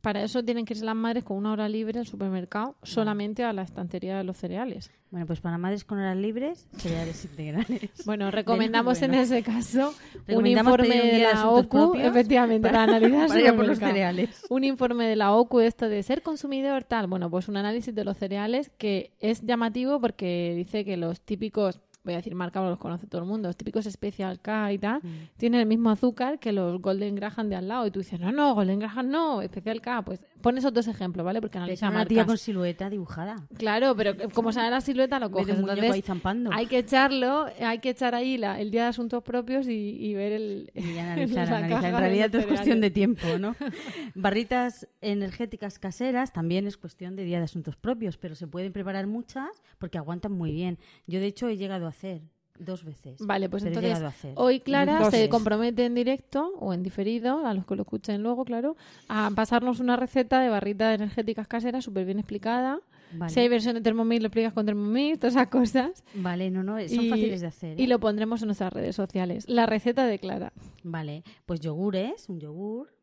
Para 0.07 0.23
eso 0.23 0.41
tienen 0.41 0.63
que 0.63 0.73
irse 0.73 0.85
las 0.85 0.95
madres 0.95 1.25
con 1.25 1.35
una 1.35 1.51
hora 1.51 1.67
libre 1.67 1.99
al 1.99 2.07
supermercado 2.07 2.77
solamente 2.81 3.43
a 3.43 3.51
la 3.51 3.63
estantería 3.63 4.17
de 4.17 4.23
los 4.23 4.37
cereales. 4.37 4.89
bueno, 5.11 5.25
pues 5.27 5.41
para 5.41 5.57
madres 5.57 5.83
con 5.83 5.99
horas 5.99 6.15
libres, 6.15 6.65
cereales 6.77 7.25
integrales. 7.25 7.89
Bueno, 8.05 8.31
recomendamos 8.31 9.01
en 9.01 9.15
ese 9.15 9.43
caso 9.43 9.93
un 10.29 10.47
informe 10.47 10.87
de 10.95 11.19
la 11.23 11.49
OCU, 11.49 11.67
propios 11.69 12.05
efectivamente, 12.05 12.65
para, 12.69 12.85
para- 12.85 12.95
analizar 12.95 13.27
para 13.27 13.41
ir 13.41 13.53
por 13.53 13.67
los 13.67 13.79
cereales. 13.79 14.45
Un 14.49 14.63
informe 14.63 15.07
de 15.09 15.17
la 15.17 15.33
OCU 15.33 15.59
esto 15.59 15.89
de 15.89 16.01
ser 16.03 16.21
consumidor 16.21 16.85
tal, 16.85 17.07
bueno, 17.07 17.29
pues 17.29 17.49
un 17.49 17.57
análisis 17.57 17.93
de 17.93 18.05
los 18.05 18.15
cereales 18.15 18.71
que 18.77 19.11
es 19.19 19.41
llamativo 19.41 19.99
porque 19.99 20.53
dice 20.55 20.85
que 20.85 20.95
los 20.95 21.19
típicos, 21.19 21.81
voy 22.11 22.15
a 22.15 22.17
decir 22.17 22.33
marca, 22.35 22.61
los 22.61 22.77
conoce 22.79 23.07
todo 23.07 23.21
el 23.21 23.27
mundo, 23.27 23.49
los 23.49 23.55
típicos 23.57 23.85
Special 23.85 24.39
K 24.39 24.73
y 24.73 24.77
tal, 24.79 24.99
Mm. 25.03 25.29
tienen 25.37 25.61
el 25.61 25.67
mismo 25.67 25.89
azúcar 25.89 26.39
que 26.39 26.51
los 26.51 26.81
Golden 26.81 27.15
Graham 27.15 27.49
de 27.49 27.55
al 27.55 27.67
lado 27.67 27.85
y 27.87 27.91
tú 27.91 27.99
dices, 27.99 28.19
no, 28.19 28.31
no, 28.31 28.53
Golden 28.55 28.79
Graham 28.79 29.09
no, 29.09 29.41
Special 29.43 29.81
K, 29.81 30.01
pues 30.03 30.19
pon 30.41 30.57
esos 30.57 30.73
dos 30.73 30.87
ejemplos, 30.87 31.25
¿vale? 31.25 31.41
Porque 31.41 31.57
analiza 31.57 31.89
una 31.89 32.05
tía 32.05 32.17
marcas. 32.17 32.25
con 32.31 32.37
silueta 32.37 32.89
dibujada. 32.89 33.35
Claro, 33.57 33.95
pero 33.95 34.15
como 34.33 34.51
sale 34.51 34.69
la 34.69 34.81
silueta 34.81 35.19
lo 35.19 35.29
coges. 35.31 35.57
Entonces, 35.57 35.91
ahí 35.91 36.01
zampando. 36.01 36.49
hay 36.53 36.65
que 36.67 36.79
echarlo, 36.79 37.47
hay 37.59 37.79
que 37.79 37.89
echar 37.89 38.15
ahí 38.15 38.37
la- 38.37 38.59
el 38.59 38.71
día 38.71 38.83
de 38.83 38.87
asuntos 38.89 39.23
propios 39.23 39.67
y, 39.67 39.73
y 39.99 40.13
ver 40.13 40.31
el. 40.33 40.71
Y 40.73 40.97
analizar, 40.97 41.53
analizar. 41.53 41.85
En 41.93 41.97
realidad 41.99 42.33
es 42.35 42.45
cuestión 42.45 42.81
de 42.81 42.89
tiempo, 42.91 43.25
¿no? 43.39 43.55
Barritas 44.15 44.87
energéticas 45.01 45.79
caseras 45.79 46.31
también 46.33 46.67
es 46.67 46.77
cuestión 46.77 47.15
de 47.15 47.23
día 47.23 47.37
de 47.39 47.45
asuntos 47.45 47.75
propios, 47.75 48.17
pero 48.17 48.35
se 48.35 48.47
pueden 48.47 48.71
preparar 48.73 49.07
muchas 49.07 49.47
porque 49.77 49.97
aguantan 49.97 50.31
muy 50.31 50.51
bien. 50.51 50.77
Yo, 51.07 51.19
de 51.19 51.27
hecho, 51.27 51.47
he 51.47 51.57
llegado 51.57 51.87
a 51.87 51.91
hacer 51.97 52.21
dos 52.59 52.83
veces. 52.83 53.19
Vale, 53.19 53.49
pues 53.49 53.63
entonces 53.63 53.99
hoy 54.35 54.55
Y 54.55 54.59
Clara 54.61 55.11
se 55.11 55.29
compromete 55.29 55.85
en 55.85 55.95
directo 55.95 56.53
o 56.59 56.73
en 56.73 56.81
diferido, 56.83 57.45
a 57.45 57.53
los 57.53 57.65
que 57.65 57.75
lo 57.75 57.83
escuchen 57.83 58.23
luego, 58.23 58.45
claro, 58.45 58.75
a 59.09 59.29
pasarnos 59.35 59.79
una 59.79 59.95
receta 59.95 60.39
de 60.41 60.49
barritas 60.49 60.95
energéticas 60.95 61.47
caseras 61.47 61.83
súper 61.83 62.05
bien 62.05 62.19
explicada 62.19 62.79
Vale. 63.11 63.33
Si 63.33 63.39
hay 63.39 63.47
versión 63.47 63.75
de 63.75 63.81
Thermomix, 63.81 64.21
lo 64.21 64.27
explicas 64.27 64.53
con 64.53 64.65
Thermomix, 64.65 65.19
todas 65.19 65.35
esas 65.35 65.47
cosas. 65.47 66.03
Vale, 66.13 66.51
no, 66.51 66.63
no, 66.63 66.77
son 66.87 67.09
fáciles 67.09 67.41
de 67.41 67.47
hacer. 67.47 67.79
Y 67.79 67.85
¿eh? 67.85 67.87
lo 67.87 67.99
pondremos 67.99 68.41
en 68.41 68.47
nuestras 68.47 68.73
redes 68.73 68.95
sociales. 68.95 69.45
La 69.47 69.65
receta 69.65 70.05
de 70.05 70.19
Clara. 70.19 70.51
Vale, 70.83 71.23
pues 71.45 71.59
yogures, 71.61 72.27
un 72.27 72.39
yogur, 72.39 72.93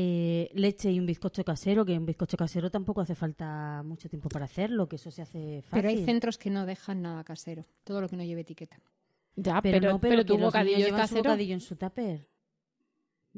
eh, 0.00 0.48
leche 0.54 0.92
y 0.92 1.00
un 1.00 1.06
bizcocho 1.06 1.44
casero, 1.44 1.84
que 1.84 1.98
un 1.98 2.06
bizcocho 2.06 2.36
casero 2.36 2.70
tampoco 2.70 3.00
hace 3.00 3.16
falta 3.16 3.82
mucho 3.82 4.08
tiempo 4.08 4.28
para 4.28 4.44
hacerlo, 4.44 4.88
que 4.88 4.94
eso 4.94 5.10
se 5.10 5.22
hace 5.22 5.62
fácil. 5.62 5.70
Pero 5.72 5.88
hay 5.88 6.04
centros 6.04 6.38
que 6.38 6.50
no 6.50 6.66
dejan 6.66 7.02
nada 7.02 7.24
casero, 7.24 7.66
todo 7.82 8.00
lo 8.00 8.08
que 8.08 8.16
no 8.16 8.22
lleve 8.22 8.42
etiqueta. 8.42 8.80
Ya, 9.34 9.60
pero, 9.60 9.80
pero, 9.80 9.92
no, 9.92 10.00
pero, 10.00 10.12
pero, 10.12 10.24
tu 10.24 10.38
bocadillo 10.38 10.96
es 10.96 11.08
su 11.10 11.16
bocadillo 11.16 11.54
en 11.54 11.60
su 11.60 11.74
tupper. 11.74 12.28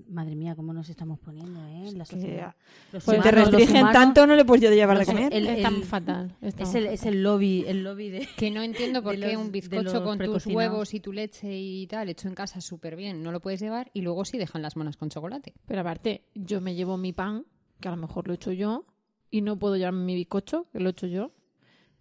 Madre 0.09 0.35
mía, 0.37 0.55
cómo 0.55 0.73
nos 0.73 0.89
estamos 0.89 1.19
poniendo, 1.19 1.61
¿eh? 1.67 1.89
En 1.89 1.99
la 1.99 2.05
sociedad. 2.05 2.55
Los 2.93 3.05
Pues 3.05 3.21
te 3.23 3.29
humanos- 3.29 3.45
los 3.45 3.53
restringen 3.61 3.83
humanos- 3.83 4.03
tanto, 4.03 4.27
no 4.27 4.37
le 4.37 4.45
puedes 4.45 4.71
llevar 4.71 4.99
de 4.99 5.07
comer. 5.07 5.33
el- 5.33 5.47
Está 5.47 5.69
el- 5.69 5.85
fatal. 5.85 6.37
Es 6.41 6.75
el, 6.75 6.87
es 6.87 7.07
el 7.07 7.23
lobby, 7.23 7.65
el 7.67 7.83
lobby 7.85 8.11
de... 8.11 8.29
Que 8.37 8.51
no 8.51 8.63
entiendo 8.63 9.03
por 9.03 9.15
qué 9.15 9.33
los- 9.33 9.37
un 9.43 9.53
bizcocho 9.53 10.03
con 10.05 10.19
tus 10.19 10.47
huevos 10.47 10.95
y 10.95 11.01
tu 11.01 11.13
leche 11.13 11.57
y 11.59 11.87
tal, 11.87 12.09
hecho 12.09 12.29
en 12.29 12.35
casa 12.35 12.61
súper 12.61 12.97
bien, 12.97 13.23
no 13.23 13.33
lo 13.33 13.41
puedes 13.41 13.61
llevar 13.61 13.91
y 13.95 14.03
luego 14.03 14.25
sí 14.25 14.39
dejan 14.39 14.63
las 14.63 14.77
monas 14.77 14.97
con 14.97 15.09
chocolate. 15.11 15.55
Pero 15.67 15.81
aparte, 15.81 16.25
yo 16.35 16.61
me 16.61 16.75
llevo 16.75 16.97
mi 16.97 17.13
pan, 17.13 17.45
que 17.81 17.89
a 17.89 17.91
lo 17.93 17.97
mejor 17.97 18.27
lo 18.27 18.33
he 18.35 18.37
hecho 18.37 18.53
yo, 18.53 18.85
y 19.31 19.43
no 19.43 19.59
puedo 19.59 19.77
llevarme 19.77 20.05
mi 20.05 20.15
bizcocho, 20.15 20.67
que 20.73 20.81
lo 20.81 20.89
he 20.89 20.93
hecho 20.93 21.07
yo. 21.07 21.33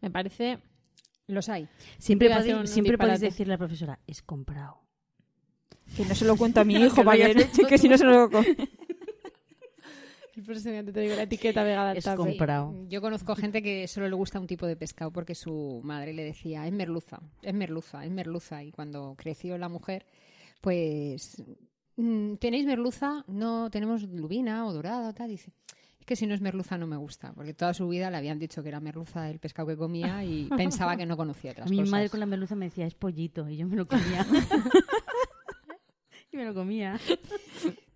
Me 0.01 0.09
parece... 0.11 0.59
Los 1.27 1.47
hay. 1.47 1.67
Siempre, 1.99 2.27
podéis, 2.29 2.69
siempre 2.71 2.97
podéis 2.97 3.19
decirle 3.19 3.53
a 3.53 3.55
la 3.55 3.59
profesora, 3.59 3.99
es 4.07 4.23
comprado. 4.23 4.79
Que 5.95 6.05
no 6.05 6.15
se 6.15 6.25
lo 6.25 6.37
cuento 6.37 6.61
a 6.61 6.63
mi 6.63 6.75
hijo, 6.85 7.07
hayas 7.09 7.35
que, 7.67 7.77
si 7.77 7.89
no 7.89 7.97
se 7.97 8.05
lo 8.05 8.29
come. 8.29 8.55
El 10.35 10.45
próximo 10.45 10.71
día 10.71 10.85
te 10.85 10.99
digo 11.01 11.15
la 11.15 11.23
etiqueta 11.23 11.63
vegana 11.63 11.89
del 11.89 11.97
Es 11.97 12.07
comprado. 12.07 12.73
Yo 12.87 13.01
conozco 13.01 13.35
gente 13.35 13.61
que 13.61 13.89
solo 13.89 14.07
le 14.07 14.15
gusta 14.15 14.39
un 14.39 14.47
tipo 14.47 14.65
de 14.65 14.77
pescado 14.77 15.11
porque 15.11 15.35
su 15.35 15.81
madre 15.83 16.13
le 16.13 16.23
decía, 16.23 16.65
es 16.65 16.71
merluza, 16.71 17.19
es 17.41 17.53
merluza, 17.53 18.05
es 18.05 18.11
merluza. 18.11 18.63
Y 18.63 18.71
cuando 18.71 19.15
creció 19.17 19.57
la 19.57 19.67
mujer, 19.67 20.05
pues, 20.61 21.43
mm, 21.97 22.35
¿tenéis 22.35 22.65
merluza? 22.65 23.25
No, 23.27 23.69
tenemos 23.69 24.03
lubina 24.03 24.65
o 24.65 24.71
dorada 24.71 25.09
o 25.09 25.13
tal. 25.13 25.27
Dice, 25.29 25.51
es 25.99 26.05
que 26.05 26.15
si 26.15 26.25
no 26.25 26.33
es 26.33 26.39
merluza 26.39 26.77
no 26.77 26.87
me 26.87 26.95
gusta, 26.95 27.33
porque 27.33 27.53
toda 27.53 27.73
su 27.73 27.89
vida 27.89 28.09
le 28.09 28.15
habían 28.15 28.39
dicho 28.39 28.63
que 28.63 28.69
era 28.69 28.79
merluza 28.79 29.29
el 29.29 29.39
pescado 29.39 29.67
que 29.67 29.75
comía 29.75 30.23
y 30.23 30.45
pensaba 30.55 30.95
que 30.95 31.05
no 31.05 31.17
conocía 31.17 31.51
A 31.51 31.53
otras 31.53 31.69
mi 31.69 31.79
cosas. 31.79 31.91
madre 31.91 32.09
con 32.09 32.21
la 32.21 32.25
merluza 32.25 32.55
me 32.55 32.67
decía, 32.67 32.85
es 32.87 32.95
pollito, 32.95 33.49
y 33.49 33.57
yo 33.57 33.67
me 33.67 33.75
lo 33.75 33.85
comía. 33.85 34.25
Y 36.31 36.37
me 36.37 36.45
lo 36.45 36.53
comía. 36.53 36.99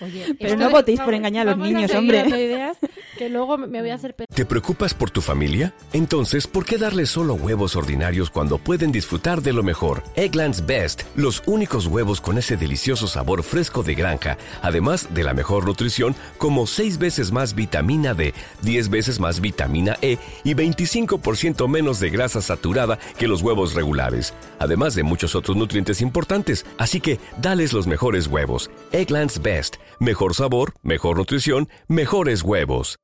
Oye, 0.00 0.36
Pero 0.38 0.56
no 0.56 0.70
votéis 0.70 1.00
por 1.00 1.14
engañar 1.14 1.48
a 1.48 1.56
los 1.56 1.58
niños, 1.58 1.92
hombre. 1.94 2.26
ideas 2.28 2.78
que 3.16 3.28
luego 3.28 3.58
me 3.58 3.80
voy 3.80 3.90
a 3.90 3.94
hacer... 3.94 4.14
¿Te 4.14 4.46
preocupas 4.46 4.94
por 4.94 5.10
tu 5.10 5.20
familia? 5.20 5.74
Entonces, 5.92 6.46
¿por 6.46 6.64
qué 6.64 6.78
darles 6.78 7.10
solo 7.10 7.34
huevos 7.34 7.74
ordinarios 7.76 8.30
cuando 8.30 8.58
pueden 8.58 8.92
disfrutar 8.92 9.42
de 9.42 9.52
lo 9.52 9.62
mejor? 9.62 10.02
Eggland's 10.14 10.64
Best, 10.64 11.02
los 11.16 11.42
únicos 11.46 11.86
huevos 11.86 12.20
con 12.20 12.38
ese 12.38 12.56
delicioso 12.56 13.08
sabor 13.08 13.42
fresco 13.42 13.82
de 13.82 13.94
granja, 13.94 14.38
además 14.62 15.08
de 15.12 15.24
la 15.24 15.34
mejor 15.34 15.66
nutrición, 15.66 16.14
como 16.38 16.66
6 16.66 16.98
veces 16.98 17.32
más 17.32 17.54
vitamina 17.54 18.14
D, 18.14 18.34
10 18.62 18.90
veces 18.90 19.18
más 19.20 19.40
vitamina 19.40 19.96
E 20.00 20.18
y 20.44 20.54
25% 20.54 21.68
menos 21.68 21.98
de 22.00 22.10
grasa 22.10 22.40
saturada 22.40 22.98
que 23.18 23.28
los 23.28 23.42
huevos 23.42 23.74
regulares, 23.74 24.32
además 24.58 24.94
de 24.94 25.02
muchos 25.02 25.34
otros 25.34 25.56
nutrientes 25.56 26.00
importantes. 26.00 26.66
Así 26.78 27.00
que, 27.00 27.18
dales 27.40 27.72
los 27.72 27.86
mejores 27.86 28.28
huevos. 28.28 28.70
Eggland's 28.92 29.42
Best, 29.42 29.67
mejor 30.00 30.34
sabor, 30.34 30.74
mejor 30.82 31.16
nutrición, 31.18 31.68
mejores 31.88 32.42
huevos. 32.42 32.96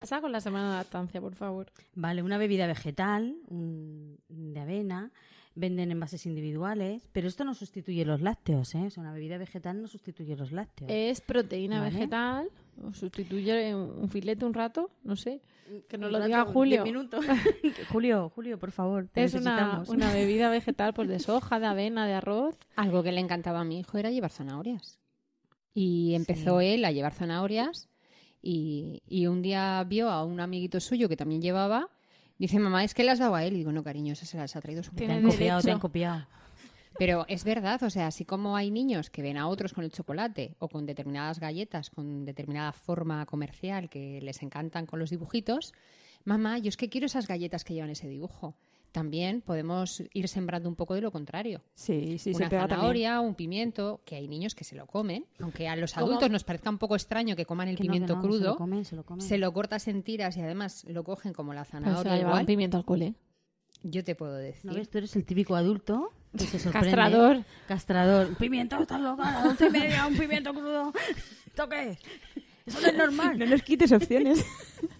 Pasa 0.00 0.20
con 0.20 0.30
la 0.32 0.40
semana 0.40 0.70
de 0.72 0.76
lactancia, 0.76 1.20
por 1.20 1.34
favor. 1.34 1.72
Vale, 1.94 2.22
una 2.22 2.38
bebida 2.38 2.66
vegetal, 2.66 3.36
un- 3.48 4.18
de 4.28 4.60
avena, 4.60 5.10
venden 5.54 5.90
envases 5.90 6.26
individuales, 6.26 7.08
pero 7.12 7.28
esto 7.28 7.42
no 7.44 7.54
sustituye 7.54 8.04
los 8.04 8.20
lácteos, 8.20 8.74
¿eh? 8.74 8.84
O 8.86 8.90
sea, 8.90 9.00
una 9.02 9.12
bebida 9.14 9.38
vegetal 9.38 9.80
no 9.80 9.88
sustituye 9.88 10.36
los 10.36 10.52
lácteos. 10.52 10.90
Es 10.92 11.22
proteína 11.22 11.80
Vale. 11.80 11.94
vegetal, 11.94 12.50
o 12.84 12.92
sustituye 12.92 13.74
un 13.74 14.10
filete 14.10 14.44
un 14.44 14.52
rato, 14.52 14.90
no 15.02 15.16
sé. 15.16 15.40
Que 15.88 15.96
nos 15.96 16.12
lo 16.12 16.22
diga 16.22 16.44
Julio. 16.44 16.84
minutos. 16.84 17.24
Julio, 17.90 18.28
Julio, 18.34 18.58
por 18.58 18.72
favor, 18.72 19.08
te 19.10 19.24
Es 19.24 19.32
una, 19.32 19.82
una 19.88 20.12
bebida 20.12 20.50
vegetal 20.50 20.92
pues 20.92 21.08
de 21.08 21.18
soja, 21.20 21.58
de 21.58 21.66
avena, 21.66 22.06
de 22.06 22.12
arroz. 22.12 22.54
Algo 22.76 23.02
que 23.02 23.12
le 23.12 23.20
encantaba 23.20 23.60
a 23.60 23.64
mi 23.64 23.80
hijo 23.80 23.96
era 23.96 24.10
llevar 24.10 24.30
zanahorias. 24.30 24.98
Y 25.78 26.14
empezó 26.14 26.62
él 26.62 26.86
a 26.86 26.90
llevar 26.90 27.12
zanahorias 27.12 27.88
y, 28.42 29.02
y 29.06 29.26
un 29.26 29.42
día 29.42 29.84
vio 29.86 30.08
a 30.08 30.24
un 30.24 30.40
amiguito 30.40 30.80
suyo 30.80 31.06
que 31.08 31.16
también 31.18 31.42
llevaba. 31.42 31.90
Dice, 32.38 32.58
mamá, 32.58 32.82
es 32.82 32.94
que 32.94 33.04
las 33.04 33.18
dado 33.18 33.34
a 33.34 33.44
él. 33.44 33.52
Y 33.52 33.58
digo, 33.58 33.72
no, 33.72 33.84
cariño, 33.84 34.14
esas 34.14 34.30
se 34.30 34.38
las 34.38 34.56
ha 34.56 34.60
traído 34.62 34.82
su 34.82 34.92
Te 34.92 35.06
mamá". 35.06 35.18
han 35.18 35.30
copiado, 35.30 35.60
te 35.60 35.70
han 35.70 35.78
copiado. 35.78 36.26
Pero 36.98 37.26
es 37.28 37.44
verdad, 37.44 37.82
o 37.82 37.90
sea, 37.90 38.06
así 38.06 38.24
como 38.24 38.56
hay 38.56 38.70
niños 38.70 39.10
que 39.10 39.20
ven 39.20 39.36
a 39.36 39.48
otros 39.48 39.74
con 39.74 39.84
el 39.84 39.92
chocolate 39.92 40.54
o 40.60 40.68
con 40.68 40.86
determinadas 40.86 41.38
galletas, 41.40 41.90
con 41.90 42.24
determinada 42.24 42.72
forma 42.72 43.26
comercial 43.26 43.90
que 43.90 44.20
les 44.22 44.42
encantan 44.42 44.86
con 44.86 44.98
los 44.98 45.10
dibujitos, 45.10 45.74
mamá, 46.24 46.56
yo 46.58 46.70
es 46.70 46.78
que 46.78 46.88
quiero 46.88 47.04
esas 47.04 47.26
galletas 47.28 47.64
que 47.64 47.74
llevan 47.74 47.90
ese 47.90 48.08
dibujo. 48.08 48.54
También 48.96 49.42
podemos 49.42 50.02
ir 50.14 50.26
sembrando 50.26 50.70
un 50.70 50.74
poco 50.74 50.94
de 50.94 51.02
lo 51.02 51.10
contrario. 51.12 51.60
Sí, 51.74 52.16
sí, 52.18 52.32
se 52.32 52.36
Una 52.38 52.48
pega 52.48 52.60
también. 52.62 52.78
zanahoria, 52.78 53.20
un 53.20 53.34
pimiento, 53.34 54.00
que 54.06 54.16
hay 54.16 54.26
niños 54.26 54.54
que 54.54 54.64
se 54.64 54.74
lo 54.74 54.86
comen, 54.86 55.26
aunque 55.38 55.68
a 55.68 55.76
los 55.76 55.92
¿Cómo? 55.92 56.06
adultos 56.06 56.30
nos 56.30 56.44
parezca 56.44 56.70
un 56.70 56.78
poco 56.78 56.96
extraño 56.96 57.36
que 57.36 57.44
coman 57.44 57.68
el 57.68 57.76
Que 57.76 57.82
no, 57.84 57.88
que 57.88 57.92
pimiento 57.92 58.14
se 58.14 58.20
crudo. 58.26 58.48
lo 58.52 58.56
comen, 58.56 58.86
se 58.86 58.96
lo 58.96 59.04
comen. 59.04 59.20
Se 59.20 59.36
lo 59.36 59.52
cortas 59.52 59.86
en 59.88 60.02
tiras 60.02 60.34
y 60.38 60.40
además 60.40 60.84
lo 60.88 61.04
cogen 61.04 61.34
como 61.34 61.52
la 61.52 61.60
Pues 61.60 61.68
se 61.68 61.72
zanahoria 61.72 62.12
a 62.12 62.16
llevar 62.16 62.30
igual. 62.30 62.40
un 62.40 62.46
pimiento 62.46 62.76
al 62.78 62.86
cole. 62.86 63.14
Yo 63.82 64.02
te 64.02 64.14
puedo 64.14 64.34
decir. 64.34 64.64
¿No 64.64 64.72
ves? 64.72 64.88
Tú 64.88 64.96
eres 64.96 65.14
el 65.14 65.26
típico 65.26 65.56
adulto 65.56 66.14
que 66.32 66.46
se 66.46 66.58
sorprende. 66.58 66.88
Castrador. 66.90 67.44
Castrador. 67.68 68.34
Pimiento, 68.38 68.80
estás 68.80 68.98
loca, 69.02 69.42
a 69.42 69.46
once 69.46 69.66
y 69.66 69.70
media, 69.70 70.06
un 70.06 70.16
pimiento 70.16 70.54
crudo. 70.54 70.94
¿Toque? 71.54 71.98
Eso 72.64 72.80
no 72.80 72.86
es 72.88 72.94
normal. 72.94 73.38
No 73.38 73.44
nos 73.44 73.60
quites 73.62 73.92
opciones. 73.92 74.42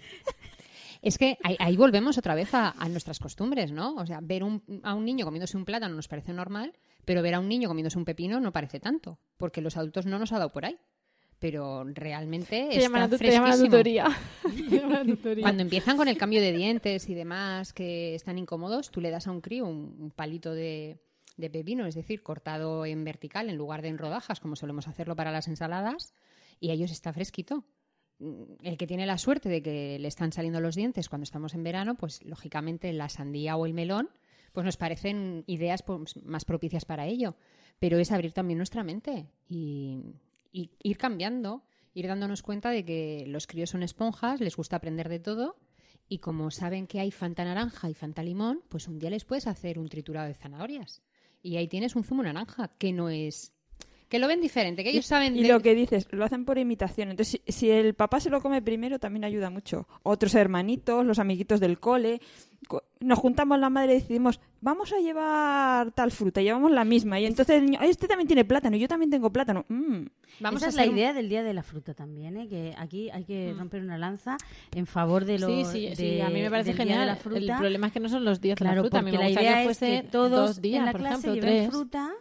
Es 1.07 1.19
que 1.19 1.39
ahí, 1.45 1.57
ahí 1.59 1.77
volvemos 1.77 2.19
otra 2.19 2.35
vez 2.35 2.53
a, 2.55 2.71
a 2.77 2.89
nuestras 2.89 3.19
costumbres, 3.21 3.71
¿no? 3.73 3.95
O 3.95 4.07
sea, 4.07 4.21
ver 4.23 4.43
un- 4.43 4.63
a 4.83 4.95
un 4.95 5.05
niño 5.05 5.25
comiéndose 5.25 5.57
un 5.57 5.65
plátano 5.65 5.95
nos 5.95 6.09
parece 6.09 6.33
normal, 6.33 6.73
pero 7.05 7.23
ver 7.23 7.35
a 7.35 7.41
un 7.41 7.49
niño 7.49 7.69
comiéndose 7.69 7.97
un 7.99 8.05
pepino 8.05 8.41
no 8.41 8.53
parece 8.53 8.81
tanto, 8.81 9.19
porque 9.37 9.61
los 9.61 9.77
adultos 9.77 10.05
no 10.07 10.19
nos 10.19 10.33
ha 10.33 10.39
dado 10.39 10.51
por 10.53 10.65
ahí. 10.65 10.77
Pero 11.39 11.85
realmente 11.85 12.49
Te 12.57 12.69
está 12.71 12.81
llaman 12.81 13.11
te 13.11 13.31
llaman 13.31 13.53
tutoría. 13.67 14.07
Te 14.43 14.81
llaman 14.81 14.95
a 14.97 15.05
tutoría. 15.05 15.43
Cuando 15.43 15.63
empiezan 15.63 15.97
con 15.99 16.09
el 16.09 16.17
cambio 16.17 16.41
de 16.41 16.53
dientes 16.53 17.09
y 17.11 17.15
demás 17.15 17.73
que 17.75 18.15
están 18.15 18.39
incómodos, 18.39 18.91
tú 18.91 19.01
le 19.03 19.11
das 19.11 19.27
a 19.27 19.33
un 19.33 19.43
crío 19.43 19.67
un, 19.67 19.95
un 20.01 20.11
palito 20.11 20.55
de, 20.55 20.99
de 21.37 21.51
pepino, 21.51 21.87
es 21.87 21.95
decir, 21.95 22.23
cortado 22.23 22.87
en 22.87 23.05
vertical 23.05 23.51
en 23.51 23.57
lugar 23.57 23.83
de 23.83 23.89
en 23.89 23.99
rodajas, 23.99 24.41
como 24.41 24.57
solemos 24.57 24.89
hacerlo 24.89 25.15
para 25.15 25.31
las 25.31 25.47
ensaladas, 25.47 26.15
y 26.59 26.71
a 26.71 26.73
ellos 26.73 26.91
está 26.91 27.13
fresquito. 27.13 27.65
Mm, 28.19 28.43
El 28.63 28.77
que 28.77 28.87
tiene 28.87 29.07
la 29.07 29.19
suerte 29.19 29.49
de 29.49 29.63
que 29.63 29.99
le 29.99 30.09
están 30.09 30.33
saliendo 30.33 30.61
los 30.61 30.75
dientes 30.75 31.09
cuando 31.09 31.25
estamos 31.25 31.55
en 31.55 31.63
verano, 31.63 31.97
pues 31.97 32.25
lógicamente 32.25 32.93
la 32.93 33.09
sandía 33.09 33.57
o 33.57 33.67
el 33.67 33.75
melón, 33.75 34.11
pues 34.53 34.65
nos 34.65 34.77
parecen 34.77 35.45
ideas 35.47 35.83
pues, 35.83 36.17
más 36.25 36.45
propicias 36.45 36.85
para 36.85 37.07
ello. 37.07 37.37
Pero 37.79 37.99
es 37.99 38.13
abrir 38.13 38.33
también 38.33 38.59
nuestra 38.59 38.85
mente 38.85 39.27
y, 39.49 40.15
y 40.53 40.71
ir 40.83 40.97
cambiando, 40.97 41.63
ir 41.93 42.07
dándonos 42.07 42.43
cuenta 42.43 42.71
de 42.71 42.85
que 42.85 43.25
los 43.27 43.47
críos 43.47 43.71
son 43.71 43.83
esponjas, 43.83 44.41
les 44.41 44.57
gusta 44.57 44.77
aprender 44.77 45.09
de 45.09 45.21
todo 45.21 45.57
y 46.09 46.19
como 46.19 46.51
saben 46.51 46.87
que 46.87 47.01
hay 47.01 47.11
fanta 47.11 47.45
naranja 47.45 47.91
y 47.91 47.95
fanta 47.95 48.23
limón, 48.23 48.63
pues 48.69 48.87
un 48.87 48.99
día 48.99 49.11
les 49.11 49.25
puedes 49.25 49.47
hacer 49.47 49.79
un 49.79 49.89
triturado 49.89 50.29
de 50.29 50.35
zanahorias. 50.35 51.03
Y 51.43 51.57
ahí 51.57 51.69
tienes 51.69 51.97
un 51.97 52.05
zumo 52.05 52.23
naranja, 52.23 52.69
que 52.79 52.93
no 52.93 53.09
es... 53.09 53.53
Que 54.09 54.19
lo 54.21 54.29
ven 54.29 54.41
diferente, 54.41 54.85
que 54.85 54.91
ellos 54.91 55.05
saben... 55.07 55.37
Y 55.37 55.43
de- 55.43 55.49
lo 55.49 55.61
que 55.61 55.75
dices, 55.75 56.07
lo 56.13 56.25
hacen 56.25 56.45
por 56.45 56.59
imitación. 56.59 57.11
Entonces, 57.11 57.41
si, 57.45 57.53
si 57.53 57.71
el 57.71 57.95
papá 57.95 58.21
se 58.21 58.31
lo 58.31 58.41
come 58.41 58.63
primero, 58.63 58.99
también 59.01 59.25
ayuda 59.25 59.51
mucho. 59.51 59.89
Otros 60.05 60.35
hermanitos, 60.37 61.05
los 61.05 61.19
amiguitos 61.19 61.59
del 61.59 61.81
cole. 61.81 62.21
co- 62.69 62.85
Nos 63.01 63.19
juntamos 63.19 63.59
la 63.59 63.69
madre 63.69 63.93
y 63.93 64.01
decidimos, 64.01 64.39
vamos 64.61 64.93
a 64.93 64.99
llevar 65.01 65.91
tal 65.91 66.13
fruta, 66.13 66.41
llevamos 66.41 66.71
la 66.71 66.85
misma. 66.85 67.19
Y 67.19 67.27
entonces 67.27 67.57
el 67.57 67.65
niño, 67.67 67.79
"Ay, 67.83 67.91
este 67.91 68.07
también 68.07 68.29
tiene 68.29 68.45
plátano, 68.45 68.77
y 68.77 68.81
yo 68.81 68.87
también 68.89 69.11
tengo 69.11 69.31
plátano. 69.33 69.65
Mm. 69.69 70.07
Vamos 70.39 70.61
Esa 70.63 70.67
a 70.67 70.69
es 70.71 70.75
la 70.77 70.85
un- 70.85 70.97
idea 70.97 71.13
del 71.13 71.29
Día 71.29 71.43
de 71.43 71.53
la 71.55 71.65
Fruta 71.65 71.93
también, 71.93 72.37
¿eh? 72.37 72.49
que 72.49 72.75
aquí 72.79 73.11
hay 73.11 73.25
que 73.25 73.55
romper 73.59 73.83
una 73.83 73.99
lanza 73.99 74.37
en 74.75 74.87
favor 74.87 75.25
de 75.25 75.41
los 75.41 75.51
Sí, 75.51 75.65
sí, 75.89 75.97
sí, 75.97 76.21
a 76.21 76.29
mí 76.31 76.41
me 76.43 76.51
parece 76.51 76.71
de 76.73 76.77
genial. 76.77 77.07
la 77.07 77.17
fruta. 77.17 77.39
El 77.39 77.47
problema 77.59 77.89
es 77.89 77.93
que 77.93 78.01
no 78.01 78.09
son 78.09 78.25
los 78.25 78.41
días 78.41 78.57
Claro, 78.57 78.71
de 78.71 78.77
la 78.77 78.83
fruta. 78.85 78.99
A 78.99 79.03
mí 79.03 79.11
porque 79.11 79.19
me 79.19 79.23
la 79.25 79.29
gustaría 79.31 79.51
idea 79.51 79.65
que 79.65 79.73
es 79.73 79.79
que 80.05 80.09
todos 80.11 80.31
dos 80.31 80.61
días, 80.63 80.79
en 80.81 80.85
la 80.87 80.93
por 80.93 81.01
clase 81.01 81.15
ejemplo, 81.29 81.35
lleven 81.43 81.57
tres. 81.59 81.71
fruta 81.71 82.13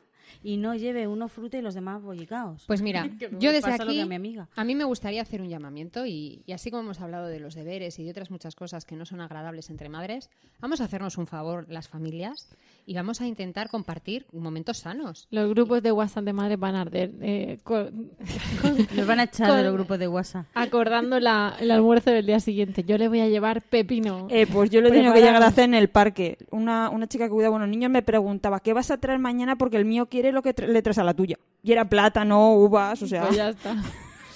y 0.46 0.58
no 0.58 0.76
lleve 0.76 1.08
uno 1.08 1.28
fruta 1.28 1.58
y 1.58 1.64
los 1.64 1.74
demás 1.74 2.04
bollicaos. 2.04 2.66
Pues 2.68 2.84
mira, 2.84 3.10
yo 3.40 3.52
desde 3.52 3.72
aquí, 3.72 4.00
a 4.00 4.06
mi 4.06 4.14
amiga. 4.14 4.48
a 4.56 4.64
mí 4.64 4.76
me 4.76 4.84
gustaría 4.84 5.24
hacer 5.24 5.42
un 5.42 5.50
llamamiento 5.50 6.06
y, 6.06 6.44
y 6.46 6.52
así 6.52 6.70
como 6.70 6.84
hemos 6.84 7.02
hablado 7.02 7.26
de 7.26 7.40
los 7.40 7.56
deberes 7.56 7.98
y 7.98 8.04
de 8.04 8.12
otras 8.12 8.30
muchas 8.30 8.54
cosas 8.54 8.86
que 8.86 8.96
no 8.96 9.08
son 9.08 9.22
agradables 9.22 9.72
entre 9.72 9.90
madres, 9.90 10.30
vamos 10.60 10.82
a 10.82 10.84
hacernos 10.84 11.18
un 11.18 11.26
favor 11.26 11.66
las 11.68 11.88
familias 11.88 12.56
y 12.86 12.94
vamos 12.94 13.22
a 13.22 13.28
intentar 13.28 13.70
compartir 13.70 14.26
momentos 14.32 14.78
sanos. 14.78 15.28
Los 15.32 15.50
grupos 15.50 15.82
de 15.82 15.92
WhatsApp 15.92 16.24
de 16.24 16.34
madres 16.34 16.60
van 16.60 16.76
a 16.76 16.82
arder. 16.82 17.12
Eh, 17.22 17.60
con, 17.64 18.12
Nos 18.96 19.08
van 19.08 19.20
a 19.20 19.24
echar 19.24 19.52
de 19.52 19.64
los 19.64 19.74
grupos 19.74 20.00
de 20.00 20.08
WhatsApp. 20.08 20.46
Acordando 20.54 21.20
la, 21.20 21.56
el 21.60 21.72
almuerzo 21.72 22.12
del 22.12 22.26
día 22.26 22.40
siguiente. 22.40 22.84
Yo 22.84 22.98
le 22.98 23.08
voy 23.08 23.22
a 23.22 23.28
llevar 23.28 23.62
pepino. 23.62 24.28
Eh, 24.30 24.48
pues 24.48 24.70
yo 24.70 24.82
lo 24.82 24.90
he 24.90 24.92
tenido 24.92 25.14
que 25.14 25.22
llegar 25.22 25.42
a 25.42 25.48
hacer 25.48 25.66
en 25.66 25.74
el 25.74 25.90
parque. 25.90 26.38
Una, 26.52 26.90
una 26.90 27.08
chica 27.08 27.26
que 27.26 27.32
cuida 27.32 27.48
a 27.48 27.52
unos 27.52 27.68
niños 27.68 27.90
me 27.92 28.02
preguntaba, 28.02 28.60
¿qué 28.60 28.74
vas 28.74 28.92
a 28.92 28.98
traer 28.98 29.20
mañana? 29.20 29.58
Porque 29.58 29.78
el 29.78 29.86
mío 29.86 30.08
quiere 30.08 30.32
lo 30.32 30.42
que 30.42 30.54
le 30.68 30.82
traes 30.82 30.98
a 30.98 31.04
la 31.04 31.14
tuya. 31.14 31.38
Y 31.64 31.72
era 31.72 31.90
plátano, 31.90 32.54
uvas, 32.54 33.02
o 33.02 33.08
sea... 33.08 33.24
Pues 33.24 33.36
ya 33.36 33.50
está. 33.50 33.76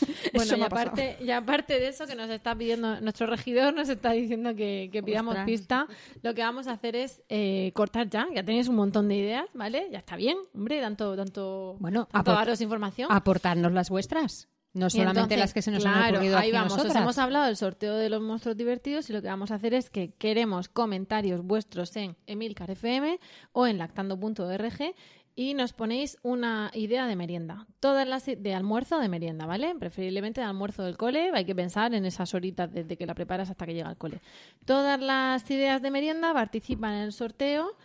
bueno, 0.34 0.58
y 0.58 0.62
aparte, 0.62 1.18
y 1.22 1.32
aparte 1.32 1.80
de 1.80 1.88
eso 1.88 2.06
que 2.08 2.16
nos 2.16 2.30
está 2.30 2.56
pidiendo, 2.56 3.00
nuestro 3.02 3.28
regidor 3.28 3.74
nos 3.74 3.90
está 3.90 4.12
diciendo 4.12 4.56
que, 4.56 4.90
que 4.92 5.04
pidamos 5.04 5.36
pista, 5.46 5.88
lo 6.22 6.34
que 6.34 6.42
vamos 6.42 6.68
a 6.68 6.72
hacer 6.72 6.96
es 6.96 7.22
eh, 7.30 7.72
cortar 7.74 8.10
ya, 8.10 8.28
ya 8.34 8.44
tenéis 8.44 8.68
un 8.68 8.76
montón 8.76 9.08
de 9.08 9.16
ideas, 9.16 9.46
¿vale? 9.54 9.88
Ya 9.92 10.00
está 10.00 10.16
bien, 10.16 10.38
hombre, 10.54 10.82
tanto, 10.82 11.16
tanto, 11.16 11.76
bueno, 11.80 12.08
daros 12.26 12.62
información. 12.62 13.12
Aportarnos 13.12 13.72
las 13.72 13.90
vuestras. 13.90 14.48
No 14.72 14.90
solamente 14.90 15.36
las 15.36 15.52
que 15.52 15.64
se 15.64 15.72
nos 15.72 15.84
han 15.84 16.14
ocurrido 16.14 16.38
ahí 16.38 16.52
vamos. 16.52 16.74
Nosotras. 16.74 16.96
Os 16.96 17.02
hemos 17.02 17.18
hablado 17.18 17.46
del 17.46 17.58
sorteo 17.58 17.96
de 17.96 18.08
los 18.10 18.22
monstruos 18.22 18.56
divertidos 18.56 19.10
y 19.10 19.14
lo 19.14 19.22
que 19.22 19.28
vamos 19.28 19.50
a 19.50 19.56
hacer 19.56 19.74
es 19.74 19.90
que 19.90 20.14
queremos 20.14 20.70
comentarios 20.70 21.44
vuestros 21.44 21.96
en 21.96 22.16
Emilcar 22.28 22.70
FM 22.70 23.20
o 23.52 23.66
en 23.66 23.80
lactando.org 23.80 24.94
y 25.40 25.54
nos 25.54 25.72
ponéis 25.72 26.18
una 26.22 26.70
idea 26.74 27.08
de 27.08 27.16
merienda. 27.16 27.66
Todas 27.80 28.06
las 28.06 28.26
de 28.26 28.54
almuerzo 28.54 29.00
de 29.00 29.08
merienda, 29.08 29.46
¿vale? 29.46 29.74
Preferiblemente 29.80 30.42
de 30.42 30.48
almuerzo 30.48 30.84
del 30.84 30.98
cole. 30.98 31.32
Hay 31.34 31.46
que 31.46 31.56
pensar 31.56 31.94
en 31.94 32.04
esas 32.04 32.34
horitas 32.34 32.70
desde 32.70 32.98
que 32.98 33.06
la 33.06 33.16
preparas 33.16 33.50
hasta 33.50 33.66
que 33.66 33.74
llega 33.74 33.88
al 33.88 33.96
cole. 33.96 34.20
Todas 34.66 35.00
las 35.00 35.50
ideas 35.50 35.82
de 35.82 35.92
merienda 35.92 36.34
participan 36.34 36.96
en 36.96 37.04
el 37.04 37.14
sorteo 37.14 37.78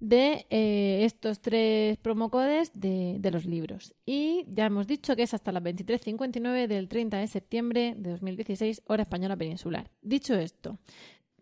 de 0.00 0.46
eh, 0.48 1.04
estos 1.04 1.42
tres 1.42 1.98
promocodes 1.98 2.72
de, 2.72 3.16
de 3.20 3.30
los 3.30 3.44
libros. 3.44 3.94
Y 4.06 4.46
ya 4.48 4.64
hemos 4.64 4.86
dicho 4.86 5.14
que 5.14 5.24
es 5.24 5.34
hasta 5.34 5.52
las 5.52 5.62
23.59 5.62 6.66
del 6.68 6.88
30 6.88 7.18
de 7.18 7.26
septiembre 7.26 7.94
de 7.98 8.12
2016, 8.12 8.80
hora 8.86 9.02
española 9.02 9.36
peninsular. 9.36 9.90
Dicho 10.00 10.34
esto, 10.36 10.78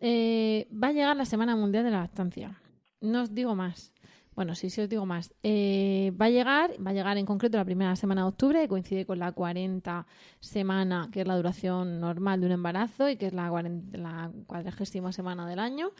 eh, 0.01 0.67
va 0.71 0.89
a 0.89 0.91
llegar 0.91 1.15
la 1.15 1.23
Semana 1.23 1.55
Mundial 1.55 1.85
de 1.85 1.91
la 1.91 2.01
Lactancia. 2.01 2.61
No 2.99 3.21
os 3.21 3.33
digo 3.33 3.55
más. 3.55 3.92
Bueno, 4.35 4.55
sí, 4.55 4.69
sí 4.69 4.81
os 4.81 4.89
digo 4.89 5.05
más. 5.05 5.33
Eh, 5.43 6.11
va 6.19 6.25
a 6.25 6.29
llegar, 6.29 6.71
va 6.85 6.91
a 6.91 6.93
llegar 6.93 7.17
en 7.17 7.25
concreto 7.25 7.57
la 7.57 7.65
primera 7.65 7.95
semana 7.95 8.21
de 8.21 8.27
octubre, 8.29 8.61
que 8.61 8.67
coincide 8.67 9.05
con 9.05 9.19
la 9.19 9.31
40 9.31 10.07
semana, 10.39 11.09
que 11.11 11.21
es 11.21 11.27
la 11.27 11.35
duración 11.35 11.99
normal 11.99 12.39
de 12.39 12.47
un 12.47 12.51
embarazo 12.53 13.09
y 13.09 13.17
que 13.17 13.27
es 13.27 13.33
la, 13.33 13.49
40, 13.49 13.97
la 13.97 14.31
cuadragésima 14.47 15.11
semana 15.11 15.47
del 15.47 15.59
año. 15.59 15.91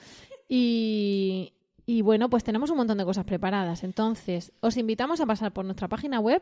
Y, 0.49 1.53
y 1.85 2.01
bueno, 2.01 2.29
pues 2.29 2.43
tenemos 2.43 2.69
un 2.69 2.77
montón 2.77 2.97
de 2.97 3.05
cosas 3.05 3.25
preparadas. 3.25 3.83
Entonces, 3.83 4.53
os 4.61 4.77
invitamos 4.77 5.19
a 5.19 5.25
pasar 5.25 5.51
por 5.51 5.65
nuestra 5.65 5.89
página 5.89 6.19
web 6.19 6.41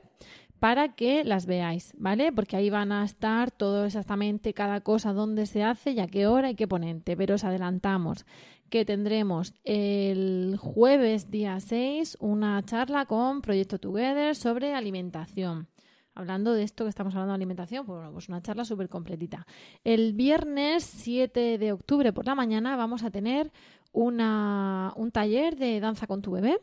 para 0.59 0.95
que 0.95 1.23
las 1.23 1.47
veáis, 1.47 1.93
¿vale? 1.97 2.31
Porque 2.31 2.57
ahí 2.57 2.69
van 2.69 2.91
a 2.91 3.03
estar 3.03 3.49
todo 3.49 3.85
exactamente 3.85 4.53
cada 4.53 4.81
cosa, 4.81 5.13
dónde 5.13 5.47
se 5.47 5.63
hace 5.63 5.91
y 5.91 5.99
a 5.99 6.07
qué 6.07 6.27
hora 6.27 6.51
y 6.51 6.55
qué 6.55 6.67
ponente. 6.67 7.17
Pero 7.17 7.35
os 7.35 7.43
adelantamos 7.43 8.25
que 8.71 8.85
tendremos 8.85 9.53
el 9.65 10.55
jueves 10.57 11.29
día 11.29 11.59
6 11.59 12.17
una 12.21 12.63
charla 12.63 13.05
con 13.05 13.41
Proyecto 13.41 13.79
Together 13.79 14.33
sobre 14.33 14.73
alimentación. 14.73 15.67
Hablando 16.15 16.53
de 16.53 16.63
esto 16.63 16.85
que 16.85 16.89
estamos 16.89 17.13
hablando 17.13 17.33
de 17.33 17.35
alimentación, 17.35 17.85
pues, 17.85 17.97
bueno, 17.97 18.13
pues 18.13 18.29
una 18.29 18.41
charla 18.41 18.63
súper 18.63 18.87
completita. 18.87 19.45
El 19.83 20.13
viernes 20.13 20.85
7 20.85 21.57
de 21.57 21.71
octubre 21.73 22.13
por 22.13 22.25
la 22.25 22.33
mañana 22.33 22.77
vamos 22.77 23.03
a 23.03 23.11
tener 23.11 23.51
una, 23.91 24.93
un 24.95 25.11
taller 25.11 25.57
de 25.57 25.81
danza 25.81 26.07
con 26.07 26.21
tu 26.21 26.31
bebé 26.31 26.57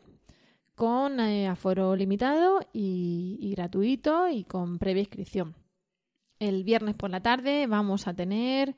con 0.73 1.19
eh, 1.19 1.47
aforo 1.47 1.95
limitado 1.95 2.61
y, 2.73 3.37
y 3.39 3.51
gratuito 3.51 4.29
y 4.29 4.45
con 4.45 4.79
previa 4.79 5.01
inscripción. 5.01 5.53
El 6.39 6.63
viernes 6.63 6.95
por 6.95 7.11
la 7.11 7.21
tarde 7.21 7.67
vamos 7.67 8.07
a 8.07 8.15
tener 8.15 8.75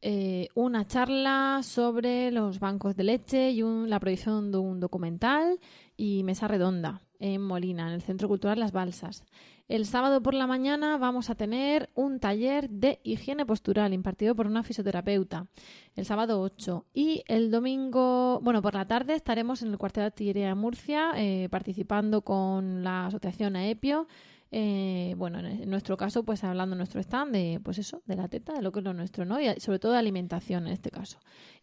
eh, 0.00 0.48
una 0.54 0.86
charla 0.86 1.60
sobre 1.62 2.30
los 2.30 2.60
bancos 2.60 2.94
de 2.96 3.04
leche 3.04 3.50
y 3.50 3.62
la 3.62 3.98
proyección 3.98 4.52
de 4.52 4.58
un 4.58 4.80
documental 4.80 5.58
y 5.96 6.22
mesa 6.22 6.46
redonda 6.46 7.02
en 7.18 7.42
Molina, 7.42 7.88
en 7.88 7.94
el 7.94 8.02
Centro 8.02 8.28
Cultural 8.28 8.60
Las 8.60 8.72
Balsas. 8.72 9.24
El 9.66 9.84
sábado 9.84 10.22
por 10.22 10.32
la 10.32 10.46
mañana 10.46 10.96
vamos 10.96 11.28
a 11.28 11.34
tener 11.34 11.90
un 11.94 12.20
taller 12.20 12.70
de 12.70 13.00
higiene 13.02 13.44
postural 13.44 13.92
impartido 13.92 14.34
por 14.34 14.46
una 14.46 14.62
fisioterapeuta, 14.62 15.46
el 15.94 16.06
sábado 16.06 16.40
8. 16.40 16.86
Y 16.94 17.22
el 17.26 17.50
domingo, 17.50 18.40
bueno, 18.42 18.62
por 18.62 18.74
la 18.74 18.86
tarde 18.86 19.14
estaremos 19.14 19.62
en 19.62 19.68
el 19.68 19.78
cuartel 19.78 20.02
de 20.02 20.06
artillería 20.06 20.48
de 20.48 20.54
Murcia 20.54 21.10
eh, 21.16 21.48
participando 21.50 22.22
con 22.22 22.82
la 22.82 23.06
asociación 23.06 23.56
AEPIO 23.56 24.06
eh, 24.50 25.14
bueno, 25.16 25.40
en 25.40 25.68
nuestro 25.68 25.96
caso, 25.96 26.24
pues 26.24 26.42
hablando 26.44 26.74
en 26.74 26.78
nuestro 26.78 27.00
stand 27.00 27.32
de, 27.32 27.60
pues 27.62 27.78
eso, 27.78 28.02
de 28.06 28.16
la 28.16 28.28
teta, 28.28 28.54
de 28.54 28.62
lo 28.62 28.72
que 28.72 28.80
es 28.80 28.84
lo 28.84 28.94
nuestro, 28.94 29.24
¿no? 29.24 29.40
Y 29.40 29.60
sobre 29.60 29.78
todo 29.78 29.92
de 29.92 29.98
alimentación 29.98 30.66
en 30.66 30.72
este 30.72 30.90
caso. 30.90 31.18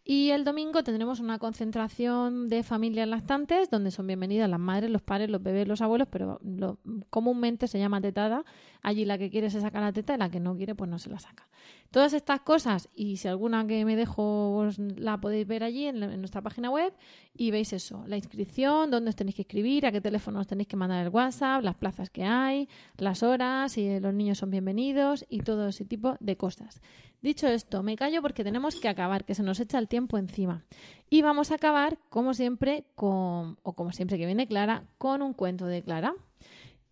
Y 0.08 0.30
el 0.30 0.44
domingo 0.44 0.84
tendremos 0.84 1.18
una 1.18 1.40
concentración 1.40 2.48
de 2.48 2.62
familias 2.62 3.08
lactantes 3.08 3.70
donde 3.70 3.90
son 3.90 4.06
bienvenidas 4.06 4.48
las 4.48 4.60
madres, 4.60 4.88
los 4.88 5.02
padres, 5.02 5.28
los 5.28 5.42
bebés, 5.42 5.66
los 5.66 5.80
abuelos, 5.80 6.06
pero 6.08 6.38
lo, 6.44 6.78
comúnmente 7.10 7.66
se 7.66 7.80
llama 7.80 8.00
tetada. 8.00 8.44
Allí 8.82 9.04
la 9.04 9.18
que 9.18 9.30
quiere 9.30 9.50
se 9.50 9.60
saca 9.60 9.80
la 9.80 9.92
teta 9.92 10.14
y 10.14 10.18
la 10.18 10.30
que 10.30 10.38
no 10.38 10.56
quiere 10.56 10.76
pues 10.76 10.88
no 10.88 11.00
se 11.00 11.10
la 11.10 11.18
saca. 11.18 11.48
Todas 11.90 12.12
estas 12.12 12.40
cosas, 12.42 12.88
y 12.94 13.16
si 13.16 13.26
alguna 13.26 13.66
que 13.66 13.84
me 13.84 13.96
dejo 13.96 14.68
la 14.96 15.20
podéis 15.20 15.48
ver 15.48 15.64
allí 15.64 15.86
en, 15.86 16.00
en, 16.00 16.20
nuestra 16.20 16.40
página 16.40 16.70
web 16.70 16.92
y 17.34 17.50
veis 17.50 17.72
eso, 17.72 18.04
la 18.06 18.16
inscripción, 18.16 18.92
dónde 18.92 19.08
os 19.08 19.16
tenéis 19.16 19.34
que 19.34 19.42
escribir, 19.42 19.86
a 19.86 19.92
qué 19.92 20.00
teléfono 20.00 20.38
os 20.38 20.46
tenéis 20.46 20.68
que 20.68 20.76
mandar 20.76 21.04
el 21.04 21.12
WhatsApp, 21.12 21.64
las 21.64 21.74
plazas 21.74 22.10
que 22.10 22.22
hay, 22.22 22.68
las 22.98 23.24
horas, 23.24 23.72
si 23.72 23.98
los 23.98 24.14
niños 24.14 24.38
son 24.38 24.50
bienvenidos 24.50 25.24
y 25.28 25.40
todo 25.40 25.66
ese 25.66 25.84
tipo 25.84 26.16
de 26.20 26.36
cosas. 26.36 26.80
Dicho 27.26 27.48
esto, 27.48 27.82
me 27.82 27.96
callo 27.96 28.22
porque 28.22 28.44
tenemos 28.44 28.76
que 28.76 28.86
acabar, 28.86 29.24
que 29.24 29.34
se 29.34 29.42
nos 29.42 29.58
echa 29.58 29.80
el 29.80 29.88
tiempo 29.88 30.16
encima. 30.16 30.64
Y 31.10 31.22
vamos 31.22 31.50
a 31.50 31.56
acabar, 31.56 31.98
como 32.08 32.34
siempre, 32.34 32.84
con, 32.94 33.58
o 33.64 33.72
como 33.72 33.90
siempre 33.90 34.16
que 34.16 34.26
viene 34.26 34.46
Clara, 34.46 34.84
con 34.96 35.22
un 35.22 35.32
cuento 35.32 35.66
de 35.66 35.82
Clara. 35.82 36.14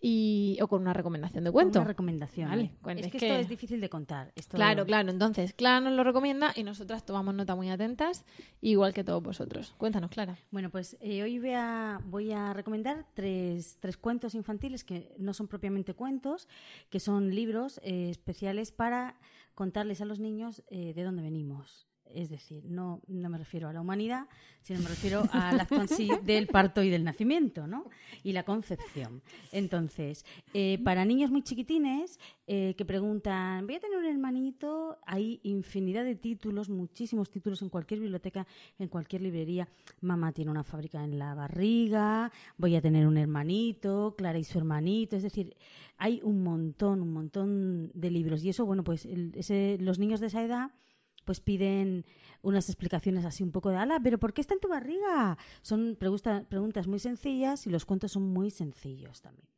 Y, 0.01 0.59
o 0.61 0.67
con 0.67 0.83
una 0.83 0.93
recomendación 0.93 1.45
de 1.45 1.53
cuento. 1.53 1.79
Una 1.79 1.87
recomendación. 1.89 2.51
Vale, 2.51 2.73
es, 3.01 3.07
que, 3.13 3.17
esto 3.17 3.39
es 3.39 3.49
difícil 3.49 3.81
de 3.81 3.89
contar. 3.89 4.33
Esto... 4.35 4.57
Claro, 4.57 4.85
claro. 4.85 5.09
Entonces, 5.09 5.55
Clara 5.55 5.81
nos 5.81 5.93
lo 5.93 6.03
recomienda 6.03 6.53
y 6.57 6.65
nosotras 6.65 7.07
tomamos 7.07 7.33
nota 7.37 7.55
muy 7.55 7.71
atentas, 7.71 8.25
igual 8.61 8.93
que 8.93 9.05
todos 9.05 9.23
vosotros. 9.23 9.73
Cuéntanos, 9.79 10.11
Clara. 10.11 10.37
Bueno, 10.51 10.69
pues 10.69 10.97
eh, 11.01 11.23
hoy 11.23 11.39
voy 11.39 11.53
a, 11.53 12.01
voy 12.07 12.33
a 12.33 12.53
recomendar 12.53 13.07
tres, 13.15 13.79
tres, 13.79 13.97
cuentos 13.97 14.35
infantiles 14.35 14.83
que 14.83 15.15
no 15.17 15.33
son 15.33 15.47
propiamente 15.47 15.95
cuentos, 15.95 16.49
que 16.91 16.99
son 16.99 17.33
libros 17.33 17.81
eh, 17.85 18.11
especiales 18.11 18.73
para 18.73 19.17
contarles 19.55 20.01
a 20.01 20.05
los 20.05 20.21
niños 20.21 20.63
eh, 20.69 20.95
de 20.95 21.03
dónde 21.03 21.23
venimos. 21.23 21.89
Es 22.13 22.31
decir, 22.31 22.65
no, 22.65 23.01
no 23.09 23.29
me 23.29 23.39
refiero 23.39 23.69
a 23.69 23.73
la 23.73 23.81
humanidad, 23.81 24.27
sino 24.61 24.81
me 24.81 24.89
refiero 24.89 25.23
acto 25.33 25.81
en 25.81 25.89
sí 25.89 26.11
del 26.25 26.47
parto 26.47 26.83
y 26.83 26.91
del 26.91 27.05
nacimiento, 27.05 27.67
¿no? 27.67 27.91
Y 28.23 28.33
la 28.33 28.45
concepción. 28.45 29.23
Entonces, 29.53 30.25
eh, 30.53 30.79
para 30.85 31.05
niños 31.05 31.31
muy 31.31 31.43
chiquitines 31.43 32.21
eh, 32.47 32.75
que 32.77 32.85
preguntan, 32.85 33.67
voy 33.67 33.77
a 33.77 33.81
tener 33.81 33.99
un 33.99 34.05
hermanito, 34.05 34.99
hay 35.07 35.41
infinidad 35.43 36.05
de 36.05 36.15
títulos, 36.15 36.69
muchísimos 36.69 37.31
títulos 37.31 37.63
en 37.63 37.69
cualquier 37.69 38.01
biblioteca, 38.01 38.47
en 38.79 38.89
cualquier 38.89 39.23
librería. 39.23 39.69
Mamá 40.01 40.33
tiene 40.33 40.51
una 40.51 40.63
fábrica 40.63 41.03
en 41.03 41.19
la 41.19 41.35
barriga, 41.35 42.31
voy 42.57 42.77
a 42.77 42.81
tener 42.81 43.07
un 43.07 43.17
hermanito, 43.17 44.15
Clara 44.17 44.39
y 44.39 44.45
su 44.45 44.59
hermanito, 44.59 45.17
es 45.17 45.23
decir, 45.23 45.57
hay 45.97 46.21
un 46.23 46.43
montón, 46.43 47.03
un 47.03 47.13
montón 47.13 47.91
de 47.95 48.11
libros. 48.11 48.45
Y 48.45 48.51
eso, 48.51 48.67
bueno, 48.67 48.85
pues 48.85 49.05
el, 49.05 49.33
ese, 49.35 49.79
los 49.81 49.99
niños 49.99 50.21
de 50.21 50.27
esa 50.29 50.43
edad 50.43 50.71
pues 51.25 51.41
piden 51.41 52.05
unas 52.43 52.69
explicaciones 52.69 53.25
así 53.25 53.43
un 53.43 53.51
poco 53.51 53.71
de 53.71 53.77
ala, 53.77 53.99
pero 54.01 54.19
¿por 54.19 54.33
qué 54.33 54.41
está 54.41 54.55
en 54.55 54.61
tu 54.61 54.69
barriga? 54.69 55.39
Son 55.63 55.97
pregunta, 55.99 56.45
preguntas 56.49 56.87
muy 56.87 56.99
sencillas 56.99 57.67
y 57.67 57.71
los 57.71 57.85
cuentos 57.85 58.13
son 58.13 58.33
muy 58.33 58.51
sencillos 58.51 59.23
también. 59.23 59.49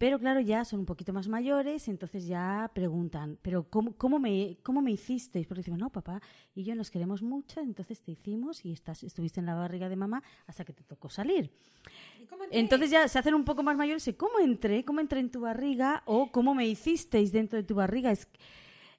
Pero 0.00 0.18
claro, 0.18 0.40
ya 0.40 0.64
son 0.64 0.80
un 0.80 0.86
poquito 0.86 1.12
más 1.12 1.28
mayores, 1.28 1.86
entonces 1.86 2.26
ya 2.26 2.70
preguntan, 2.74 3.38
¿pero 3.42 3.64
cómo, 3.68 3.92
cómo, 3.98 4.18
me, 4.18 4.56
cómo 4.62 4.80
me 4.80 4.92
hicisteis? 4.92 5.46
Porque 5.46 5.60
decimos, 5.60 5.78
no, 5.78 5.90
papá 5.90 6.22
y 6.54 6.64
yo 6.64 6.74
nos 6.74 6.90
queremos 6.90 7.20
mucho, 7.20 7.60
entonces 7.60 8.00
te 8.00 8.12
hicimos 8.12 8.64
y 8.64 8.72
estás, 8.72 9.02
estuviste 9.02 9.40
en 9.40 9.46
la 9.46 9.54
barriga 9.54 9.90
de 9.90 9.96
mamá 9.96 10.22
hasta 10.46 10.64
que 10.64 10.72
te 10.72 10.84
tocó 10.84 11.10
salir. 11.10 11.50
Entonces 12.50 12.90
ya 12.90 13.06
se 13.08 13.18
hacen 13.18 13.34
un 13.34 13.44
poco 13.44 13.62
más 13.62 13.76
mayores 13.76 14.08
y 14.08 14.14
¿cómo 14.14 14.38
entré? 14.40 14.86
¿Cómo 14.86 15.00
entré 15.00 15.20
en 15.20 15.30
tu 15.30 15.40
barriga? 15.42 16.02
¿O 16.06 16.32
cómo 16.32 16.54
me 16.54 16.66
hicisteis 16.66 17.30
dentro 17.30 17.58
de 17.58 17.64
tu 17.64 17.74
barriga? 17.74 18.10
Es, 18.10 18.26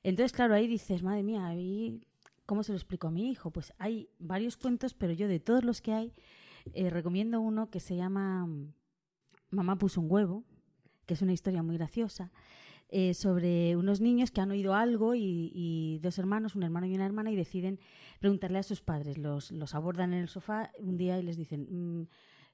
entonces, 0.03 0.31
claro, 0.31 0.53
ahí 0.53 0.67
dices, 0.67 1.03
madre 1.03 1.23
mía, 1.23 1.45
ahí, 1.45 2.01
¿cómo 2.45 2.63
se 2.63 2.71
lo 2.71 2.77
explico 2.77 3.07
a 3.07 3.11
mi 3.11 3.29
hijo? 3.29 3.51
Pues 3.51 3.73
hay 3.77 4.09
varios 4.19 4.57
cuentos, 4.57 4.93
pero 4.93 5.13
yo 5.13 5.27
de 5.27 5.39
todos 5.39 5.63
los 5.63 5.81
que 5.81 5.93
hay, 5.93 6.13
eh, 6.73 6.89
recomiendo 6.89 7.41
uno 7.41 7.69
que 7.69 7.79
se 7.79 7.95
llama 7.95 8.47
Mamá 9.49 9.77
puso 9.77 10.01
un 10.01 10.11
huevo, 10.11 10.43
que 11.05 11.13
es 11.13 11.21
una 11.21 11.33
historia 11.33 11.63
muy 11.63 11.77
graciosa. 11.77 12.31
Eh, 12.93 13.13
sobre 13.13 13.77
unos 13.77 14.01
niños 14.01 14.31
que 14.31 14.41
han 14.41 14.51
oído 14.51 14.73
algo 14.73 15.15
y, 15.15 15.97
dos 16.03 16.19
hermanos, 16.19 16.55
un 16.55 16.63
hermano 16.63 16.87
y 16.87 16.93
una 16.93 17.05
hermana, 17.05 17.31
y 17.31 17.37
deciden 17.37 17.79
preguntarle 18.19 18.59
a 18.59 18.63
sus 18.63 18.81
padres. 18.81 19.17
Los, 19.17 19.51
abordan 19.73 20.11
en 20.11 20.19
el 20.19 20.27
sofá 20.27 20.71
un 20.77 20.97
día 20.97 21.17
y 21.17 21.23
les 21.23 21.37
dicen, 21.37 21.67
mmm, 21.69 22.07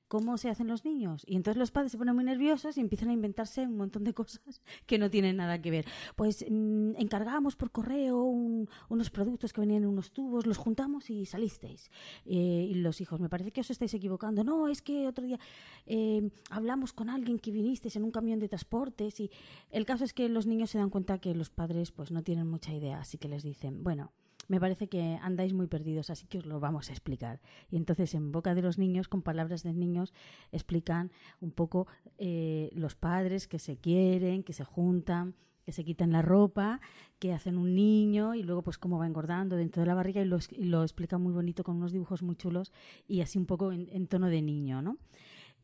cómo 0.08 0.38
se 0.38 0.50
hacen 0.50 0.68
los 0.68 0.86
niños. 0.86 1.24
Y 1.28 1.36
entonces 1.36 1.58
los 1.60 1.72
padres 1.72 1.92
se 1.92 1.98
ponen 1.98 2.16
muy 2.16 2.24
nerviosos 2.24 2.78
y 2.78 2.82
empiezan 2.82 3.10
a 3.10 3.14
inventarse 3.14 3.62
un 3.62 3.78
montón 3.78 4.04
de 4.04 4.14
cosas 4.16 4.62
que 4.86 4.98
no 4.98 5.10
tienen 5.10 5.38
nada 5.38 5.62
que 5.62 5.72
ver. 5.72 5.86
Pues 6.16 6.46
mm, 6.50 6.96
encargamos 6.98 7.56
por 7.56 7.72
correo 7.72 8.22
unos 8.22 9.10
productos 9.10 9.54
que 9.54 9.62
venían 9.62 9.84
en 9.84 9.90
unos 9.90 10.12
tubos, 10.12 10.46
los 10.46 10.58
juntamos 10.58 11.10
y 11.10 11.26
salisteis. 11.26 11.92
Eh, 12.26 12.68
y 12.70 12.76
los 12.76 13.02
hijos, 13.02 13.20
me 13.20 13.30
parece 13.30 13.52
que 13.52 13.62
os 13.62 13.70
estáis 13.70 13.94
equivocando. 13.94 14.44
No, 14.44 14.68
es 14.68 14.82
que 14.82 15.08
otro 15.08 15.26
día 15.26 15.40
eh, 15.86 16.30
hablamos 16.50 16.94
con 16.94 17.10
alguien 17.10 17.40
que 17.40 17.52
vinisteis 17.52 17.96
en 17.96 18.04
un 18.04 18.12
camión 18.12 18.40
de 18.40 18.48
transportes 18.48 19.20
y 19.20 19.32
el 19.72 19.86
caso 19.86 20.04
es 20.04 20.14
que 20.14 20.30
los 20.30 20.48
niños 20.48 20.70
se 20.70 20.78
dan 20.78 20.90
cuenta 20.90 21.20
que 21.20 21.34
los 21.36 21.50
padres 21.50 21.92
pues 21.92 22.12
no 22.12 22.24
tienen 22.24 22.48
mucha 22.48 22.74
idea, 22.74 23.00
así 23.00 23.18
que 23.18 23.28
les 23.28 23.44
dicen, 23.44 23.84
bueno, 23.84 24.12
me 24.48 24.60
parece 24.60 24.88
que 24.88 25.18
andáis 25.22 25.54
muy 25.54 25.68
perdidos, 25.68 26.10
así 26.10 26.28
que 26.28 26.40
os 26.40 26.46
lo 26.46 26.60
vamos 26.60 26.90
a 26.90 26.94
explicar. 26.94 27.42
Y 27.70 27.78
entonces, 27.78 28.14
en 28.14 28.32
boca 28.32 28.56
de 28.56 28.62
los 28.62 28.78
niños, 28.78 29.08
con 29.08 29.22
palabras 29.22 29.64
de 29.64 29.74
niños, 29.74 30.14
explican 30.52 31.12
un 31.42 31.52
poco 31.52 31.88
eh, 32.18 32.70
los 32.74 32.96
padres 32.96 33.48
que 33.48 33.60
se 33.60 33.78
quieren, 33.78 34.44
que 34.44 34.54
se 34.54 34.64
juntan, 34.64 35.36
que 35.68 35.74
se 35.74 35.84
quitan 35.84 36.14
la 36.14 36.22
ropa, 36.22 36.80
que 37.20 37.34
hacen 37.34 37.58
un 37.58 37.76
niño 37.76 38.36
y 38.36 38.44
luego 38.44 38.62
pues 38.62 38.78
cómo 38.78 38.98
va 38.98 39.06
engordando 39.06 39.58
dentro 39.58 39.82
de 39.82 39.88
la 39.88 39.96
barriga 39.96 40.22
y 40.22 40.26
lo, 40.26 40.40
lo 40.60 40.84
explica 40.84 41.18
muy 41.18 41.34
bonito 41.34 41.66
con 41.66 41.76
unos 41.76 41.92
dibujos 41.92 42.24
muy 42.24 42.38
chulos 42.38 42.72
y 43.06 43.20
así 43.20 43.38
un 43.38 43.46
poco 43.46 43.74
en, 43.74 44.08
tono 44.08 44.28
de 44.28 44.42
niño, 44.42 44.82
¿no? 44.82 44.98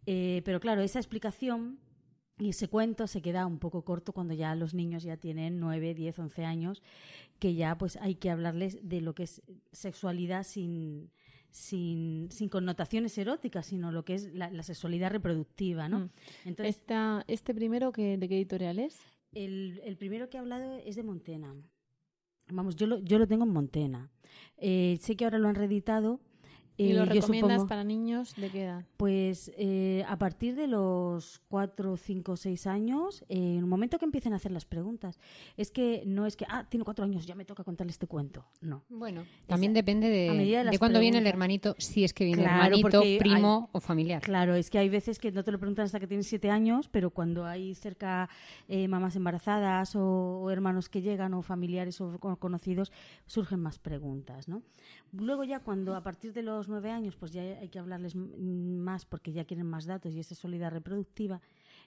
Eh, 0.06 0.42
pero 0.44 0.60
claro, 0.60 0.82
esa 0.82 1.00
explicación 1.00 1.80
y 2.40 2.50
ese 2.50 2.68
cuento 2.68 3.08
se 3.08 3.22
queda 3.22 3.46
un 3.46 3.60
poco 3.60 3.84
corto 3.84 4.12
cuando 4.12 4.34
ya 4.34 4.56
los 4.56 4.74
niños 4.74 5.04
ya 5.04 5.18
tienen 5.18 5.60
9, 5.60 5.94
10, 5.94 6.20
11 6.20 6.46
años, 6.46 6.82
que 7.40 7.54
ya 7.54 7.78
pues 7.78 7.98
hay 7.98 8.16
que 8.16 8.30
hablarles 8.30 8.80
de 8.82 9.02
lo 9.02 9.14
que 9.14 9.24
es 9.24 9.42
sexualidad 9.72 10.44
sin, 10.44 11.12
sin, 11.52 12.32
sin 12.32 12.50
connotaciones 12.50 13.18
eróticas, 13.18 13.68
sino 13.68 13.92
lo 13.92 14.04
que 14.04 14.16
es 14.16 14.34
la, 14.34 14.64
sexualidad 14.64 15.12
reproductiva, 15.12 15.88
¿no? 15.88 16.00
Mm. 16.00 16.10
Entonces, 16.46 16.82
¿Este 17.28 17.54
primero 17.54 17.92
que, 17.92 18.18
de 18.18 18.28
qué 18.28 18.36
editorial 18.36 18.80
es? 18.80 19.00
El, 19.32 19.80
el, 19.84 19.96
primero 19.98 20.30
que 20.30 20.38
he 20.38 20.40
hablado 20.40 20.78
es 20.78 20.96
de 20.96 21.04
Montena. 21.04 21.56
Vamos, 22.52 22.76
yo 22.76 22.88
lo, 22.88 23.00
yo 23.00 23.20
lo 23.20 23.28
tengo 23.28 23.44
en 23.46 23.52
Montena. 23.52 24.12
Eh, 24.58 24.98
sé 25.02 25.16
que 25.16 25.26
ahora 25.26 25.38
lo 25.38 25.48
han 25.48 25.56
reeditado 25.56 26.20
¿Y 26.78 26.94
lo 26.94 27.06
recomiendas 27.06 27.66
para 27.66 27.84
niños 27.84 28.36
de 28.36 28.50
qué 28.50 28.64
edad? 28.64 28.86
Pues 28.98 29.52
eh, 29.58 30.04
a 30.08 30.18
partir 30.18 30.56
de 30.56 30.68
los 30.68 31.42
4, 31.50 31.98
5, 31.98 32.36
6 32.36 32.68
años, 32.68 33.24
en 33.30 33.58
el 33.58 33.66
momento 33.66 34.00
que 34.00 34.06
empiecen 34.06 34.34
a 34.34 34.38
hacer 34.38 34.52
las 34.52 34.66
preguntas. 34.66 35.20
Es 35.56 35.72
que 35.72 36.04
no 36.06 36.26
es 36.26 36.36
que, 36.36 36.46
ah, 36.50 36.66
tiene 36.70 36.84
4 36.84 37.06
años, 37.06 37.26
ya 37.26 37.36
me 37.36 37.46
toca 37.46 37.64
contarle 37.64 37.92
este 37.92 38.08
cuento. 38.08 38.46
No. 38.62 38.84
Bueno, 38.90 39.24
también 39.48 39.74
depende 39.74 40.10
de, 40.10 40.64
de, 40.70 40.80
cuándo 40.80 41.00
viene 41.00 41.20
el 41.20 41.28
hermanito, 41.28 41.76
si 41.78 42.04
es 42.04 42.14
que 42.14 42.26
viene 42.26 42.44
hermanito, 42.44 43.02
primo 43.20 43.70
o 43.72 43.80
familiar. 43.80 44.22
Claro, 44.22 44.56
es 44.56 44.70
que 44.70 44.80
hay 44.80 44.90
veces 44.90 45.20
que 45.20 45.32
no 45.32 45.44
te 45.44 45.52
lo 45.52 45.60
preguntan 45.60 45.86
hasta 45.86 46.00
que 46.00 46.08
tienes 46.08 46.28
7 46.28 46.50
años, 46.50 46.90
pero 46.90 47.12
cuando 47.12 47.46
hay 47.46 47.76
cerca 47.76 48.30
eh, 48.68 48.88
mamás 48.88 49.16
embarazadas 49.16 49.96
o, 49.96 50.50
hermanos 50.50 50.90
que 50.90 51.02
llegan 51.02 51.34
o 51.34 51.42
familiares 51.42 52.02
o 52.02 52.18
conocidos, 52.40 52.92
surgen 53.26 53.60
más 53.60 53.80
preguntas, 53.80 54.48
¿no? 54.48 54.64
Luego 55.12 55.44
ya 55.44 55.60
cuando 55.60 55.96
a 55.96 56.02
partir 56.02 56.34
de 56.34 56.42
los 56.42 56.63
nueve 56.68 56.92
años, 56.92 57.16
pues 57.16 57.32
ya 57.32 57.42
hay 57.42 57.70
que 57.70 57.80
hablarles 57.80 58.16
más 58.16 59.06
porque 59.06 59.32
ya 59.32 59.46
quieren 59.46 59.68
más 59.68 59.86
datos 59.86 60.14
y 60.14 60.20
esa 60.20 60.30
sexualidad 60.30 60.72
reproductiva, 60.72 61.42